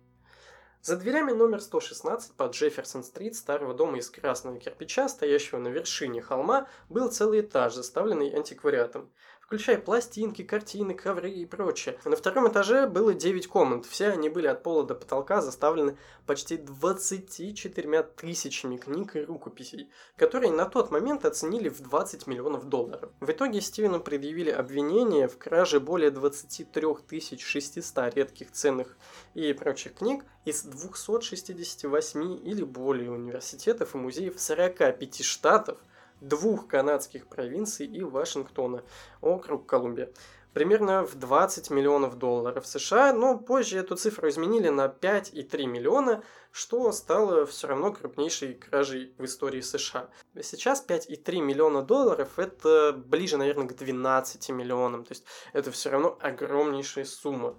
За 0.82 0.96
дверями 0.96 1.32
номер 1.32 1.60
116 1.60 2.34
под 2.34 2.54
Джефферсон-стрит 2.54 3.36
старого 3.36 3.74
дома 3.74 3.98
из 3.98 4.10
красного 4.10 4.60
кирпича, 4.60 5.10
стоящего 5.10 5.58
на 5.58 5.68
вершине 5.68 6.22
холма, 6.22 6.68
был 6.88 7.12
целый 7.12 7.42
этаж, 7.42 7.74
заставленный 7.74 8.34
антиквариатом 8.34 9.10
включая 9.48 9.78
пластинки, 9.78 10.43
картины, 10.43 10.93
ковры 10.93 11.32
и 11.32 11.45
прочее. 11.45 11.98
На 12.04 12.18
втором 12.18 12.50
этаже 12.50 12.86
было 12.86 13.14
9 13.14 13.48
комнат, 13.48 13.86
все 13.86 14.10
они 14.10 14.28
были 14.28 14.45
от 14.45 14.62
пола 14.62 14.84
до 14.84 14.93
потолка 14.93 15.41
заставлены 15.41 15.98
почти 16.26 16.58
24 16.58 18.04
тысячами 18.04 18.76
книг 18.76 19.16
и 19.16 19.22
рукописей, 19.22 19.89
которые 20.18 20.52
на 20.52 20.66
тот 20.66 20.91
момент 20.91 21.24
оценили 21.24 21.70
в 21.70 21.80
20 21.80 22.28
миллионов 22.28 22.68
долларов. 22.68 23.10
В 23.22 23.32
итоге 23.32 23.62
Стивену 23.62 24.02
предъявили 24.02 24.50
обвинение 24.50 25.30
в 25.30 25.38
краже 25.38 25.80
более 25.80 26.12
23 26.12 27.39
600 27.39 28.16
редких 28.16 28.52
ценных 28.52 28.98
и 29.34 29.54
прочих 29.54 29.95
книг 29.95 30.26
из 30.43 30.64
268 30.64 32.45
или 32.45 32.64
более 32.64 33.12
университетов 33.12 33.95
и 33.95 33.98
музеев 33.98 34.38
45 34.38 35.24
штатов, 35.24 35.78
двух 36.22 36.68
канадских 36.68 37.28
провинций 37.28 37.86
и 37.86 38.03
Вашингтона, 38.03 38.84
округ 39.22 39.65
Колумбия. 39.65 40.09
Примерно 40.53 41.05
в 41.05 41.13
20 41.13 41.70
миллионов 41.70 42.18
долларов 42.18 42.65
США, 42.65 43.13
но 43.13 43.38
позже 43.38 43.78
эту 43.78 43.95
цифру 43.95 44.28
изменили 44.28 44.70
на 44.70 44.88
5,3 44.88 45.65
миллиона, 45.68 46.24
что 46.51 46.91
стало 46.91 47.45
все 47.45 47.68
равно 47.68 47.93
крупнейшей 47.93 48.55
кражей 48.55 49.13
в 49.20 49.26
истории 49.26 49.61
США. 49.61 50.09
Сейчас 50.41 50.84
5,3 50.84 51.41
миллиона 51.41 51.84
долларов 51.84 52.39
это 52.39 52.91
ближе, 52.93 53.38
наверное, 53.38 53.68
к 53.68 53.76
12 53.76 54.49
миллионам, 54.49 55.03
то 55.03 55.11
есть 55.11 55.26
это 55.53 55.70
все 55.72 55.91
равно 55.91 56.18
огромнейшая 56.20 57.05
сумма. 57.05 57.55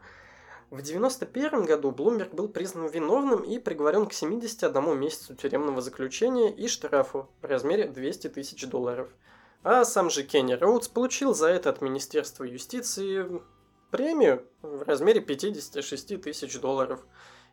В 0.70 0.80
1991 0.80 1.64
году 1.64 1.90
Блумберг 1.92 2.34
был 2.34 2.46
признан 2.46 2.88
виновным 2.88 3.42
и 3.42 3.58
приговорен 3.58 4.06
к 4.06 4.12
71 4.12 4.98
месяцу 4.98 5.34
тюремного 5.34 5.80
заключения 5.80 6.52
и 6.54 6.68
штрафу 6.68 7.30
в 7.40 7.46
размере 7.46 7.88
200 7.88 8.28
тысяч 8.28 8.66
долларов. 8.66 9.08
А 9.62 9.86
сам 9.86 10.10
же 10.10 10.24
Кенни 10.24 10.52
Роудс 10.52 10.88
получил 10.88 11.34
за 11.34 11.48
это 11.48 11.70
от 11.70 11.80
Министерства 11.80 12.44
юстиции 12.44 13.40
премию 13.90 14.46
в 14.60 14.82
размере 14.82 15.22
56 15.22 16.20
тысяч 16.20 16.60
долларов 16.60 17.00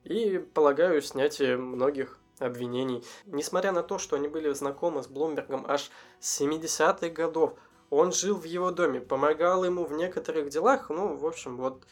и, 0.03 0.37
полагаю, 0.37 1.01
снятие 1.01 1.55
многих 1.55 2.19
обвинений. 2.39 3.01
Несмотря 3.25 3.71
на 3.71 3.81
то, 3.81 3.97
что 3.97 4.17
они 4.17 4.27
были 4.27 4.51
знакомы 4.51 5.01
с 5.03 5.07
Блумбергом 5.07 5.65
аж 5.67 5.89
с 6.19 6.41
70-х 6.41 7.09
годов, 7.09 7.53
он 7.89 8.11
жил 8.11 8.35
в 8.35 8.43
его 8.43 8.71
доме, 8.71 8.99
помогал 8.99 9.63
ему 9.63 9.85
в 9.85 9.93
некоторых 9.93 10.49
делах, 10.49 10.89
ну, 10.89 11.15
в 11.15 11.25
общем, 11.25 11.55
вот... 11.55 11.85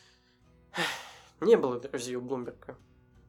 Не 1.44 1.58
было 1.58 1.78
друзей 1.78 2.16
у 2.16 2.22
Блумберга. 2.22 2.78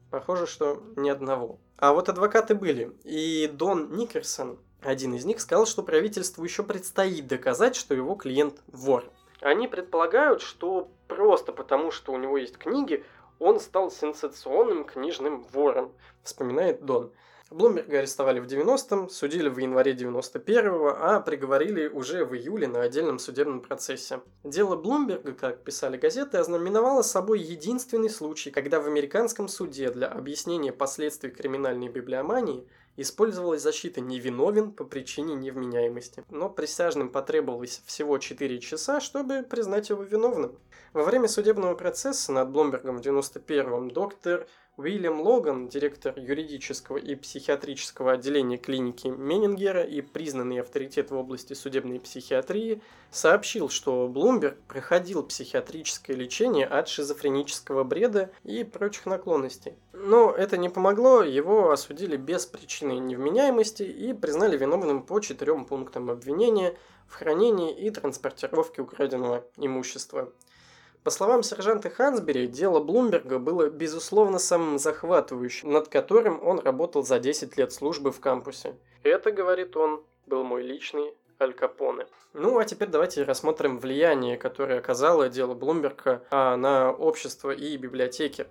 Похоже, 0.09 0.47
что 0.47 0.81
ни 0.95 1.09
одного. 1.09 1.59
А 1.75 1.91
вот 1.91 2.07
адвокаты 2.07 2.55
были. 2.55 2.95
И 3.03 3.47
Дон 3.51 3.91
Никерсон, 3.91 4.57
один 4.81 5.15
из 5.15 5.25
них, 5.25 5.41
сказал, 5.41 5.65
что 5.65 5.83
правительству 5.83 6.41
еще 6.41 6.63
предстоит 6.63 7.27
доказать, 7.27 7.75
что 7.75 7.93
его 7.93 8.15
клиент 8.15 8.61
вор. 8.67 9.03
Они 9.41 9.67
предполагают, 9.67 10.41
что 10.41 10.89
просто 11.09 11.51
потому, 11.51 11.91
что 11.91 12.13
у 12.13 12.17
него 12.17 12.37
есть 12.37 12.57
книги, 12.57 13.03
он 13.37 13.59
стал 13.59 13.91
сенсационным 13.91 14.85
книжным 14.85 15.43
вором, 15.51 15.91
вспоминает 16.23 16.85
Дон. 16.85 17.11
Блумберга 17.55 17.99
арестовали 17.99 18.41
в 18.41 18.47
90-м, 18.47 19.07
судили 19.07 19.47
в 19.47 19.57
январе 19.57 19.93
91-го, 19.93 20.89
а 20.99 21.21
приговорили 21.21 21.87
уже 21.87 22.25
в 22.25 22.35
июле 22.35 22.67
на 22.67 22.81
отдельном 22.81 23.17
судебном 23.17 23.61
процессе. 23.61 24.19
Дело 24.43 24.75
Блумберга, 24.75 25.31
как 25.31 25.63
писали 25.63 25.95
газеты, 25.95 26.37
ознаменовало 26.37 27.01
собой 27.01 27.39
единственный 27.39 28.09
случай, 28.09 28.51
когда 28.51 28.81
в 28.81 28.87
американском 28.87 29.47
суде 29.47 29.89
для 29.89 30.07
объяснения 30.07 30.73
последствий 30.73 31.29
криминальной 31.29 31.87
библиомании 31.87 32.67
использовалась 32.97 33.61
защита 33.61 34.01
«невиновен» 34.01 34.73
по 34.73 34.83
причине 34.83 35.35
невменяемости. 35.35 36.25
Но 36.29 36.49
присяжным 36.49 37.09
потребовалось 37.09 37.81
всего 37.85 38.17
4 38.17 38.59
часа, 38.59 38.99
чтобы 38.99 39.43
признать 39.43 39.89
его 39.89 40.03
виновным. 40.03 40.57
Во 40.91 41.03
время 41.03 41.29
судебного 41.29 41.75
процесса 41.75 42.33
над 42.33 42.49
Блумбергом 42.49 42.97
в 42.97 43.01
91-м 43.01 43.91
доктор 43.91 44.45
Уильям 44.77 45.21
Логан, 45.21 45.69
директор 45.69 46.19
юридического 46.19 46.97
и 46.97 47.15
психиатрического 47.15 48.11
отделения 48.11 48.57
клиники 48.57 49.07
Менингера 49.07 49.83
и 49.83 50.01
признанный 50.01 50.59
авторитет 50.59 51.11
в 51.11 51.15
области 51.15 51.53
судебной 51.53 52.01
психиатрии, 52.01 52.81
сообщил, 53.09 53.69
что 53.69 54.05
Блумберг 54.09 54.57
проходил 54.67 55.23
психиатрическое 55.23 56.17
лечение 56.17 56.65
от 56.65 56.89
шизофренического 56.89 57.85
бреда 57.85 58.31
и 58.43 58.65
прочих 58.65 59.05
наклонностей. 59.05 59.75
Но 59.93 60.31
это 60.31 60.57
не 60.57 60.67
помогло, 60.67 61.21
его 61.23 61.71
осудили 61.71 62.17
без 62.17 62.45
причины 62.45 62.99
невменяемости 62.99 63.83
и 63.83 64.11
признали 64.11 64.57
виновным 64.57 65.03
по 65.03 65.21
четырем 65.21 65.63
пунктам 65.63 66.11
обвинения 66.11 66.75
в 67.07 67.15
хранении 67.15 67.73
и 67.73 67.89
транспортировке 67.91 68.81
украденного 68.81 69.45
имущества. 69.55 70.33
По 71.05 71.11
словам 71.11 71.43
сержанта 71.43 71.91
Хансбери, 71.91 72.47
дело 72.47 72.79
Блумберга 72.79 73.37
было 73.37 73.69
безусловно 73.69 74.39
самым 74.39 74.79
захватывающим, 74.79 75.71
над 75.71 75.87
которым 75.87 76.43
он 76.43 76.57
работал 76.57 77.03
за 77.03 77.19
10 77.19 77.55
лет 77.57 77.71
службы 77.71 78.11
в 78.11 78.19
кампусе. 78.19 78.75
Это, 79.03 79.31
говорит 79.31 79.77
он, 79.77 80.03
был 80.25 80.43
мой 80.43 80.63
личный 80.63 81.13
Аль 81.39 81.53
Капоне. 81.53 82.07
Ну, 82.33 82.57
а 82.57 82.65
теперь 82.65 82.87
давайте 82.87 83.21
рассмотрим 83.21 83.77
влияние, 83.77 84.35
которое 84.35 84.79
оказало 84.79 85.29
дело 85.29 85.53
Блумберга 85.53 86.23
а, 86.31 86.57
на 86.57 86.91
общество 86.91 87.51
и 87.51 87.77
библиотеки. 87.77 88.47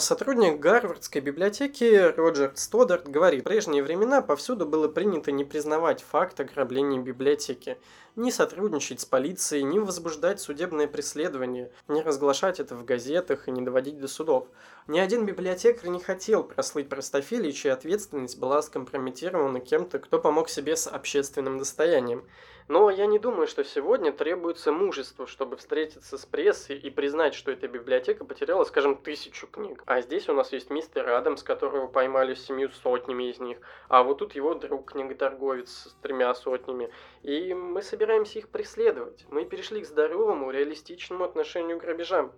Сотрудник 0.00 0.58
Гарвардской 0.58 1.20
библиотеки 1.20 2.12
Роджер 2.16 2.52
Стодарт 2.54 3.06
говорит, 3.06 3.42
в 3.42 3.44
прежние 3.44 3.82
времена 3.82 4.22
повсюду 4.22 4.64
было 4.64 4.88
принято 4.88 5.30
не 5.30 5.44
признавать 5.44 6.02
факт 6.02 6.40
ограбления 6.40 6.98
библиотеки, 6.98 7.76
не 8.16 8.32
сотрудничать 8.32 9.00
с 9.00 9.04
полицией, 9.04 9.62
не 9.62 9.78
возбуждать 9.78 10.40
судебное 10.40 10.88
преследование, 10.88 11.70
не 11.86 12.00
разглашать 12.00 12.60
это 12.60 12.74
в 12.76 12.84
газетах 12.86 13.46
и 13.46 13.50
не 13.50 13.60
доводить 13.60 14.00
до 14.00 14.08
судов. 14.08 14.48
Ни 14.86 14.98
один 14.98 15.26
библиотекарь 15.26 15.90
не 15.90 16.00
хотел 16.00 16.44
прослыть 16.44 16.88
простофилей, 16.88 17.52
чья 17.52 17.74
ответственность 17.74 18.38
была 18.38 18.62
скомпрометирована 18.62 19.60
кем-то, 19.60 19.98
кто 19.98 20.18
помог 20.18 20.48
себе 20.48 20.76
с 20.76 20.86
общественным 20.86 21.58
достоянием. 21.58 22.24
Но 22.70 22.88
я 22.88 23.06
не 23.06 23.18
думаю, 23.18 23.48
что 23.48 23.64
сегодня 23.64 24.12
требуется 24.12 24.70
мужество, 24.70 25.26
чтобы 25.26 25.56
встретиться 25.56 26.16
с 26.16 26.24
прессой 26.24 26.78
и 26.78 26.88
признать, 26.88 27.34
что 27.34 27.50
эта 27.50 27.66
библиотека 27.66 28.24
потеряла, 28.24 28.62
скажем, 28.62 28.96
тысячу 28.96 29.48
книг. 29.48 29.82
А 29.86 30.00
здесь 30.02 30.28
у 30.28 30.34
нас 30.34 30.52
есть 30.52 30.70
мистер 30.70 31.08
Адамс, 31.08 31.42
которого 31.42 31.88
поймали 31.88 32.34
семью 32.34 32.70
сотнями 32.70 33.24
из 33.24 33.40
них, 33.40 33.58
а 33.88 34.04
вот 34.04 34.18
тут 34.18 34.36
его 34.36 34.54
друг 34.54 34.92
книготорговец 34.92 35.68
с 35.68 35.96
тремя 36.00 36.32
сотнями. 36.32 36.92
И 37.24 37.54
мы 37.54 37.82
собираемся 37.82 38.38
их 38.38 38.48
преследовать. 38.48 39.26
Мы 39.30 39.46
перешли 39.46 39.80
к 39.80 39.86
здоровому, 39.86 40.52
реалистичному 40.52 41.24
отношению 41.24 41.76
к 41.76 41.80
грабежам. 41.80 42.30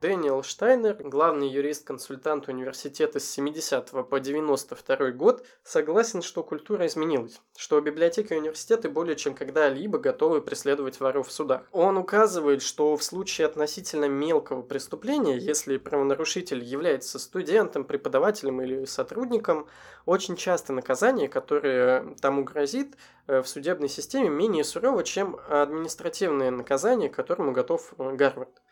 Дэниел 0.00 0.44
Штайнер, 0.44 0.94
главный 1.02 1.48
юрист-консультант 1.48 2.46
университета 2.46 3.18
с 3.18 3.28
70 3.30 4.08
по 4.08 4.20
92 4.20 5.10
год, 5.10 5.44
согласен, 5.64 6.22
что 6.22 6.44
культура 6.44 6.86
изменилась, 6.86 7.40
что 7.56 7.80
библиотеки 7.80 8.32
и 8.32 8.36
университеты 8.36 8.90
более 8.90 9.16
чем 9.16 9.34
когда-либо 9.34 9.98
готовы 9.98 10.40
преследовать 10.40 11.00
воров 11.00 11.26
в 11.26 11.32
судах. 11.32 11.62
Он 11.72 11.96
указывает, 11.96 12.62
что 12.62 12.96
в 12.96 13.02
случае 13.02 13.48
относительно 13.48 14.04
мелкого 14.04 14.62
преступления, 14.62 15.36
если 15.36 15.78
правонарушитель 15.78 16.62
является 16.62 17.18
студентом, 17.18 17.82
преподавателем 17.82 18.62
или 18.62 18.84
сотрудником, 18.84 19.66
очень 20.06 20.36
часто 20.36 20.72
наказание, 20.72 21.28
которое 21.28 22.14
тому 22.20 22.44
грозит, 22.44 22.96
э, 23.26 23.42
в 23.42 23.48
судебной 23.48 23.88
системе 23.88 24.28
менее 24.28 24.62
сурово, 24.62 25.02
чем 25.02 25.40
административное 25.48 26.52
наказание, 26.52 27.10
к 27.10 27.16
которому 27.16 27.50
готов 27.50 27.94
э, 27.98 28.14
Гарвард. 28.14 28.62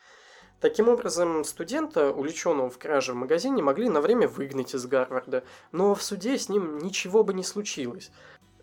Таким 0.60 0.88
образом, 0.88 1.44
студента, 1.44 2.10
увлеченного 2.12 2.70
в 2.70 2.78
краже 2.78 3.12
в 3.12 3.16
магазине, 3.16 3.62
могли 3.62 3.90
на 3.90 4.00
время 4.00 4.26
выгнать 4.26 4.74
из 4.74 4.86
Гарварда, 4.86 5.44
но 5.70 5.94
в 5.94 6.02
суде 6.02 6.38
с 6.38 6.48
ним 6.48 6.78
ничего 6.78 7.22
бы 7.22 7.34
не 7.34 7.42
случилось. 7.42 8.10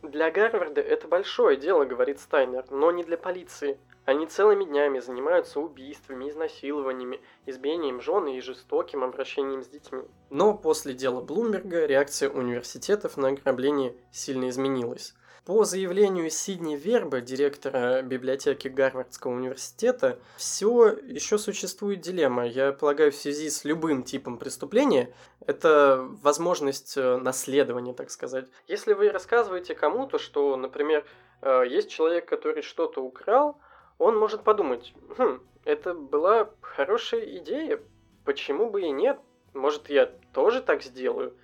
Для 0.01 0.31
Гарварда 0.31 0.81
это 0.81 1.07
большое 1.07 1.55
дело, 1.55 1.85
говорит 1.85 2.19
Стайнер, 2.19 2.65
но 2.71 2.91
не 2.91 3.03
для 3.03 3.17
полиции. 3.17 3.77
Они 4.05 4.25
целыми 4.25 4.65
днями 4.65 4.99
занимаются 4.99 5.61
убийствами, 5.61 6.29
изнасилованиями, 6.29 7.21
избиением 7.45 8.01
жены 8.01 8.37
и 8.37 8.41
жестоким 8.41 9.03
обращением 9.03 9.63
с 9.63 9.67
детьми. 9.67 10.01
Но 10.29 10.57
после 10.57 10.93
дела 10.93 11.21
Блумберга 11.21 11.85
реакция 11.85 12.29
университетов 12.29 13.15
на 13.15 13.29
ограбление 13.29 13.95
сильно 14.11 14.49
изменилась. 14.49 15.13
По 15.45 15.65
заявлению 15.65 16.29
Сидни 16.29 16.77
Верба, 16.77 17.19
директора 17.19 18.01
библиотеки 18.01 18.69
Гарвардского 18.69 19.33
университета, 19.33 20.17
все 20.37 20.87
еще 20.87 21.37
существует 21.37 21.99
дилемма. 21.99 22.47
Я 22.47 22.71
полагаю, 22.71 23.11
в 23.11 23.15
связи 23.15 23.49
с 23.49 23.65
любым 23.65 24.03
типом 24.03 24.37
преступления, 24.37 25.13
это 25.45 26.07
возможность 26.21 26.95
э, 26.95 27.17
наследования, 27.17 27.93
так 27.93 28.09
сказать. 28.09 28.45
Если 28.69 28.93
вы 28.93 29.09
рассказываете 29.11 29.75
кому-то, 29.75 30.17
что, 30.17 30.55
например, 30.55 31.05
э, 31.41 31.65
есть 31.67 31.89
человек, 31.89 32.25
который 32.25 32.61
что-то 32.61 33.03
украл, 33.03 33.59
он 33.97 34.17
может 34.17 34.43
подумать, 34.43 34.93
хм, 35.17 35.41
это 35.65 35.93
была 35.93 36.51
хорошая 36.61 37.25
идея, 37.39 37.81
почему 38.23 38.69
бы 38.69 38.83
и 38.83 38.91
нет? 38.91 39.19
Может, 39.53 39.89
я 39.89 40.05
тоже 40.31 40.61
так 40.61 40.83
сделаю? 40.83 41.35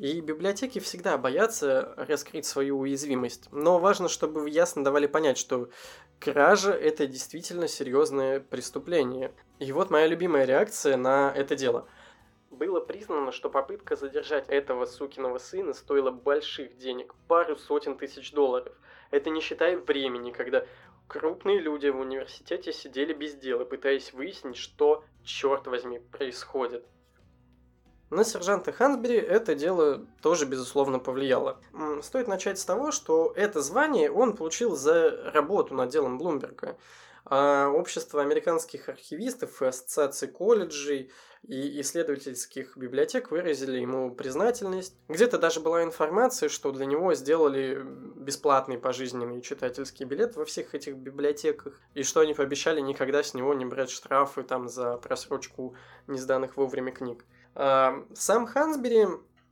И 0.00 0.22
библиотеки 0.22 0.78
всегда 0.78 1.18
боятся 1.18 1.92
раскрыть 1.98 2.46
свою 2.46 2.78
уязвимость. 2.78 3.50
Но 3.52 3.78
важно, 3.78 4.08
чтобы 4.08 4.40
вы 4.40 4.48
ясно 4.48 4.82
давали 4.82 5.06
понять, 5.06 5.36
что 5.36 5.68
кража– 6.18 6.72
это 6.72 7.06
действительно 7.06 7.68
серьезное 7.68 8.40
преступление. 8.40 9.30
И 9.58 9.70
вот 9.72 9.90
моя 9.90 10.06
любимая 10.06 10.46
реакция 10.46 10.96
на 10.96 11.30
это 11.36 11.54
дело. 11.54 11.86
Было 12.50 12.80
признано, 12.80 13.30
что 13.30 13.50
попытка 13.50 13.94
задержать 13.94 14.48
этого 14.48 14.86
сукиного 14.86 15.36
сына 15.36 15.74
стоила 15.74 16.10
больших 16.10 16.78
денег, 16.78 17.14
пару 17.28 17.56
сотен 17.56 17.98
тысяч 17.98 18.32
долларов. 18.32 18.72
Это 19.10 19.28
не 19.28 19.42
считая 19.42 19.76
времени, 19.76 20.30
когда 20.30 20.64
крупные 21.08 21.58
люди 21.58 21.88
в 21.88 22.00
университете 22.00 22.72
сидели 22.72 23.12
без 23.12 23.34
дела, 23.34 23.66
пытаясь 23.66 24.14
выяснить, 24.14 24.56
что, 24.56 25.04
черт 25.24 25.66
возьми, 25.66 25.98
происходит. 25.98 26.86
На 28.10 28.24
сержанта 28.24 28.72
Хансбери 28.72 29.16
это 29.16 29.54
дело 29.54 30.04
тоже, 30.20 30.44
безусловно, 30.44 30.98
повлияло. 30.98 31.60
Стоит 32.02 32.26
начать 32.26 32.58
с 32.58 32.64
того, 32.64 32.90
что 32.90 33.32
это 33.36 33.62
звание 33.62 34.10
он 34.10 34.36
получил 34.36 34.74
за 34.74 35.30
работу 35.32 35.74
над 35.74 35.90
делом 35.90 36.18
Блумберга. 36.18 36.76
А 37.24 37.68
общество 37.68 38.20
американских 38.22 38.88
архивистов 38.88 39.62
и 39.62 39.66
ассоциации 39.66 40.26
колледжей 40.26 41.12
и 41.46 41.80
исследовательских 41.80 42.76
библиотек 42.76 43.30
выразили 43.30 43.78
ему 43.78 44.12
признательность. 44.12 44.96
Где-то 45.08 45.38
даже 45.38 45.60
была 45.60 45.84
информация, 45.84 46.48
что 46.48 46.72
для 46.72 46.86
него 46.86 47.14
сделали 47.14 47.80
бесплатный 48.16 48.78
пожизненный 48.78 49.40
читательский 49.40 50.04
билет 50.04 50.34
во 50.34 50.44
всех 50.44 50.74
этих 50.74 50.96
библиотеках, 50.96 51.78
и 51.94 52.02
что 52.02 52.20
они 52.20 52.34
пообещали 52.34 52.80
никогда 52.80 53.22
с 53.22 53.34
него 53.34 53.54
не 53.54 53.66
брать 53.66 53.90
штрафы 53.90 54.42
там 54.42 54.68
за 54.68 54.96
просрочку 54.96 55.76
несданных 56.08 56.56
вовремя 56.56 56.90
книг. 56.90 57.24
А, 57.54 58.04
сам 58.14 58.46
Хансбери 58.46 59.06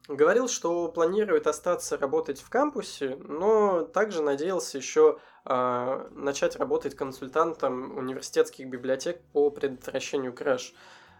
говорил, 0.08 0.48
что 0.48 0.88
планирует 0.88 1.46
остаться 1.46 1.98
работать 1.98 2.40
в 2.40 2.48
кампусе, 2.48 3.16
но 3.20 3.82
также 3.82 4.22
надеялся 4.22 4.78
еще 4.78 5.18
э, 5.44 6.08
начать 6.12 6.56
работать 6.56 6.96
консультантом 6.96 7.96
университетских 7.96 8.68
библиотек 8.68 9.20
по 9.32 9.50
предотвращению 9.50 10.32
краж. 10.32 10.72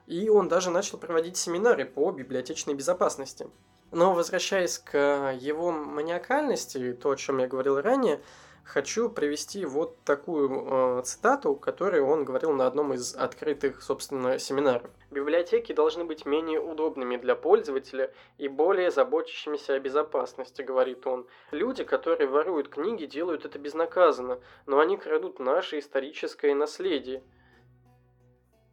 И 0.06 0.30
он 0.30 0.48
даже 0.48 0.70
начал 0.70 0.96
проводить 0.96 1.36
семинары 1.36 1.84
по 1.84 2.10
библиотечной 2.10 2.72
безопасности. 2.72 3.48
Но 3.90 4.14
возвращаясь 4.14 4.78
к 4.78 5.32
его 5.38 5.70
маниакальности, 5.70 6.92
то, 6.94 7.10
о 7.10 7.16
чем 7.16 7.38
я 7.38 7.46
говорил 7.46 7.80
ранее, 7.80 8.22
хочу 8.68 9.08
привести 9.08 9.64
вот 9.64 9.98
такую 10.04 10.98
э, 10.98 11.02
цитату, 11.02 11.54
которую 11.54 12.06
он 12.06 12.24
говорил 12.24 12.52
на 12.52 12.66
одном 12.66 12.92
из 12.92 13.14
открытых, 13.14 13.82
собственно, 13.82 14.38
семинаров. 14.38 14.90
Библиотеки 15.10 15.72
должны 15.72 16.04
быть 16.04 16.26
менее 16.26 16.60
удобными 16.60 17.16
для 17.16 17.34
пользователя 17.34 18.12
и 18.36 18.46
более 18.48 18.90
заботящимися 18.90 19.74
о 19.74 19.80
безопасности, 19.80 20.60
говорит 20.60 21.06
он. 21.06 21.26
Люди, 21.50 21.82
которые 21.82 22.28
воруют 22.28 22.68
книги, 22.68 23.06
делают 23.06 23.46
это 23.46 23.58
безнаказанно, 23.58 24.38
но 24.66 24.78
они 24.78 24.98
крадут 24.98 25.38
наше 25.38 25.78
историческое 25.78 26.54
наследие. 26.54 27.22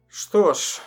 Что 0.08 0.52
ж, 0.52 0.80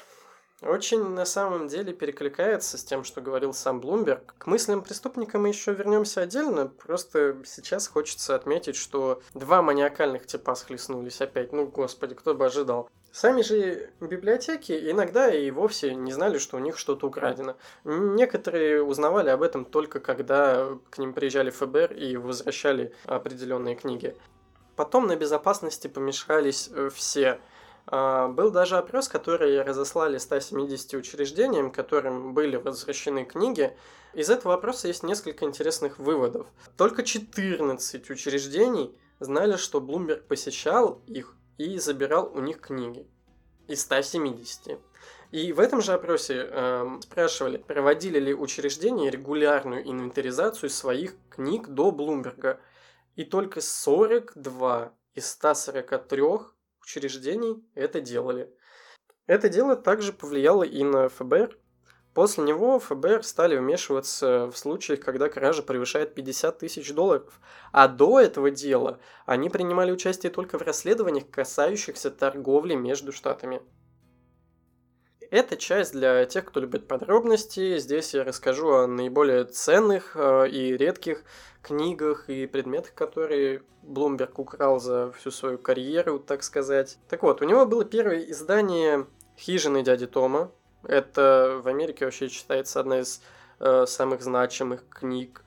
очень 0.62 1.04
на 1.10 1.26
самом 1.26 1.68
деле 1.68 1.94
перекликается 1.94 2.78
с 2.78 2.84
тем, 2.84 3.04
что 3.04 3.22
говорил 3.22 3.54
сам 3.54 3.80
Блумберг. 3.80 4.36
К 4.38 4.48
мыслям 4.48 4.82
преступника 4.82 5.40
мы 5.40 5.50
еще 5.50 5.74
вернемся 5.74 6.22
отдельно, 6.22 6.68
просто 6.68 7.38
сейчас 7.46 7.88
хочется 7.88 8.36
отметить, 8.36 8.76
что 8.76 9.22
два 9.34 9.62
маниакальных 9.62 10.26
типа 10.26 10.56
схлестнулись 10.56 11.22
опять. 11.22 11.54
Ну, 11.54 11.68
господи, 11.68 12.16
кто 12.16 12.36
бы 12.36 12.46
ожидал. 12.46 12.90
Сами 13.12 13.42
же 13.42 13.90
библиотеки 14.02 14.92
иногда 14.92 15.34
и 15.34 15.50
вовсе 15.50 15.96
не 15.96 16.12
знали, 16.12 16.38
что 16.38 16.58
у 16.58 16.60
них 16.60 16.78
что-то 16.78 17.08
украдено. 17.08 17.56
Некоторые 17.84 18.84
узнавали 18.84 19.30
об 19.30 19.42
этом 19.42 19.66
только 19.66 20.00
когда 20.00 20.68
к 20.90 20.98
ним 20.98 21.14
приезжали 21.14 21.50
ФБР 21.50 21.94
и 21.94 22.18
возвращали 22.18 22.94
определенные 23.06 23.76
книги. 23.76 24.16
Потом 24.76 25.08
на 25.08 25.16
безопасности 25.16 25.88
помешались 25.88 26.70
э, 26.74 26.90
все– 26.94 27.40
был 27.92 28.52
даже 28.52 28.78
опрос, 28.78 29.08
который 29.08 29.62
разослали 29.62 30.18
170 30.18 30.94
учреждениям, 30.94 31.72
которым 31.72 32.34
были 32.34 32.56
возвращены 32.56 33.26
книги. 33.26 33.76
Из 34.14 34.30
этого 34.30 34.54
опроса 34.54 34.88
есть 34.88 35.04
несколько 35.04 35.46
интересных 35.46 35.98
выводов. 35.98 36.48
Только 36.78 37.04
14 37.04 38.10
учреждений 38.10 38.96
знали, 39.20 39.56
что 39.56 39.82
Блумберг 39.82 40.26
посещал 40.26 41.02
их 41.08 41.36
и 41.58 41.80
забирал 41.80 42.32
у 42.34 42.40
них 42.40 42.60
книги. 42.62 43.08
Из 43.68 43.82
170. 43.82 44.80
И 45.32 45.54
в 45.54 45.60
этом 45.60 45.82
же 45.82 45.94
опросе 45.94 46.48
э, 46.50 47.00
спрашивали, 47.02 47.58
проводили 47.58 48.20
ли 48.20 48.34
учреждения 48.34 49.12
регулярную 49.12 49.88
инвентаризацию 49.88 50.70
своих 50.70 51.14
книг 51.30 51.68
до 51.68 51.92
Блумберга. 51.92 52.60
И 53.16 53.26
только 53.26 53.62
42 53.62 54.94
из 55.14 55.30
143 55.30 56.22
учреждений 56.90 57.64
это 57.76 58.02
делали. 58.02 58.50
Это 59.28 59.48
дело 59.48 59.76
также 59.76 60.12
повлияло 60.12 60.64
и 60.64 60.84
на 60.84 61.08
ФБР. 61.10 61.56
После 62.16 62.44
него 62.44 62.80
ФБР 62.80 63.24
стали 63.24 63.56
вмешиваться 63.56 64.48
в 64.48 64.58
случаях, 64.58 65.00
когда 65.00 65.30
кража 65.30 65.62
превышает 65.62 66.16
50 66.16 66.58
тысяч 66.58 66.92
долларов. 66.92 67.40
А 67.72 67.88
до 67.88 68.20
этого 68.20 68.50
дела 68.50 69.00
они 69.28 69.52
принимали 69.52 69.92
участие 69.92 70.32
только 70.32 70.58
в 70.58 70.64
расследованиях, 70.64 71.30
касающихся 71.30 72.10
торговли 72.10 72.74
между 72.74 73.12
штатами. 73.12 73.62
Эта 75.32 75.58
часть 75.58 75.94
для 75.94 76.26
тех, 76.26 76.46
кто 76.46 76.60
любит 76.60 76.88
подробности. 76.88 77.78
Здесь 77.78 78.14
я 78.14 78.24
расскажу 78.24 78.70
о 78.74 78.88
наиболее 78.88 79.46
ценных 79.46 80.16
э, 80.16 80.50
и 80.50 80.76
редких 80.76 81.24
книгах 81.62 82.30
и 82.30 82.48
предметах, 82.48 82.94
которые 82.94 83.64
Блумберг 83.84 84.40
украл 84.40 84.80
за 84.80 85.12
всю 85.12 85.32
свою 85.32 85.58
карьеру, 85.58 86.20
так 86.20 86.44
сказать. 86.44 86.98
Так 87.10 87.24
вот, 87.24 87.42
у 87.42 87.46
него 87.46 87.66
было 87.66 87.86
первое 87.86 88.20
издание 88.32 89.08
«Хижины 89.38 89.84
дяди 89.84 90.08
Тома». 90.08 90.52
Это 90.84 91.60
в 91.64 91.68
Америке 91.68 92.06
вообще 92.06 92.30
считается 92.30 92.80
одна 92.80 93.02
из 93.02 93.22
э, 93.60 93.86
самых 93.86 94.22
значимых 94.22 94.88
книг. 94.90 95.44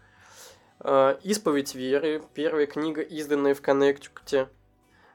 Э, 0.80 1.16
«Исповедь 1.22 1.74
веры», 1.74 2.22
первая 2.34 2.66
книга, 2.66 3.02
изданная 3.02 3.54
в 3.54 3.62
Коннектикуте. 3.62 4.48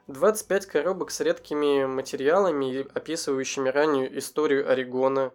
25 0.08 0.66
коробок 0.68 1.12
с 1.12 1.20
редкими 1.20 1.86
материалами, 1.86 2.88
описывающими 2.94 3.68
раннюю 3.70 4.18
историю 4.18 4.72
Орегона, 4.72 5.34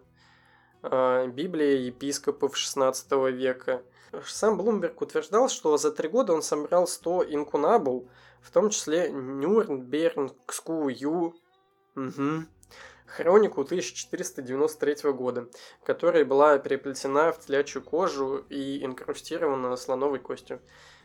э, 0.81 1.27
Библия 1.27 1.77
епископов 1.77 2.55
XVI 2.55 3.31
века. 3.31 3.83
Сам 4.25 4.57
Блумберг 4.57 4.99
утверждал, 5.01 5.47
что 5.49 5.77
за 5.77 5.91
три 5.91 6.09
года 6.09 6.33
он 6.33 6.41
собрал 6.41 6.87
100 6.87 7.25
инкунабул, 7.29 8.09
в 8.41 8.49
том 8.51 8.69
числе 8.69 9.11
Нюрнбергскую 9.11 11.35
угу, 11.95 12.45
хронику 13.05 13.61
1493 13.61 15.11
года, 15.11 15.47
которая 15.83 16.25
была 16.25 16.57
переплетена 16.57 17.31
в 17.31 17.39
телячью 17.39 17.83
кожу 17.83 18.37
и 18.49 18.83
инкрустирована 18.83 19.75
слоновой 19.75 20.19
костью. 20.19 20.61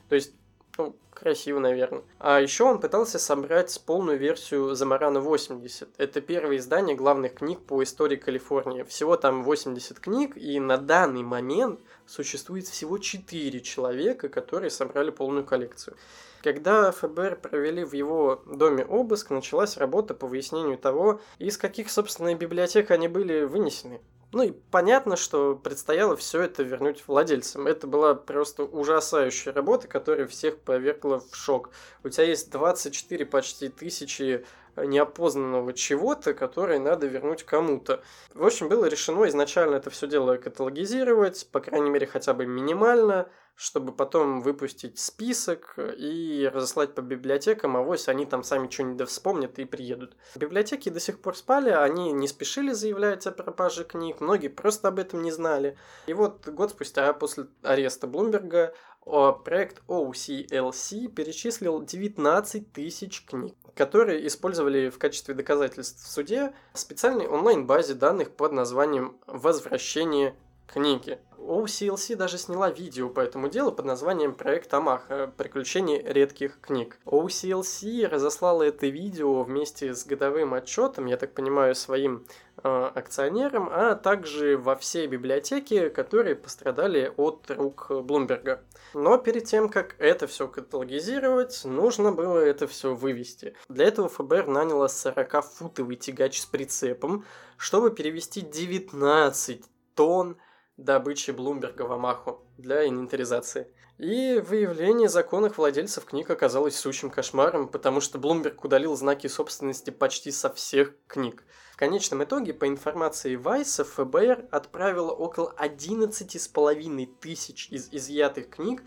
То 0.09 0.15
есть 0.15 0.33
ну, 0.79 0.97
красиво, 1.13 1.59
наверное. 1.59 2.03
А 2.21 2.41
еще 2.41 2.65
он 2.65 2.81
пытался 2.81 3.19
собрать 3.19 3.83
полную 3.85 4.17
версию 4.17 4.77
Замарана 4.77 5.21
80. 5.21 5.89
Это 5.99 6.21
первое 6.21 6.59
издание 6.59 6.95
главных 6.95 7.35
книг 7.35 7.59
по 7.61 7.83
истории 7.83 8.17
Калифорнии. 8.17 8.85
Всего 8.85 9.17
там 9.17 9.43
80 9.43 9.99
книг, 9.99 10.37
и 10.37 10.61
на 10.61 10.79
данный 10.79 11.25
момент 11.25 11.81
существует 12.07 12.67
всего 12.69 12.99
4 12.99 13.61
человека, 13.61 14.29
которые 14.29 14.71
собрали 14.71 15.11
полную 15.11 15.45
коллекцию. 15.45 15.97
Когда 16.43 16.93
ФБР 16.93 17.41
провели 17.43 17.83
в 17.83 17.93
его 17.95 18.41
доме 18.47 18.85
обыск, 18.85 19.31
началась 19.31 19.77
работа 19.77 20.15
по 20.15 20.29
выяснению 20.29 20.79
того, 20.79 21.21
из 21.41 21.59
каких, 21.59 21.91
собственно, 21.91 22.33
библиотек 22.37 22.93
они 22.93 23.09
были 23.09 23.43
вынесены. 23.43 24.01
Ну 24.33 24.43
и 24.43 24.51
понятно, 24.71 25.17
что 25.17 25.57
предстояло 25.57 26.15
все 26.15 26.43
это 26.43 26.63
вернуть 26.63 27.03
владельцам. 27.07 27.67
Это 27.67 27.87
была 27.87 28.15
просто 28.15 28.65
ужасающая 28.65 29.55
работа, 29.55 29.89
которая 29.89 30.27
всех 30.27 30.59
повергла 30.59 31.21
в 31.21 31.35
шок. 31.35 31.71
У 32.05 32.11
тебя 32.11 32.25
есть 32.25 32.51
24 32.51 33.25
почти 33.25 33.69
тысячи 33.69 34.45
неопознанного 34.77 35.73
чего-то, 35.73 36.35
которое 36.35 36.79
надо 36.79 37.07
вернуть 37.07 37.43
кому-то. 37.43 38.03
В 38.35 38.45
общем, 38.45 38.69
было 38.69 38.85
решено 38.85 39.27
изначально 39.29 39.77
это 39.77 39.91
все 39.91 40.07
дело 40.07 40.37
каталогизировать, 40.37 41.49
по 41.51 41.61
крайней 41.61 41.91
мере, 41.91 42.07
хотя 42.07 42.35
бы 42.35 42.47
минимально, 42.47 43.29
чтобы 43.59 43.93
потом 43.93 44.41
выпустить 44.41 45.01
список 45.01 45.75
и 45.99 46.49
разослать 46.55 46.95
по 46.95 47.01
библиотекам, 47.01 47.77
а 47.77 47.83
вось 47.83 48.09
они 48.09 48.25
там 48.25 48.45
сами 48.45 48.71
что-нибудь 48.71 49.09
вспомнят 49.09 49.59
и 49.59 49.65
приедут. 49.65 50.17
Библиотеки 50.37 50.89
до 50.91 51.01
сих 51.01 51.21
пор 51.21 51.37
спали, 51.37 51.71
они 51.71 52.13
не 52.13 52.29
спешили 52.29 52.71
заявлять 52.71 53.27
о 53.27 53.33
пропаже 53.33 53.83
книг, 53.83 54.21
многие 54.21 54.47
просто 54.47 54.87
об 54.87 55.01
этом 55.01 55.23
не 55.23 55.33
знали. 55.33 55.77
И 56.07 56.15
вот 56.15 56.47
год 56.47 56.71
спустя 56.71 57.13
после 57.13 57.49
ареста 57.63 58.07
Блумберга 58.07 58.75
проект 59.05 59.83
OCLC 59.89 61.09
перечислил 61.09 61.83
19 61.83 62.73
тысяч 62.73 63.25
книг, 63.25 63.57
которые 63.75 64.25
использовали 64.29 64.89
в 64.89 64.99
качестве 64.99 65.35
доказательств 65.35 66.05
в 66.05 66.09
суде 66.09 66.53
в 66.75 66.79
специальной 66.79 67.27
онлайн-базе 67.27 67.95
данных 67.95 68.31
под 68.31 68.53
названием 68.53 69.19
«Возвращение 69.27 70.37
книги». 70.73 71.19
OCLC 71.49 72.15
даже 72.15 72.37
сняла 72.37 72.71
видео 72.71 73.09
по 73.09 73.21
этому 73.21 73.49
делу 73.49 73.73
под 73.73 73.87
названием 73.87 74.35
«Проект 74.35 74.73
Амаха. 74.75 75.33
Приключения 75.37 76.03
редких 76.05 76.61
книг». 76.61 76.99
OCLC 77.07 78.07
разослала 78.07 78.65
это 78.65 78.87
видео 78.87 79.43
вместе 79.45 79.95
с 79.95 80.05
годовым 80.05 80.53
отчетом, 80.53 81.07
я 81.07 81.17
так 81.17 81.33
понимаю, 81.33 81.75
своим 81.75 82.27
э, 82.63 82.91
акционерам, 82.95 83.71
а 83.73 83.95
также 83.95 84.59
во 84.59 84.77
все 84.77 85.07
библиотеки, 85.07 85.89
которые 85.89 86.37
пострадали 86.37 87.13
от 87.17 87.51
рук 87.51 87.87
Блумберга. 87.91 88.63
Но 88.93 89.17
перед 89.17 89.45
тем, 89.45 89.71
как 89.71 89.95
это 89.99 90.27
все 90.27 90.49
каталогизировать, 90.49 91.63
нужно 91.65 92.13
было 92.13 92.39
это 92.41 92.67
все 92.67 92.95
вывести. 92.95 93.55
Для 93.69 93.87
этого 93.87 94.09
ФБР 94.11 94.49
наняло 94.49 94.87
40-футовый 94.87 95.97
тягач 95.97 96.41
с 96.41 96.47
прицепом, 96.47 97.25
чтобы 97.57 97.91
перевести 97.91 98.43
19 98.43 99.65
тонн 99.95 100.37
добычи 100.79 101.33
Блумберга 101.33 101.83
в 101.83 101.93
Амаху 101.93 102.41
для 102.57 102.89
инвентаризации. 102.89 103.71
И 103.99 104.41
выявление 104.47 105.09
законных 105.09 105.59
владельцев 105.59 106.05
книг 106.05 106.31
оказалось 106.31 106.79
сущим 106.79 107.11
кошмаром, 107.11 107.69
потому 107.69 108.01
что 108.01 108.17
Блумберг 108.17 108.65
удалил 108.65 108.97
знаки 108.97 109.27
собственности 109.27 109.91
почти 109.91 110.31
со 110.31 110.49
всех 110.55 110.95
книг. 111.09 111.43
В 111.73 111.77
конечном 111.77 112.23
итоге, 112.23 112.55
по 112.55 112.69
информации 112.69 113.35
Вайса, 113.35 113.85
ФБР 113.85 114.47
отправило 114.53 115.11
около 115.11 115.53
11,5 115.59 117.07
тысяч 117.21 117.69
из 117.71 117.89
изъятых 117.91 118.51
книг 118.51 118.85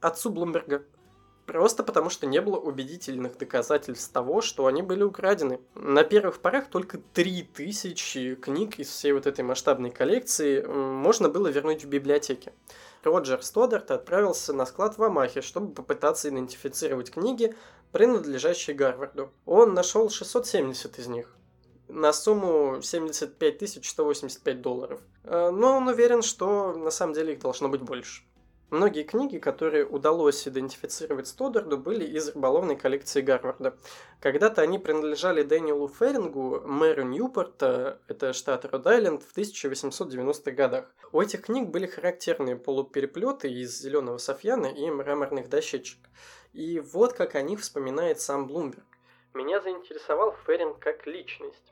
отцу 0.00 0.30
Блумберга– 0.30 0.84
Просто 1.46 1.82
потому, 1.82 2.08
что 2.08 2.26
не 2.26 2.40
было 2.40 2.56
убедительных 2.56 3.36
доказательств 3.36 4.12
того, 4.12 4.40
что 4.42 4.66
они 4.66 4.82
были 4.82 5.02
украдены. 5.02 5.60
На 5.74 6.04
первых 6.04 6.40
порах 6.40 6.68
только 6.68 6.98
3000 7.14 8.36
книг 8.36 8.78
из 8.78 8.88
всей 8.88 9.12
вот 9.12 9.26
этой 9.26 9.44
масштабной 9.44 9.90
коллекции 9.90 10.62
можно 10.62 11.28
было 11.28 11.48
вернуть 11.48 11.84
в 11.84 11.88
библиотеке. 11.88 12.52
Роджер 13.02 13.42
Стодарт 13.42 13.90
отправился 13.90 14.52
на 14.52 14.66
склад 14.66 14.96
в 14.98 15.02
Амахе, 15.02 15.42
чтобы 15.42 15.74
попытаться 15.74 16.28
идентифицировать 16.28 17.10
книги, 17.10 17.54
принадлежащие 17.90 18.76
Гарварду. 18.76 19.32
Он 19.44 19.74
нашел 19.74 20.08
670 20.08 20.98
из 21.00 21.08
них 21.08 21.36
на 21.92 22.12
сумму 22.12 22.80
75 22.82 23.84
185 23.84 24.60
долларов. 24.60 25.00
Э, 25.24 25.50
но 25.50 25.76
он 25.76 25.88
уверен, 25.88 26.22
что 26.22 26.72
на 26.72 26.90
самом 26.90 27.14
деле 27.14 27.34
их 27.34 27.40
должно 27.40 27.68
быть 27.68 27.82
больше. 27.82 28.22
Многие 28.72 29.02
книги, 29.02 29.36
которые 29.36 29.84
удалось 29.84 30.48
идентифицировать 30.48 31.26
Стодарду, 31.26 31.76
были 31.76 32.06
из 32.06 32.30
рыболовной 32.30 32.74
коллекции 32.74 33.20
Гарварда. 33.20 33.76
Когда-то 34.18 34.62
они 34.62 34.78
принадлежали 34.78 35.42
Дэниелу 35.42 35.88
Ферингу, 35.88 36.62
мэру 36.64 37.02
Ньюпорта, 37.02 38.00
это 38.08 38.32
штат 38.32 38.64
Род-Айленд, 38.64 39.24
в 39.24 39.36
1890-х 39.36 40.52
годах. 40.52 40.86
У 41.12 41.20
этих 41.20 41.42
книг 41.42 41.68
были 41.68 41.84
характерные 41.84 42.56
полупереплеты 42.56 43.52
из 43.52 43.78
зеленого 43.78 44.16
софьяна 44.16 44.68
и 44.68 44.90
мраморных 44.90 45.50
дощечек. 45.50 45.98
И 46.54 46.80
вот 46.80 47.12
как 47.12 47.34
о 47.34 47.42
них 47.42 47.60
вспоминает 47.60 48.22
сам 48.22 48.46
Блумберг. 48.46 48.86
Меня 49.34 49.60
заинтересовал 49.60 50.34
Феринг 50.46 50.78
как 50.78 51.06
личность. 51.06 51.71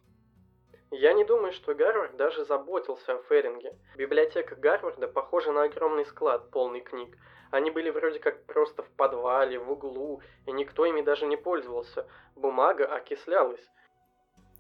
Я 0.93 1.13
не 1.13 1.25
думаю, 1.25 1.53
что 1.53 1.75
Гарвард 1.75 2.17
даже 2.17 2.45
заботился 2.45 3.15
о 3.15 3.23
Феринге. 3.29 3.77
Библиотека 3.97 4.57
Гарварда 4.57 5.07
похожа 5.07 5.53
на 5.53 5.63
огромный 5.63 6.05
склад, 6.05 6.51
полный 6.51 6.81
книг. 6.81 7.17
Они 7.53 7.71
были 7.71 7.91
вроде 7.91 8.19
как 8.19 8.45
просто 8.45 8.83
в 8.83 8.91
подвале, 8.91 9.59
в 9.59 9.71
углу, 9.71 10.21
и 10.47 10.53
никто 10.53 10.85
ими 10.85 11.03
даже 11.03 11.27
не 11.27 11.37
пользовался. 11.37 12.09
Бумага 12.35 12.87
окислялась. 12.87 13.65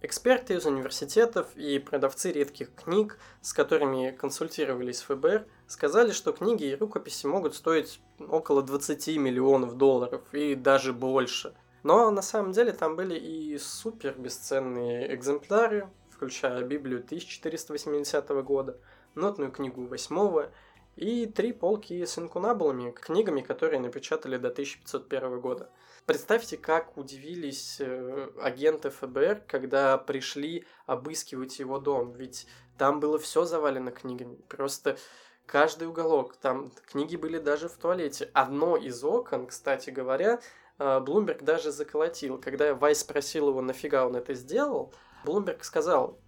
Эксперты 0.02 0.54
из 0.54 0.64
университетов 0.66 1.54
и 1.56 1.78
продавцы 1.78 2.32
редких 2.32 2.74
книг, 2.74 3.18
с 3.42 3.52
которыми 3.52 4.12
консультировались 4.12 5.02
ФБР, 5.02 5.46
сказали, 5.66 6.12
что 6.12 6.32
книги 6.32 6.64
и 6.64 6.76
рукописи 6.76 7.26
могут 7.26 7.54
стоить 7.54 8.00
около 8.18 8.62
20 8.62 9.18
миллионов 9.18 9.76
долларов 9.76 10.22
и 10.32 10.54
даже 10.54 10.92
больше. 10.92 11.54
Но 11.82 12.10
на 12.10 12.22
самом 12.22 12.52
деле 12.52 12.72
там 12.72 12.96
были 12.96 13.14
и 13.14 13.58
супер 13.58 14.14
бесценные 14.16 15.14
экземпляры, 15.14 15.88
включая 16.20 16.62
Библию 16.62 16.98
1480 16.98 18.28
года, 18.44 18.78
нотную 19.14 19.50
книгу 19.50 19.86
8 19.86 20.50
и 20.96 21.24
три 21.24 21.54
полки 21.54 22.04
с 22.04 22.18
инкунабулами, 22.18 22.90
книгами, 22.90 23.40
которые 23.40 23.80
напечатали 23.80 24.36
до 24.36 24.48
1501 24.48 25.40
года. 25.40 25.70
Представьте, 26.04 26.58
как 26.58 26.98
удивились 26.98 27.78
э, 27.80 28.28
агенты 28.42 28.90
ФБР, 28.90 29.44
когда 29.46 29.96
пришли 29.96 30.66
обыскивать 30.84 31.58
его 31.58 31.78
дом, 31.78 32.12
ведь 32.12 32.46
там 32.76 33.00
было 33.00 33.18
все 33.18 33.46
завалено 33.46 33.90
книгами, 33.90 34.36
просто 34.46 34.98
каждый 35.46 35.88
уголок, 35.88 36.36
там 36.36 36.70
книги 36.84 37.16
были 37.16 37.38
даже 37.38 37.70
в 37.70 37.78
туалете. 37.78 38.28
Одно 38.34 38.76
из 38.76 39.02
окон, 39.02 39.46
кстати 39.46 39.88
говоря, 39.88 40.38
э, 40.78 41.00
Блумберг 41.00 41.44
даже 41.44 41.72
заколотил. 41.72 42.36
Когда 42.36 42.74
Вайс 42.74 43.00
спросил 43.00 43.48
его, 43.48 43.62
нафига 43.62 44.06
он 44.06 44.16
это 44.16 44.34
сделал, 44.34 44.92
Блумберг 45.24 45.64
сказал, 45.64 46.18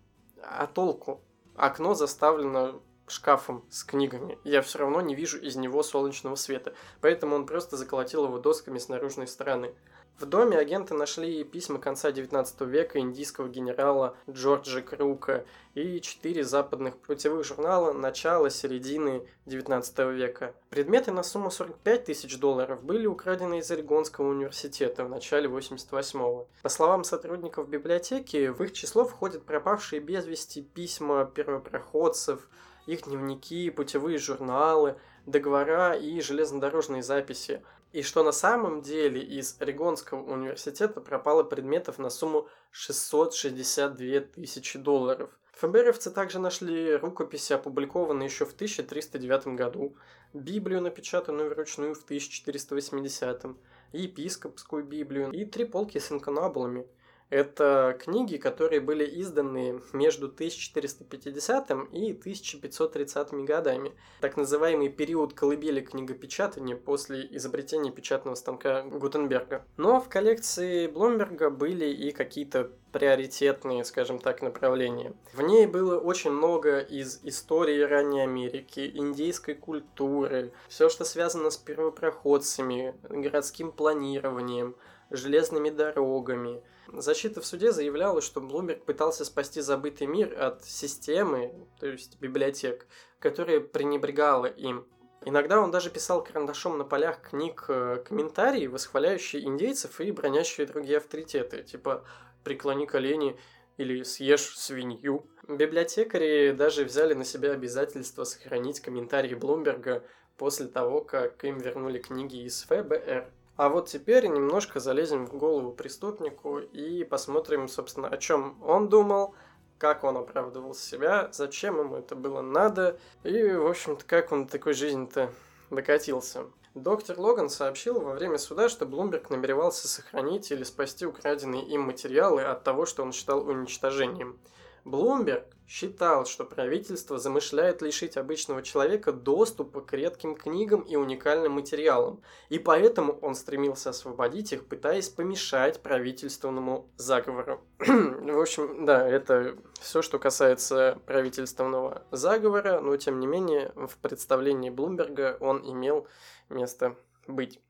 а 0.43 0.67
толку? 0.67 1.21
Окно 1.57 1.95
заставлено 1.95 2.83
шкафом 3.07 3.65
с 3.71 3.85
книгами. 3.85 4.39
Я 4.45 4.63
все 4.63 4.79
равно 4.79 5.01
не 5.01 5.15
вижу 5.15 5.39
из 5.39 5.57
него 5.57 5.83
солнечного 5.83 6.37
света. 6.37 6.75
Поэтому 7.01 7.37
он 7.37 7.47
просто 7.47 7.77
заколотил 7.77 8.25
его 8.25 8.39
досками 8.39 8.79
с 8.79 8.89
наружной 8.89 9.27
стороны. 9.27 9.75
В 10.19 10.27
доме 10.27 10.57
агенты 10.57 10.95
нашли 10.95 11.43
письма 11.43 11.81
конца 11.81 12.13
19 12.13 12.61
века 12.61 13.01
индийского 13.01 13.49
генерала 13.49 14.15
Джорджа 14.31 14.81
Крука 14.81 15.45
и 15.75 16.01
четыре 16.01 16.45
западных 16.45 16.97
путевых 16.99 17.45
журнала 17.45 17.93
начала 17.93 18.49
середины 18.49 19.27
19 19.47 19.99
века. 20.15 20.55
Предметы 20.71 21.11
на 21.11 21.25
сумму 21.25 21.51
45 21.51 22.05
тысяч 22.05 22.39
долларов 22.39 22.85
были 22.85 23.07
украдены 23.07 23.59
из 23.59 23.71
Орегонского 23.73 24.29
университета 24.29 25.05
в 25.05 25.09
начале 25.09 25.49
88-го. 25.49 26.47
По 26.63 26.69
словам 26.69 27.03
сотрудников 27.03 27.69
библиотеки, 27.69 28.47
в 28.47 28.63
их 28.63 28.75
число 28.75 29.05
входят 29.05 29.45
пропавшие 29.45 30.01
без 30.01 30.25
вести 30.27 30.63
письма 30.63 31.25
первопроходцев, 31.25 32.49
их 32.87 33.03
дневники, 33.05 33.71
путевые 33.71 34.19
журналы, 34.19 34.97
договора 35.27 35.95
и 35.95 36.21
железнодорожные 36.21 37.03
записи, 37.03 37.63
и 37.93 38.03
что 38.03 38.23
на 38.23 38.33
самом 38.33 38.81
деле 38.81 39.21
из 39.21 39.57
Орегонского 39.61 40.23
университета 40.23 41.01
пропало 41.01 41.43
предметов 41.43 41.99
на 41.99 42.11
сумму 42.11 42.49
662 42.71 44.21
тысячи 44.21 44.79
долларов. 44.79 45.31
ФБРовцы 45.53 46.11
также 46.11 46.39
нашли 46.39 46.97
рукописи, 46.97 47.53
опубликованные 47.53 48.27
еще 48.27 48.47
в 48.47 48.55
1309 48.55 49.49
году, 49.49 49.97
Библию, 50.33 50.81
напечатанную 50.81 51.51
вручную 51.51 51.95
в 51.95 52.03
1480, 52.05 53.45
епископскую 53.93 54.85
Библию 54.85 55.31
и 55.31 55.45
три 55.45 55.65
полки 55.67 55.99
с 55.99 56.11
инканабулами– 56.11 56.87
это 57.33 57.97
книги, 57.99 58.37
которые 58.37 58.83
были 58.83 59.09
изданы 59.23 59.81
между 59.95 60.27
1450 60.27 61.71
и 61.91 62.13
1530 62.13 63.33
годами. 63.47 63.95
Так 64.21 64.37
называемый 64.37 64.91
период 64.91 65.33
колыбели 65.33 65.81
книгопечатания 65.81 66.77
после 66.77 67.27
изобретения 67.31 67.91
печатного 67.91 68.35
станка 68.35 68.83
Гутенберга. 68.83 69.65
Но 69.79 69.99
в 69.99 70.11
коллекции 70.11 70.87
Блумберга 70.87 71.49
были 71.49 71.87
и 71.87 72.13
какие-то 72.13 72.71
приоритетные, 72.93 73.83
скажем 73.85 74.19
так, 74.19 74.43
направления. 74.43 75.15
В 75.33 75.41
ней 75.41 75.67
было 75.67 75.99
очень 75.99 76.33
много 76.33 76.81
из 76.81 77.21
истории 77.25 77.81
ранней 77.81 78.25
Америки, 78.25 78.93
индейской 78.95 79.55
культуры, 79.55 80.53
все, 80.69 80.91
что 80.91 81.07
связано 81.07 81.49
с 81.49 81.57
первопроходцами, 81.57 82.95
городским 83.09 83.73
планированием, 83.73 84.77
железными 85.11 85.71
дорогами– 85.71 86.61
Защита 86.93 87.41
в 87.41 87.47
суде 87.47 87.73
заявляла, 87.73 88.21
что 88.21 88.41
Блумберг 88.41 88.85
пытался 88.85 89.25
спасти 89.25 89.61
забытый 89.61 90.07
мир 90.07 90.41
от 90.41 90.65
системы, 90.65 91.67
то 91.81 91.87
есть 91.87 92.21
библиотек, 92.21 92.87
которая 93.19 93.61
пренебрегала 93.61 94.47
им. 94.47 94.87
Иногда 95.25 95.61
он 95.61 95.71
даже 95.71 95.89
писал 95.89 96.23
карандашом 96.23 96.79
на 96.79 96.85
полях 96.85 97.23
книг 97.23 97.65
э, 97.69 98.03
комментарии, 98.07 98.67
восхваляющие 98.67 99.45
индейцев 99.45 100.01
и 100.01 100.11
бронящие 100.11 100.67
другие 100.67 100.99
авторитеты, 100.99 101.63
типа 101.63 102.05
«преклони 102.43 102.87
колени» 102.87 103.39
или 103.77 104.03
«съешь 104.03 104.59
свинью». 104.59 105.27
Библиотекари 105.49 106.53
даже 106.53 106.85
взяли 106.85 107.15
на 107.15 107.25
себя 107.25 107.53
обязательство 107.53 108.25
сохранить 108.25 108.81
комментарии 108.81 109.35
Блумберга 109.35 110.05
после 110.37 110.67
того, 110.67 111.03
как 111.03 111.45
им 111.45 111.59
вернули 111.59 112.01
книги 112.01 112.45
из 112.45 112.63
ФБР. 112.65 113.31
А 113.57 113.69
вот 113.69 113.89
теперь 113.89 114.27
немножко 114.27 114.81
залезем 114.81 115.27
в 115.27 115.37
голову 115.37 115.73
преступнику 115.73 116.59
и 116.59 117.05
посмотрим, 117.05 117.69
собственно, 117.69 118.09
о 118.09 118.17
чем 118.17 118.57
он 118.63 118.89
думал, 118.89 119.35
как 119.79 120.05
он 120.05 120.17
оправдывал 120.17 120.75
себя, 120.75 121.29
зачем 121.33 121.79
ему 121.79 121.97
это 121.97 122.15
было 122.15 122.41
надо 122.41 122.99
и, 123.25 123.53
в 123.53 123.67
общем-то, 123.67 124.05
как 124.07 124.33
он 124.33 124.47
такой 124.47 124.73
жизни-то 124.73 125.31
докатился. 125.71 126.47
Доктор 126.75 127.21
Логан 127.21 127.51
сообщил 127.51 128.01
во 128.01 128.13
время 128.13 128.39
суда, 128.39 128.71
что 128.71 128.87
Блумберг 128.87 129.29
намеревался 129.29 129.87
сохранить 129.87 130.51
или 130.51 130.63
спасти 130.63 131.05
украденные 131.05 131.67
им 131.67 131.83
материалы 131.83 132.43
от 132.43 132.65
того, 132.65 132.87
что 132.87 133.03
он 133.03 133.13
считал 133.13 133.47
уничтожением– 133.47 134.39
Блумберг 134.85 135.45
считал, 135.73 136.27
что 136.27 136.45
правительство 136.45 137.19
замышляет 137.19 137.81
лишить 137.81 138.17
обычного 138.17 138.63
человека 138.63 139.13
доступа 139.13 139.81
к 139.81 139.93
редким 139.95 140.35
книгам 140.35 140.83
и 140.83 140.97
уникальным 140.97 141.53
материалам, 141.53 142.21
и 142.51 142.59
поэтому 142.59 143.15
он 143.23 143.35
стремился 143.35 143.91
освободить 143.91 144.53
их, 144.53 144.67
пытаясь 144.67 145.09
помешать 145.09 145.81
правительственному 145.81 146.91
заговору. 146.97 147.63
В 147.79 148.41
общем, 148.41 148.85
да, 148.85 149.09
это 149.09 149.57
все, 149.81 150.03
что 150.03 150.19
касается 150.19 150.99
правительственного 151.07 152.05
заговора, 152.11 152.81
но 152.81 152.97
тем 152.97 153.19
не 153.19 153.27
менее 153.27 153.73
в 153.75 153.97
представлении 153.97 154.69
Блумберга 154.69 155.39
он 155.41 155.63
имел 155.65 156.07
место 156.51 156.97
быть. 157.27 157.61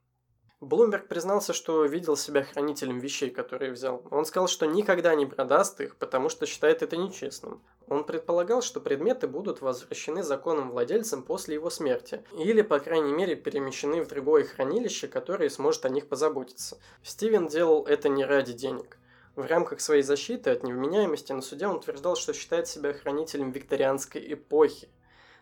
Блумберг 0.62 1.08
признался, 1.08 1.52
что 1.52 1.84
видел 1.86 2.16
себя 2.16 2.44
хранителем 2.44 3.00
вещей, 3.00 3.30
которые 3.30 3.72
взял. 3.72 4.00
Он 4.12 4.24
сказал, 4.24 4.46
что 4.46 4.64
никогда 4.64 5.12
не 5.16 5.26
продаст 5.26 5.80
их, 5.80 5.96
потому 5.96 6.28
что 6.28 6.46
считает 6.46 6.82
это 6.82 6.96
нечестным. 6.96 7.60
Он 7.88 8.04
предполагал, 8.04 8.62
что 8.62 8.80
предметы 8.80 9.26
будут 9.26 9.60
возвращены 9.60 10.22
законным 10.22 10.70
владельцам 10.70 11.24
после 11.24 11.56
его 11.56 11.68
смерти, 11.68 12.22
или, 12.38 12.62
по 12.62 12.78
крайней 12.78 13.12
мере, 13.12 13.34
перемещены 13.34 14.02
в 14.04 14.08
другое 14.08 14.44
хранилище, 14.44 15.08
которое 15.08 15.50
сможет 15.50 15.84
о 15.84 15.88
них 15.88 16.08
позаботиться. 16.08 16.78
Стивен 17.02 17.48
делал 17.48 17.84
это 17.84 18.08
не 18.08 18.24
ради 18.24 18.52
денег. 18.52 18.98
В 19.34 19.44
рамках 19.44 19.80
своей 19.80 20.02
защиты 20.02 20.50
от 20.50 20.62
невменяемости 20.62 21.32
на 21.32 21.42
суде 21.42 21.66
он 21.66 21.78
утверждал, 21.78 22.14
что 22.14 22.32
считает 22.34 22.68
себя 22.68 22.92
хранителем 22.92 23.50
викторианской 23.50 24.32
эпохи. 24.32 24.88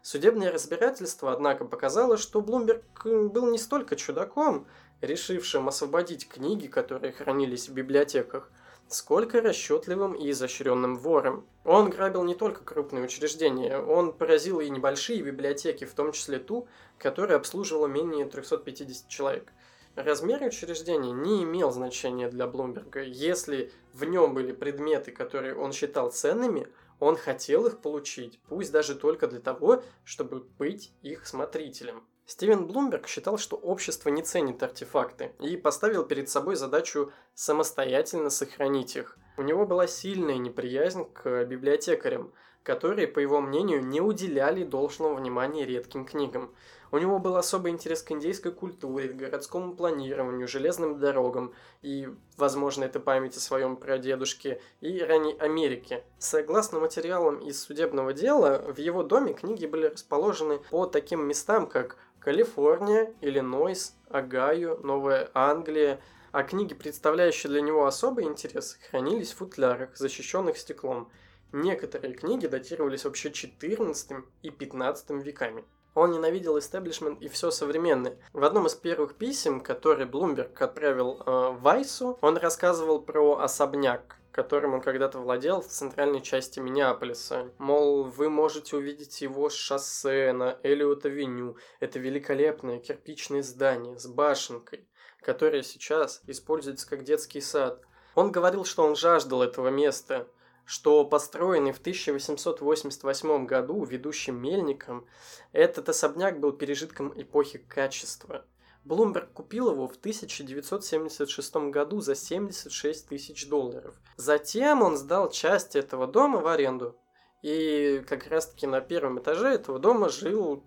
Судебное 0.02 0.50
разбирательство, 0.50 1.30
однако, 1.30 1.66
показало, 1.66 2.16
что 2.16 2.40
Блумберг 2.40 3.04
был 3.04 3.50
не 3.50 3.58
столько 3.58 3.96
чудаком, 3.96 4.66
решившим 5.00 5.68
освободить 5.68 6.28
книги, 6.28 6.66
которые 6.66 7.12
хранились 7.12 7.68
в 7.68 7.74
библиотеках, 7.74 8.50
сколько 8.88 9.40
расчетливым 9.40 10.14
и 10.14 10.30
изощренным 10.30 10.96
вором. 10.96 11.46
Он 11.64 11.90
грабил 11.90 12.24
не 12.24 12.34
только 12.34 12.64
крупные 12.64 13.04
учреждения, 13.04 13.78
он 13.78 14.12
поразил 14.12 14.60
и 14.60 14.68
небольшие 14.68 15.22
библиотеки, 15.22 15.84
в 15.84 15.94
том 15.94 16.12
числе 16.12 16.38
ту, 16.38 16.66
которая 16.98 17.38
обслуживала 17.38 17.86
менее 17.86 18.26
350 18.26 19.08
человек. 19.08 19.52
Размер 19.96 20.42
учреждения 20.42 21.12
не 21.12 21.42
имел 21.42 21.72
значения 21.72 22.28
для 22.28 22.46
Блумберга. 22.46 23.02
Если 23.02 23.72
в 23.92 24.04
нем 24.04 24.34
были 24.34 24.52
предметы, 24.52 25.10
которые 25.10 25.56
он 25.56 25.72
считал 25.72 26.10
ценными, 26.10 26.68
он 27.00 27.16
хотел 27.16 27.66
их 27.66 27.80
получить, 27.80 28.38
пусть 28.48 28.70
даже 28.70 28.94
только 28.94 29.26
для 29.26 29.40
того, 29.40 29.82
чтобы 30.04 30.40
быть 30.58 30.92
их 31.02 31.26
смотрителем. 31.26 32.04
Стивен 32.30 32.68
Блумберг 32.68 33.08
считал, 33.08 33.38
что 33.38 33.56
общество 33.56 34.08
не 34.08 34.22
ценит 34.22 34.62
артефакты 34.62 35.32
и 35.40 35.56
поставил 35.56 36.04
перед 36.04 36.28
собой 36.28 36.54
задачу 36.54 37.10
самостоятельно 37.34 38.30
сохранить 38.30 38.94
их. 38.94 39.18
У 39.36 39.42
него 39.42 39.66
была 39.66 39.88
сильная 39.88 40.38
неприязнь 40.38 41.06
к 41.12 41.44
библиотекарям, 41.46 42.32
которые, 42.62 43.08
по 43.08 43.18
его 43.18 43.40
мнению, 43.40 43.84
не 43.84 44.00
уделяли 44.00 44.62
должного 44.62 45.14
внимания 45.14 45.66
редким 45.66 46.04
книгам. 46.04 46.54
У 46.92 46.98
него 46.98 47.18
был 47.18 47.36
особый 47.36 47.72
интерес 47.72 48.02
к 48.02 48.12
индейской 48.12 48.52
культуре, 48.52 49.08
к 49.08 49.16
городскому 49.16 49.74
планированию, 49.74 50.46
железным 50.46 50.98
дорогам 50.98 51.52
и, 51.82 52.08
возможно, 52.36 52.84
это 52.84 53.00
память 53.00 53.36
о 53.36 53.40
своем 53.40 53.76
прадедушке 53.76 54.60
и 54.80 55.00
ранней 55.00 55.36
Америке. 55.38 56.04
Согласно 56.18 56.80
материалам 56.80 57.38
из 57.38 57.60
судебного 57.62 58.12
дела, 58.12 58.72
в 58.72 58.78
его 58.78 59.02
доме 59.02 59.34
книги 59.34 59.66
были 59.66 59.86
расположены 59.86 60.60
по 60.70 60.86
таким 60.86 61.26
местам, 61.26 61.66
как 61.68 61.96
Калифорния, 62.20 63.12
Иллинойс, 63.20 63.96
Огайо, 64.08 64.76
Новая 64.82 65.30
Англия, 65.34 66.00
а 66.32 66.42
книги, 66.42 66.74
представляющие 66.74 67.50
для 67.50 67.60
него 67.60 67.86
особый 67.86 68.26
интерес, 68.26 68.78
хранились 68.90 69.32
в 69.32 69.38
футлярах, 69.38 69.96
защищенных 69.96 70.58
стеклом. 70.58 71.10
Некоторые 71.52 72.14
книги 72.14 72.46
датировались 72.46 73.04
вообще 73.04 73.32
14 73.32 74.24
и 74.42 74.50
15 74.50 75.10
веками. 75.24 75.64
Он 75.94 76.12
ненавидел 76.12 76.56
истеблишмент 76.58 77.20
и 77.20 77.28
все 77.28 77.50
современное. 77.50 78.16
В 78.32 78.44
одном 78.44 78.66
из 78.66 78.74
первых 78.74 79.16
писем, 79.16 79.60
который 79.60 80.06
Блумберг 80.06 80.60
отправил 80.62 81.20
э, 81.20 81.56
Вайсу, 81.58 82.16
он 82.20 82.36
рассказывал 82.36 83.00
про 83.00 83.40
особняк, 83.40 84.19
которым 84.32 84.74
он 84.74 84.80
когда-то 84.80 85.18
владел 85.18 85.60
в 85.60 85.66
центральной 85.66 86.20
части 86.20 86.60
Миннеаполиса. 86.60 87.50
Мол, 87.58 88.04
вы 88.04 88.30
можете 88.30 88.76
увидеть 88.76 89.20
его 89.22 89.48
шоссе 89.48 90.32
на 90.32 90.58
Элиот-авеню. 90.62 91.56
Это 91.80 91.98
великолепное 91.98 92.78
кирпичное 92.78 93.42
здание 93.42 93.98
с 93.98 94.06
башенкой, 94.06 94.88
которое 95.20 95.62
сейчас 95.62 96.22
используется 96.26 96.88
как 96.88 97.04
детский 97.04 97.40
сад. 97.40 97.82
Он 98.14 98.30
говорил, 98.30 98.64
что 98.64 98.84
он 98.84 98.96
жаждал 98.96 99.42
этого 99.42 99.68
места, 99.68 100.28
что 100.64 101.04
построенный 101.04 101.72
в 101.72 101.80
1888 101.80 103.46
году 103.46 103.84
ведущим 103.84 104.40
мельником, 104.40 105.06
этот 105.52 105.88
особняк 105.88 106.38
был 106.38 106.52
пережитком 106.52 107.12
эпохи 107.20 107.58
качества– 107.58 108.44
Блумберг 108.84 109.32
купил 109.32 109.70
его 109.70 109.86
в 109.86 109.96
1976 109.96 111.56
году 111.70 112.00
за 112.00 112.14
76 112.14 113.08
тысяч 113.08 113.48
долларов. 113.48 113.94
Затем 114.16 114.82
он 114.82 114.96
сдал 114.96 115.30
часть 115.30 115.76
этого 115.76 116.06
дома 116.06 116.40
в 116.40 116.46
аренду. 116.46 116.96
И 117.42 118.02
как 118.06 118.26
раз-таки 118.28 118.66
на 118.66 118.80
первом 118.80 119.18
этаже 119.18 119.48
этого 119.48 119.78
дома 119.78 120.08
жил 120.08 120.62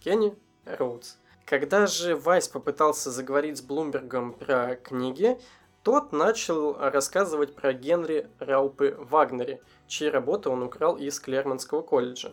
Кенни 0.00 0.36
Роудс. 0.64 1.16
Когда 1.46 1.86
же 1.86 2.16
Вайс 2.16 2.48
попытался 2.48 3.10
заговорить 3.10 3.58
с 3.58 3.62
Блумбергом 3.62 4.32
про 4.32 4.76
книги, 4.76 5.38
тот 5.82 6.12
начал 6.12 6.74
рассказывать 6.78 7.54
про 7.54 7.74
Генри 7.74 8.30
Раупы 8.38 8.96
Вагнере, 8.98 9.60
чьи 9.86 10.08
работы 10.08 10.48
он 10.48 10.62
украл 10.62 10.96
из 10.96 11.20
Клермонского 11.20 11.82
колледжа. 11.82 12.32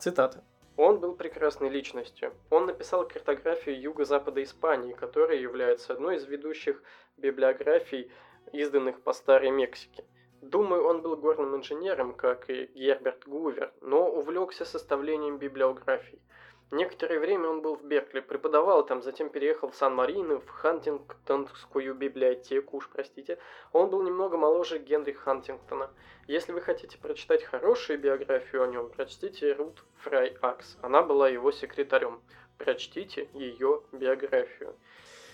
Цитата. 0.00 0.42
Он 0.78 1.00
был 1.00 1.16
прекрасной 1.16 1.70
личностью. 1.70 2.32
Он 2.50 2.66
написал 2.66 3.04
картографию 3.04 3.80
юго-запада 3.80 4.40
Испании, 4.44 4.92
которая 4.92 5.36
является 5.36 5.92
одной 5.92 6.16
из 6.16 6.24
ведущих 6.24 6.80
библиографий, 7.16 8.12
изданных 8.52 9.00
по 9.02 9.12
Старой 9.12 9.50
Мексике. 9.50 10.04
Думаю, 10.40 10.84
он 10.84 11.02
был 11.02 11.16
горным 11.16 11.56
инженером, 11.56 12.14
как 12.14 12.48
и 12.48 12.66
Герберт 12.76 13.26
Гувер, 13.26 13.72
но 13.80 14.08
увлекся 14.08 14.64
составлением 14.64 15.38
библиографий. 15.38 16.22
Некоторое 16.70 17.18
время 17.18 17.48
он 17.48 17.62
был 17.62 17.76
в 17.76 17.84
Беркли, 17.84 18.20
преподавал 18.20 18.84
там, 18.84 19.02
затем 19.02 19.30
переехал 19.30 19.70
в 19.70 19.74
Сан-Марино, 19.74 20.40
в 20.40 20.48
Хантингтонскую 20.50 21.94
библиотеку, 21.94 22.76
уж 22.76 22.90
простите. 22.90 23.38
Он 23.72 23.88
был 23.88 24.02
немного 24.02 24.36
моложе 24.36 24.78
Генри 24.78 25.12
Хантингтона. 25.12 25.90
Если 26.26 26.52
вы 26.52 26.60
хотите 26.60 26.98
прочитать 26.98 27.42
хорошую 27.42 27.98
биографию 27.98 28.64
о 28.64 28.66
нем, 28.66 28.90
прочтите 28.90 29.54
Рут 29.54 29.82
Фрай 30.02 30.36
Акс. 30.42 30.76
Она 30.82 31.00
была 31.00 31.30
его 31.30 31.52
секретарем. 31.52 32.20
Прочтите 32.58 33.30
ее 33.32 33.82
биографию. 33.92 34.74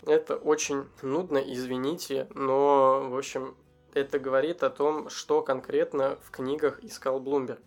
Это 0.07 0.37
очень 0.37 0.89
нудно, 1.03 1.39
извините, 1.39 2.29
но, 2.35 3.09
в 3.09 3.17
общем, 3.17 3.57
это 3.93 4.21
говорит 4.21 4.63
о 4.63 4.71
том, 4.71 5.09
что 5.09 5.43
конкретно 5.43 6.17
в 6.23 6.31
книгах 6.31 6.85
искал 6.85 7.19
Блумберг. 7.19 7.61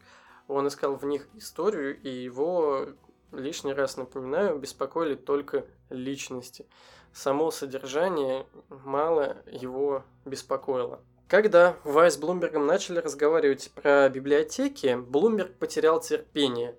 Он 0.47 0.67
искал 0.67 0.95
в 0.95 1.03
них 1.03 1.27
историю, 1.33 1.99
и 1.99 2.09
его 2.09 2.87
лишний 3.31 3.73
раз 3.73 3.97
напоминаю, 3.97 4.57
беспокоили 4.57 5.15
только 5.15 5.65
личности. 5.89 6.65
Само 7.13 7.51
содержание 7.51 8.45
мало 8.69 9.37
его 9.47 10.03
беспокоило. 10.25 11.01
Когда 11.27 11.75
Вайс 11.83 12.13
с 12.13 12.17
Блумбергом 12.17 12.65
начали 12.65 12.99
разговаривать 12.99 13.71
про 13.75 14.07
библиотеки, 14.07 14.95
Блумберг 14.95 15.55
потерял 15.55 15.99
терпение. 15.99 16.77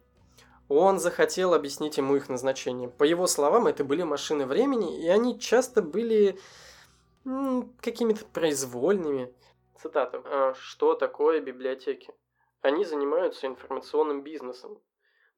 Он 0.68 0.99
захотел 0.99 1.55
объяснить 1.55 1.99
ему 1.99 2.16
их 2.16 2.28
назначение. 2.28 2.88
По 2.88 3.05
его 3.05 3.26
словам, 3.26 3.66
это 3.66 3.84
были 3.84 4.03
машины 4.03 4.46
времени, 4.46 5.03
и 5.03 5.09
они 5.09 5.38
часто 5.38 5.82
были 5.82 6.38
какими-то 7.80 8.24
произвольными. 8.26 9.34
Цитата. 9.80 10.22
«А 10.24 10.55
что 10.55 10.94
такое 10.94 11.40
библиотеки? 11.40 12.12
Они 12.62 12.84
занимаются 12.84 13.46
информационным 13.46 14.22
бизнесом. 14.22 14.78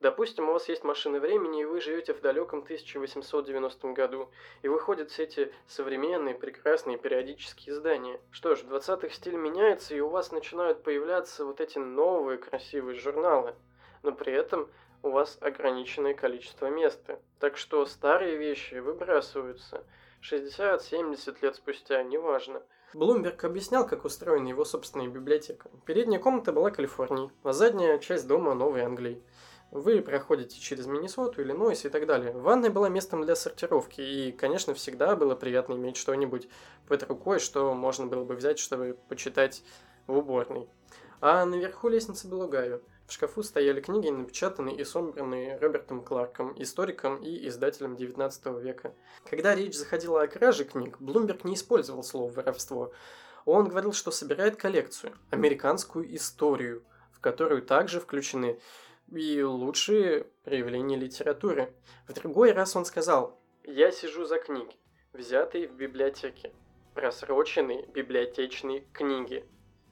Допустим, 0.00 0.48
у 0.48 0.52
вас 0.52 0.66
есть 0.70 0.82
машины 0.82 1.20
времени, 1.20 1.60
и 1.60 1.66
вы 1.66 1.78
живете 1.80 2.14
в 2.14 2.22
далеком 2.22 2.60
1890 2.60 3.92
году, 3.92 4.30
и 4.62 4.68
выходят 4.68 5.10
все 5.10 5.24
эти 5.24 5.52
современные, 5.66 6.34
прекрасные 6.34 6.96
периодические 6.96 7.74
издания. 7.74 8.18
Что 8.30 8.54
ж, 8.54 8.62
в 8.62 8.72
20-х 8.72 9.10
стиль 9.10 9.36
меняется, 9.36 9.94
и 9.94 10.00
у 10.00 10.08
вас 10.08 10.32
начинают 10.32 10.82
появляться 10.82 11.44
вот 11.44 11.60
эти 11.60 11.76
новые 11.76 12.38
красивые 12.38 12.98
журналы. 12.98 13.54
Но 14.02 14.12
при 14.12 14.32
этом 14.32 14.70
у 15.02 15.10
вас 15.10 15.36
ограниченное 15.42 16.14
количество 16.14 16.70
места. 16.70 17.20
Так 17.38 17.58
что 17.58 17.84
старые 17.84 18.36
вещи 18.36 18.76
выбрасываются. 18.76 19.84
60-70 20.22 21.36
лет 21.42 21.56
спустя, 21.56 22.02
неважно. 22.02 22.62
Блумберг 22.92 23.44
объяснял, 23.44 23.86
как 23.86 24.04
устроена 24.04 24.48
его 24.48 24.64
собственная 24.64 25.06
библиотека. 25.06 25.70
Передняя 25.86 26.20
комната 26.20 26.52
была 26.52 26.70
Калифорнией, 26.70 27.30
а 27.44 27.52
задняя 27.52 27.98
часть 27.98 28.26
дома 28.26 28.54
Новой 28.54 28.80
Англии. 28.82 29.22
Вы 29.70 30.02
проходите 30.02 30.58
через 30.58 30.86
Миннесоту, 30.86 31.42
Иллинойс 31.42 31.84
и 31.84 31.88
так 31.88 32.06
далее. 32.06 32.32
Ванная 32.32 32.70
была 32.70 32.88
местом 32.88 33.22
для 33.24 33.36
сортировки, 33.36 34.00
и, 34.00 34.32
конечно, 34.32 34.74
всегда 34.74 35.14
было 35.14 35.36
приятно 35.36 35.74
иметь 35.74 35.96
что-нибудь 35.96 36.48
под 36.88 37.04
рукой, 37.04 37.38
что 37.38 37.72
можно 37.72 38.06
было 38.06 38.24
бы 38.24 38.34
взять, 38.34 38.58
чтобы 38.58 38.98
почитать 39.08 39.62
в 40.08 40.18
уборной. 40.18 40.68
А 41.20 41.44
наверху 41.44 41.88
лестницы 41.88 42.26
был 42.26 42.48
Гаю. 42.48 42.82
В 43.06 43.12
шкафу 43.12 43.42
стояли 43.42 43.80
книги, 43.80 44.08
напечатанные 44.08 44.76
и 44.76 44.84
собранные 44.84 45.56
Робертом 45.58 46.02
Кларком, 46.02 46.54
историком 46.60 47.16
и 47.22 47.46
издателем 47.48 47.94
XIX 47.94 48.60
века. 48.60 48.94
Когда 49.28 49.54
речь 49.54 49.76
заходила 49.76 50.22
о 50.22 50.28
краже 50.28 50.64
книг, 50.64 50.96
Блумберг 50.98 51.44
не 51.44 51.54
использовал 51.54 52.02
слово 52.02 52.30
«воровство». 52.32 52.92
Он 53.44 53.68
говорил, 53.68 53.92
что 53.92 54.10
собирает 54.10 54.56
коллекцию, 54.56 55.12
американскую 55.30 56.14
историю, 56.14 56.84
в 57.12 57.20
которую 57.20 57.62
также 57.62 58.00
включены 58.00 58.60
и 59.10 59.42
лучшие 59.42 60.24
проявления 60.44 60.96
литературы. 60.96 61.72
В 62.08 62.12
другой 62.14 62.52
раз 62.52 62.76
он 62.76 62.84
сказал 62.84 63.38
«Я 63.64 63.90
сижу 63.90 64.24
за 64.24 64.38
книги, 64.38 64.76
взятые 65.12 65.68
в 65.68 65.72
библиотеке, 65.72 66.52
просроченные 66.94 67.86
библиотечные 67.86 68.84
книги». 68.92 69.44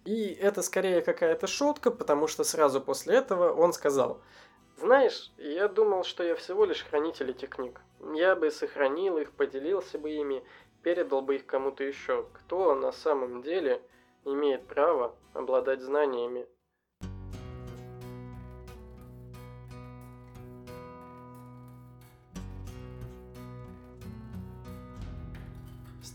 И 0.05 0.33
это 0.33 0.63
скорее 0.63 1.03
какая-то 1.03 1.47
шутка, 1.47 1.91
потому 1.91 2.29
что 2.29 2.45
сразу 2.45 2.81
после 2.81 3.17
этого 3.17 3.53
он 3.53 3.73
сказал 3.73 4.23
«Знаешь, 4.77 5.33
я 5.39 5.69
думал, 5.69 6.05
что 6.05 6.23
я 6.23 6.37
всего 6.37 6.65
лишь 6.65 6.85
хранитель 6.85 7.31
этих 7.33 7.51
книг. 7.51 7.81
Я 8.15 8.37
бы 8.37 8.51
сохранил 8.51 9.19
их, 9.19 9.33
поделился 9.33 9.99
бы 9.99 10.11
ими, 10.11 10.45
передал 10.83 11.21
бы 11.21 11.37
их 11.37 11.47
кому-то 11.47 11.83
еще, 11.83 12.27
кто 12.33 12.75
на 12.75 12.93
самом 12.93 13.43
деле 13.43 13.83
имеет 14.25 14.67
право 14.67 15.17
обладать 15.35 15.81
знаниями 15.81 16.47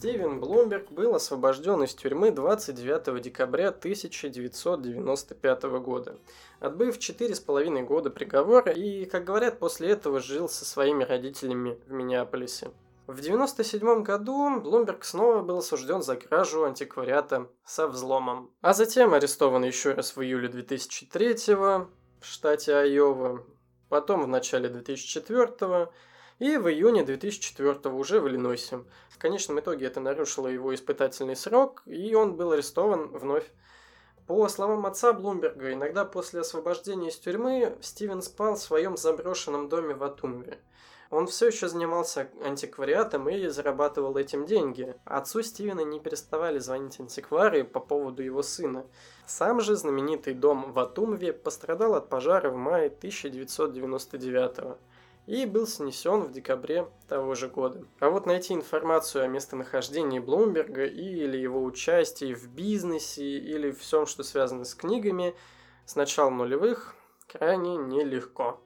Стивен 0.03 0.41
Блумберг 0.41 0.91
был 0.91 1.15
освобожден 1.15 1.81
из 1.83 1.95
тюрьмы 1.95 2.31
29 2.31 3.21
декабря 3.21 3.69
1995 3.69 5.63
года, 5.79 6.17
отбыв 6.59 6.97
4,5 6.97 7.83
года 7.83 8.09
приговора 8.09 8.73
и, 8.73 9.05
как 9.05 9.23
говорят, 9.23 9.59
после 9.59 9.91
этого 9.91 10.19
жил 10.19 10.49
со 10.49 10.65
своими 10.65 11.05
родителями 11.05 11.79
в 11.87 11.93
Миннеаполисе. 11.93 12.71
В 13.07 13.11
1997 13.11 14.03
году 14.03 14.59
Блумберг 14.59 15.05
снова 15.05 15.41
был 15.41 15.59
осужден 15.59 16.01
за 16.01 16.17
кражу 16.17 16.65
антиквариата 16.65 17.47
со 17.63 17.87
взломом, 17.87 18.51
а 18.59 18.73
затем 18.73 19.13
арестован 19.13 19.63
еще 19.63 19.93
раз 19.93 20.17
в 20.17 20.21
июле 20.21 20.49
2003 20.49 21.55
в 21.55 21.87
штате 22.19 22.75
Айова, 22.75 23.41
потом 23.87 24.23
в 24.23 24.27
начале 24.27 24.67
2004 24.67 25.87
и 26.43 26.57
в 26.57 26.67
июне 26.67 27.03
2004 27.03 27.95
уже 27.95 28.19
в 28.19 28.27
Иллинойсе. 28.27 28.83
В 29.07 29.17
конечном 29.17 29.61
итоге 29.61 29.85
это 29.85 30.01
нарушило 30.01 30.49
его 30.49 30.75
испытательный 30.75 31.37
срок, 31.37 31.83
и 31.85 32.13
он 32.15 32.35
был 32.35 32.51
арестован 32.51 33.07
вновь. 33.07 33.49
По 34.27 34.49
словам 34.49 34.85
отца 34.85 35.13
Блумберга, 35.13 35.71
иногда 35.71 36.03
после 36.03 36.41
освобождения 36.41 37.07
из 37.07 37.15
тюрьмы 37.15 37.77
Стивен 37.79 38.21
спал 38.21 38.55
в 38.55 38.59
своем 38.61 38.97
заброшенном 38.97 39.69
доме 39.69 39.95
в 39.95 40.03
Атумбе. 40.03 40.59
Он 41.11 41.27
все 41.27 41.47
еще 41.47 41.69
занимался 41.69 42.29
антиквариатом 42.43 43.29
и 43.29 43.47
зарабатывал 43.47 44.17
этим 44.17 44.45
деньги. 44.45 44.95
Отцу 45.05 45.43
Стивена 45.43 45.83
не 45.83 46.01
переставали 46.01 46.59
звонить 46.59 46.99
антиквары 46.99 47.63
по 47.63 47.79
поводу 47.79 48.21
его 48.21 48.43
сына. 48.43 48.85
Сам 49.25 49.61
же 49.61 49.77
знаменитый 49.77 50.33
дом 50.33 50.73
в 50.73 50.79
Атумве 50.79 51.31
пострадал 51.31 51.95
от 51.95 52.09
пожара 52.09 52.49
в 52.49 52.57
мае 52.57 52.87
1999 52.87 54.57
года 54.57 54.77
и 55.25 55.45
был 55.45 55.67
снесен 55.67 56.21
в 56.21 56.31
декабре 56.31 56.87
того 57.07 57.35
же 57.35 57.47
года. 57.47 57.85
А 57.99 58.09
вот 58.09 58.25
найти 58.25 58.53
информацию 58.53 59.23
о 59.23 59.27
местонахождении 59.27 60.19
Блумберга 60.19 60.85
или 60.85 61.37
его 61.37 61.63
участии 61.63 62.33
в 62.33 62.49
бизнесе 62.49 63.23
или 63.23 63.71
всем, 63.71 64.05
что 64.05 64.23
связано 64.23 64.65
с 64.65 64.75
книгами 64.75 65.35
с 65.85 65.95
начала 65.95 66.29
нулевых, 66.29 66.95
крайне 67.27 67.77
нелегко. 67.77 68.59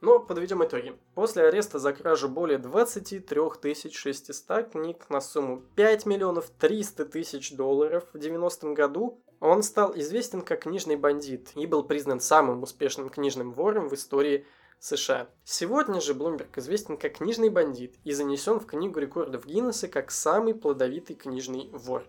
Но 0.00 0.18
подведем 0.18 0.64
итоги. 0.64 0.96
После 1.14 1.44
ареста 1.44 1.78
за 1.78 1.92
кражу 1.92 2.28
более 2.28 2.56
23 2.56 3.74
600 3.92 4.70
книг 4.70 5.10
на 5.10 5.20
сумму 5.20 5.62
5 5.76 6.06
миллионов 6.06 6.48
300 6.58 7.04
тысяч 7.04 7.54
долларов 7.54 8.04
в 8.14 8.16
90-м 8.16 8.72
году 8.72 9.22
он 9.40 9.62
стал 9.62 9.92
известен 9.96 10.40
как 10.40 10.62
книжный 10.62 10.96
бандит 10.96 11.50
и 11.54 11.66
был 11.66 11.82
признан 11.82 12.20
самым 12.20 12.62
успешным 12.62 13.10
книжным 13.10 13.52
вором 13.52 13.88
в 13.88 13.94
истории 13.94 14.46
США. 14.80 15.28
Сегодня 15.44 16.00
же 16.00 16.14
Блумберг 16.14 16.56
известен 16.56 16.96
как 16.96 17.18
книжный 17.18 17.50
бандит 17.50 17.96
и 18.02 18.12
занесен 18.12 18.58
в 18.58 18.64
Книгу 18.64 18.98
рекордов 18.98 19.44
Гиннесса 19.44 19.88
как 19.88 20.10
самый 20.10 20.54
плодовитый 20.54 21.16
книжный 21.16 21.68
вор. 21.70 22.06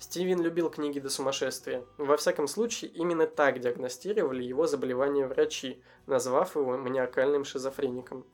Стивен 0.00 0.42
любил 0.42 0.68
книги 0.68 0.98
до 0.98 1.10
сумасшествия. 1.10 1.84
Во 1.96 2.16
всяком 2.16 2.48
случае, 2.48 2.90
именно 2.90 3.28
так 3.28 3.60
диагностировали 3.60 4.42
его 4.42 4.66
заболевание 4.66 5.28
врачи, 5.28 5.80
назвав 6.06 6.56
его 6.56 6.76
маниакальным 6.76 7.44
шизофреником. 7.44 8.26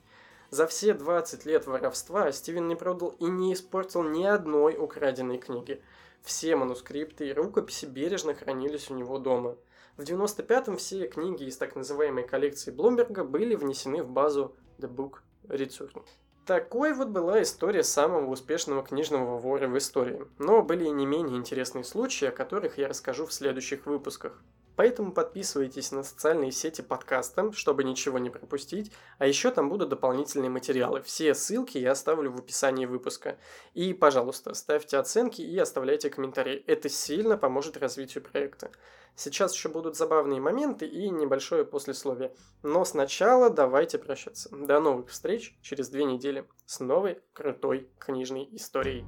За 0.49 0.67
все 0.67 0.95
20 0.95 1.45
лет 1.45 1.67
воровства 1.67 2.33
Стивен 2.33 2.67
не 2.69 2.77
продал 2.77 3.11
и 3.19 3.27
не 3.27 3.53
испортил 3.53 4.03
ни 4.03 4.25
одной 4.25 4.79
украденной 4.79 5.37
книги. 5.37 5.83
Все 6.23 6.57
манускрипты 6.57 7.29
и 7.29 7.35
рукописи 7.35 7.85
бережно 7.85 8.33
хранились 8.33 8.91
у 8.91 8.95
него 8.95 9.19
дома– 9.19 9.57
В 9.97 10.01
95-м 10.01 10.77
все 10.77 11.07
книги 11.07 11.45
из 11.45 11.57
так 11.57 11.77
называемой 11.77 12.27
коллекции 12.27 12.73
Блумберга 12.73 13.23
были 13.23 13.55
внесены 13.55 14.03
в 14.03 14.11
базу 14.11 14.57
The 14.79 14.93
Book 14.93 15.19
Return. 15.45 16.03
Такой 16.47 16.93
вот 16.95 17.09
была 17.09 17.41
история 17.43 17.85
самого 17.85 18.29
успешного 18.29 18.83
книжного 18.83 19.39
вора 19.39 19.69
в 19.69 19.79
истории. 19.79 20.27
Но 20.39 20.63
были 20.63 20.85
и 20.85 20.91
не 20.91 21.07
менее 21.07 21.39
интересные 21.39 21.85
случаи, 21.85 22.27
о 22.27 22.33
которых 22.33 22.77
я 22.77 22.89
расскажу 22.89 23.25
в 23.25 23.33
следующих 23.33 23.87
выпусках. 23.87 24.43
Поэтому 24.77 25.13
подписывайтесь 25.13 25.93
на 25.93 26.03
социальные 26.03 26.53
сети 26.53 26.83
подкаста, 26.83 27.53
чтобы 27.53 27.85
ничего 27.85 28.19
не 28.19 28.31
пропустить. 28.31 28.93
А 29.19 29.27
еще 29.27 29.51
там 29.51 29.69
будут 29.69 29.89
дополнительные 29.89 30.51
материалы. 30.51 31.03
Все 31.03 31.35
ссылки 31.35 31.79
я 31.79 31.93
оставлю 31.93 32.31
в 32.31 32.39
описании 32.39 32.87
выпуска. 32.87 33.39
И, 33.75 33.93
пожалуйста, 33.95 34.55
ставьте 34.55 34.97
оценки 34.97 35.43
и 35.43 35.59
оставляйте 35.59 36.11
комментарии. 36.11 36.65
Это 36.67 36.89
сильно 36.89 37.37
поможет 37.37 37.77
развитию 37.77 38.25
проекта. 38.25 38.71
Сейчас 39.17 39.55
еще 39.55 39.69
будут 39.69 39.97
забавные 39.97 40.41
моменты 40.41 40.87
и 40.87 41.09
небольшое 41.09 41.65
послесловие. 41.65 42.35
Но 42.63 42.85
сначала 42.85 43.49
давайте 43.49 43.99
прощаться. 43.99 44.49
До 44.51 44.81
новых 44.81 45.11
встреч 45.11 45.57
через 45.63 45.89
две 45.89 46.05
недели 46.05 46.49
с 46.67 46.81
новой 46.81 47.21
крутой 47.33 47.89
книжной 47.99 48.49
историей. 48.53 49.05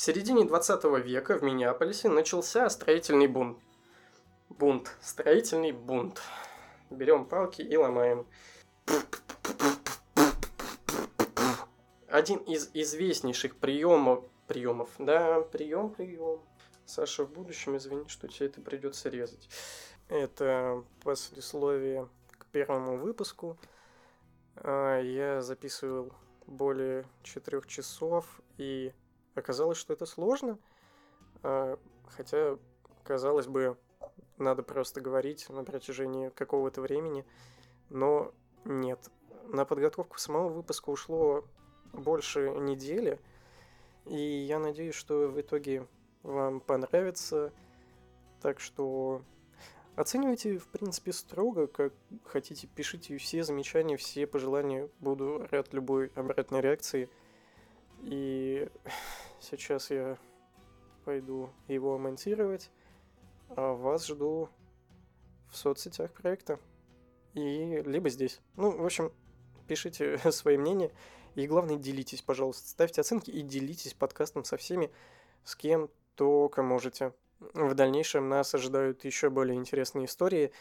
В 0.00 0.02
середине 0.02 0.46
20 0.46 0.82
века 1.04 1.36
в 1.36 1.42
Миннеаполисе 1.42 2.08
начался 2.08 2.70
строительный 2.70 3.26
бунт. 3.26 3.58
Бунт. 4.48 4.96
Строительный 5.02 5.72
бунт. 5.72 6.22
Берем 6.88 7.26
палки 7.26 7.60
и 7.60 7.76
ломаем. 7.76 8.26
Один 12.08 12.38
из 12.38 12.70
известнейших 12.72 13.56
приемов, 13.56 14.24
приемов, 14.46 14.88
да, 14.96 15.42
прием, 15.42 15.90
прием. 15.90 16.40
Саша, 16.86 17.26
в 17.26 17.30
будущем 17.30 17.76
извини, 17.76 18.08
что 18.08 18.26
тебе 18.26 18.46
это 18.46 18.62
придется 18.62 19.10
резать. 19.10 19.50
Это 20.08 20.82
послесловие 21.04 22.08
к 22.38 22.46
первому 22.46 22.96
выпуску. 22.96 23.58
А, 24.56 24.98
я 24.98 25.42
записывал 25.42 26.10
более 26.46 27.04
четырех 27.22 27.66
часов 27.66 28.40
и 28.56 28.94
Оказалось, 29.40 29.78
что 29.78 29.94
это 29.94 30.04
сложно, 30.04 30.58
а, 31.42 31.78
хотя, 32.08 32.58
казалось 33.04 33.46
бы, 33.46 33.78
надо 34.36 34.62
просто 34.62 35.00
говорить 35.00 35.48
на 35.48 35.64
протяжении 35.64 36.28
какого-то 36.28 36.82
времени, 36.82 37.24
но 37.88 38.32
нет. 38.66 38.98
На 39.48 39.64
подготовку 39.64 40.18
самого 40.18 40.50
выпуска 40.50 40.90
ушло 40.90 41.44
больше 41.94 42.50
недели, 42.50 43.18
и 44.04 44.18
я 44.18 44.58
надеюсь, 44.58 44.94
что 44.94 45.28
в 45.28 45.40
итоге 45.40 45.86
вам 46.22 46.60
понравится. 46.60 47.50
Так 48.42 48.60
что 48.60 49.22
оценивайте, 49.96 50.58
в 50.58 50.68
принципе, 50.68 51.14
строго, 51.14 51.66
как 51.66 51.94
хотите, 52.26 52.66
пишите 52.66 53.16
все 53.16 53.42
замечания, 53.42 53.96
все 53.96 54.26
пожелания. 54.26 54.90
Буду 54.98 55.48
рад 55.50 55.72
любой 55.72 56.12
обратной 56.14 56.60
реакции– 56.60 57.08
и 58.02 58.68
сейчас 59.40 59.90
я 59.90 60.18
пойду 61.04 61.50
его 61.68 61.98
монтировать, 61.98 62.70
а 63.48 63.72
вас 63.72 64.06
жду 64.06 64.48
в 65.50 65.56
соцсетях 65.56 66.12
проекта. 66.12 66.58
И 67.34 67.82
либо 67.84 68.08
здесь. 68.08 68.40
Ну, 68.56 68.76
в 68.76 68.84
общем, 68.84 69.12
пишите 69.66 70.18
свои 70.30 70.56
мнения. 70.56 70.92
И 71.34 71.46
главное, 71.46 71.76
делитесь, 71.76 72.22
пожалуйста. 72.22 72.68
Ставьте 72.68 73.00
оценки 73.00 73.30
и 73.30 73.42
делитесь 73.42 73.94
подкастом 73.94 74.44
со 74.44 74.56
всеми, 74.56 74.90
с 75.44 75.54
кем 75.54 75.88
только 76.16 76.62
можете. 76.62 77.12
В 77.38 77.74
дальнейшем 77.74 78.28
нас 78.28 78.54
ожидают 78.54 79.04
еще 79.04 79.30
более 79.30 79.56
интересные 79.56 80.06
истории. 80.06 80.52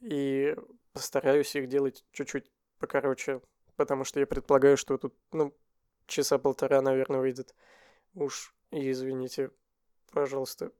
И 0.00 0.56
постараюсь 0.92 1.54
их 1.56 1.68
делать 1.68 2.04
чуть-чуть 2.12 2.50
покороче. 2.78 3.40
Потому 3.76 4.04
что 4.04 4.20
я 4.20 4.26
предполагаю, 4.26 4.76
что 4.76 4.96
тут, 4.98 5.14
ну, 5.32 5.54
часа 6.06 6.38
полтора, 6.38 6.82
наверное, 6.82 7.20
выйдет. 7.20 7.54
Уж 8.14 8.54
извините, 8.70 9.50
пожалуйста. 10.12 10.72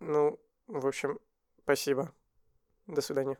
Ну, 0.00 0.38
в 0.66 0.86
общем, 0.86 1.18
спасибо. 1.62 2.14
До 2.86 3.00
свидания. 3.00 3.36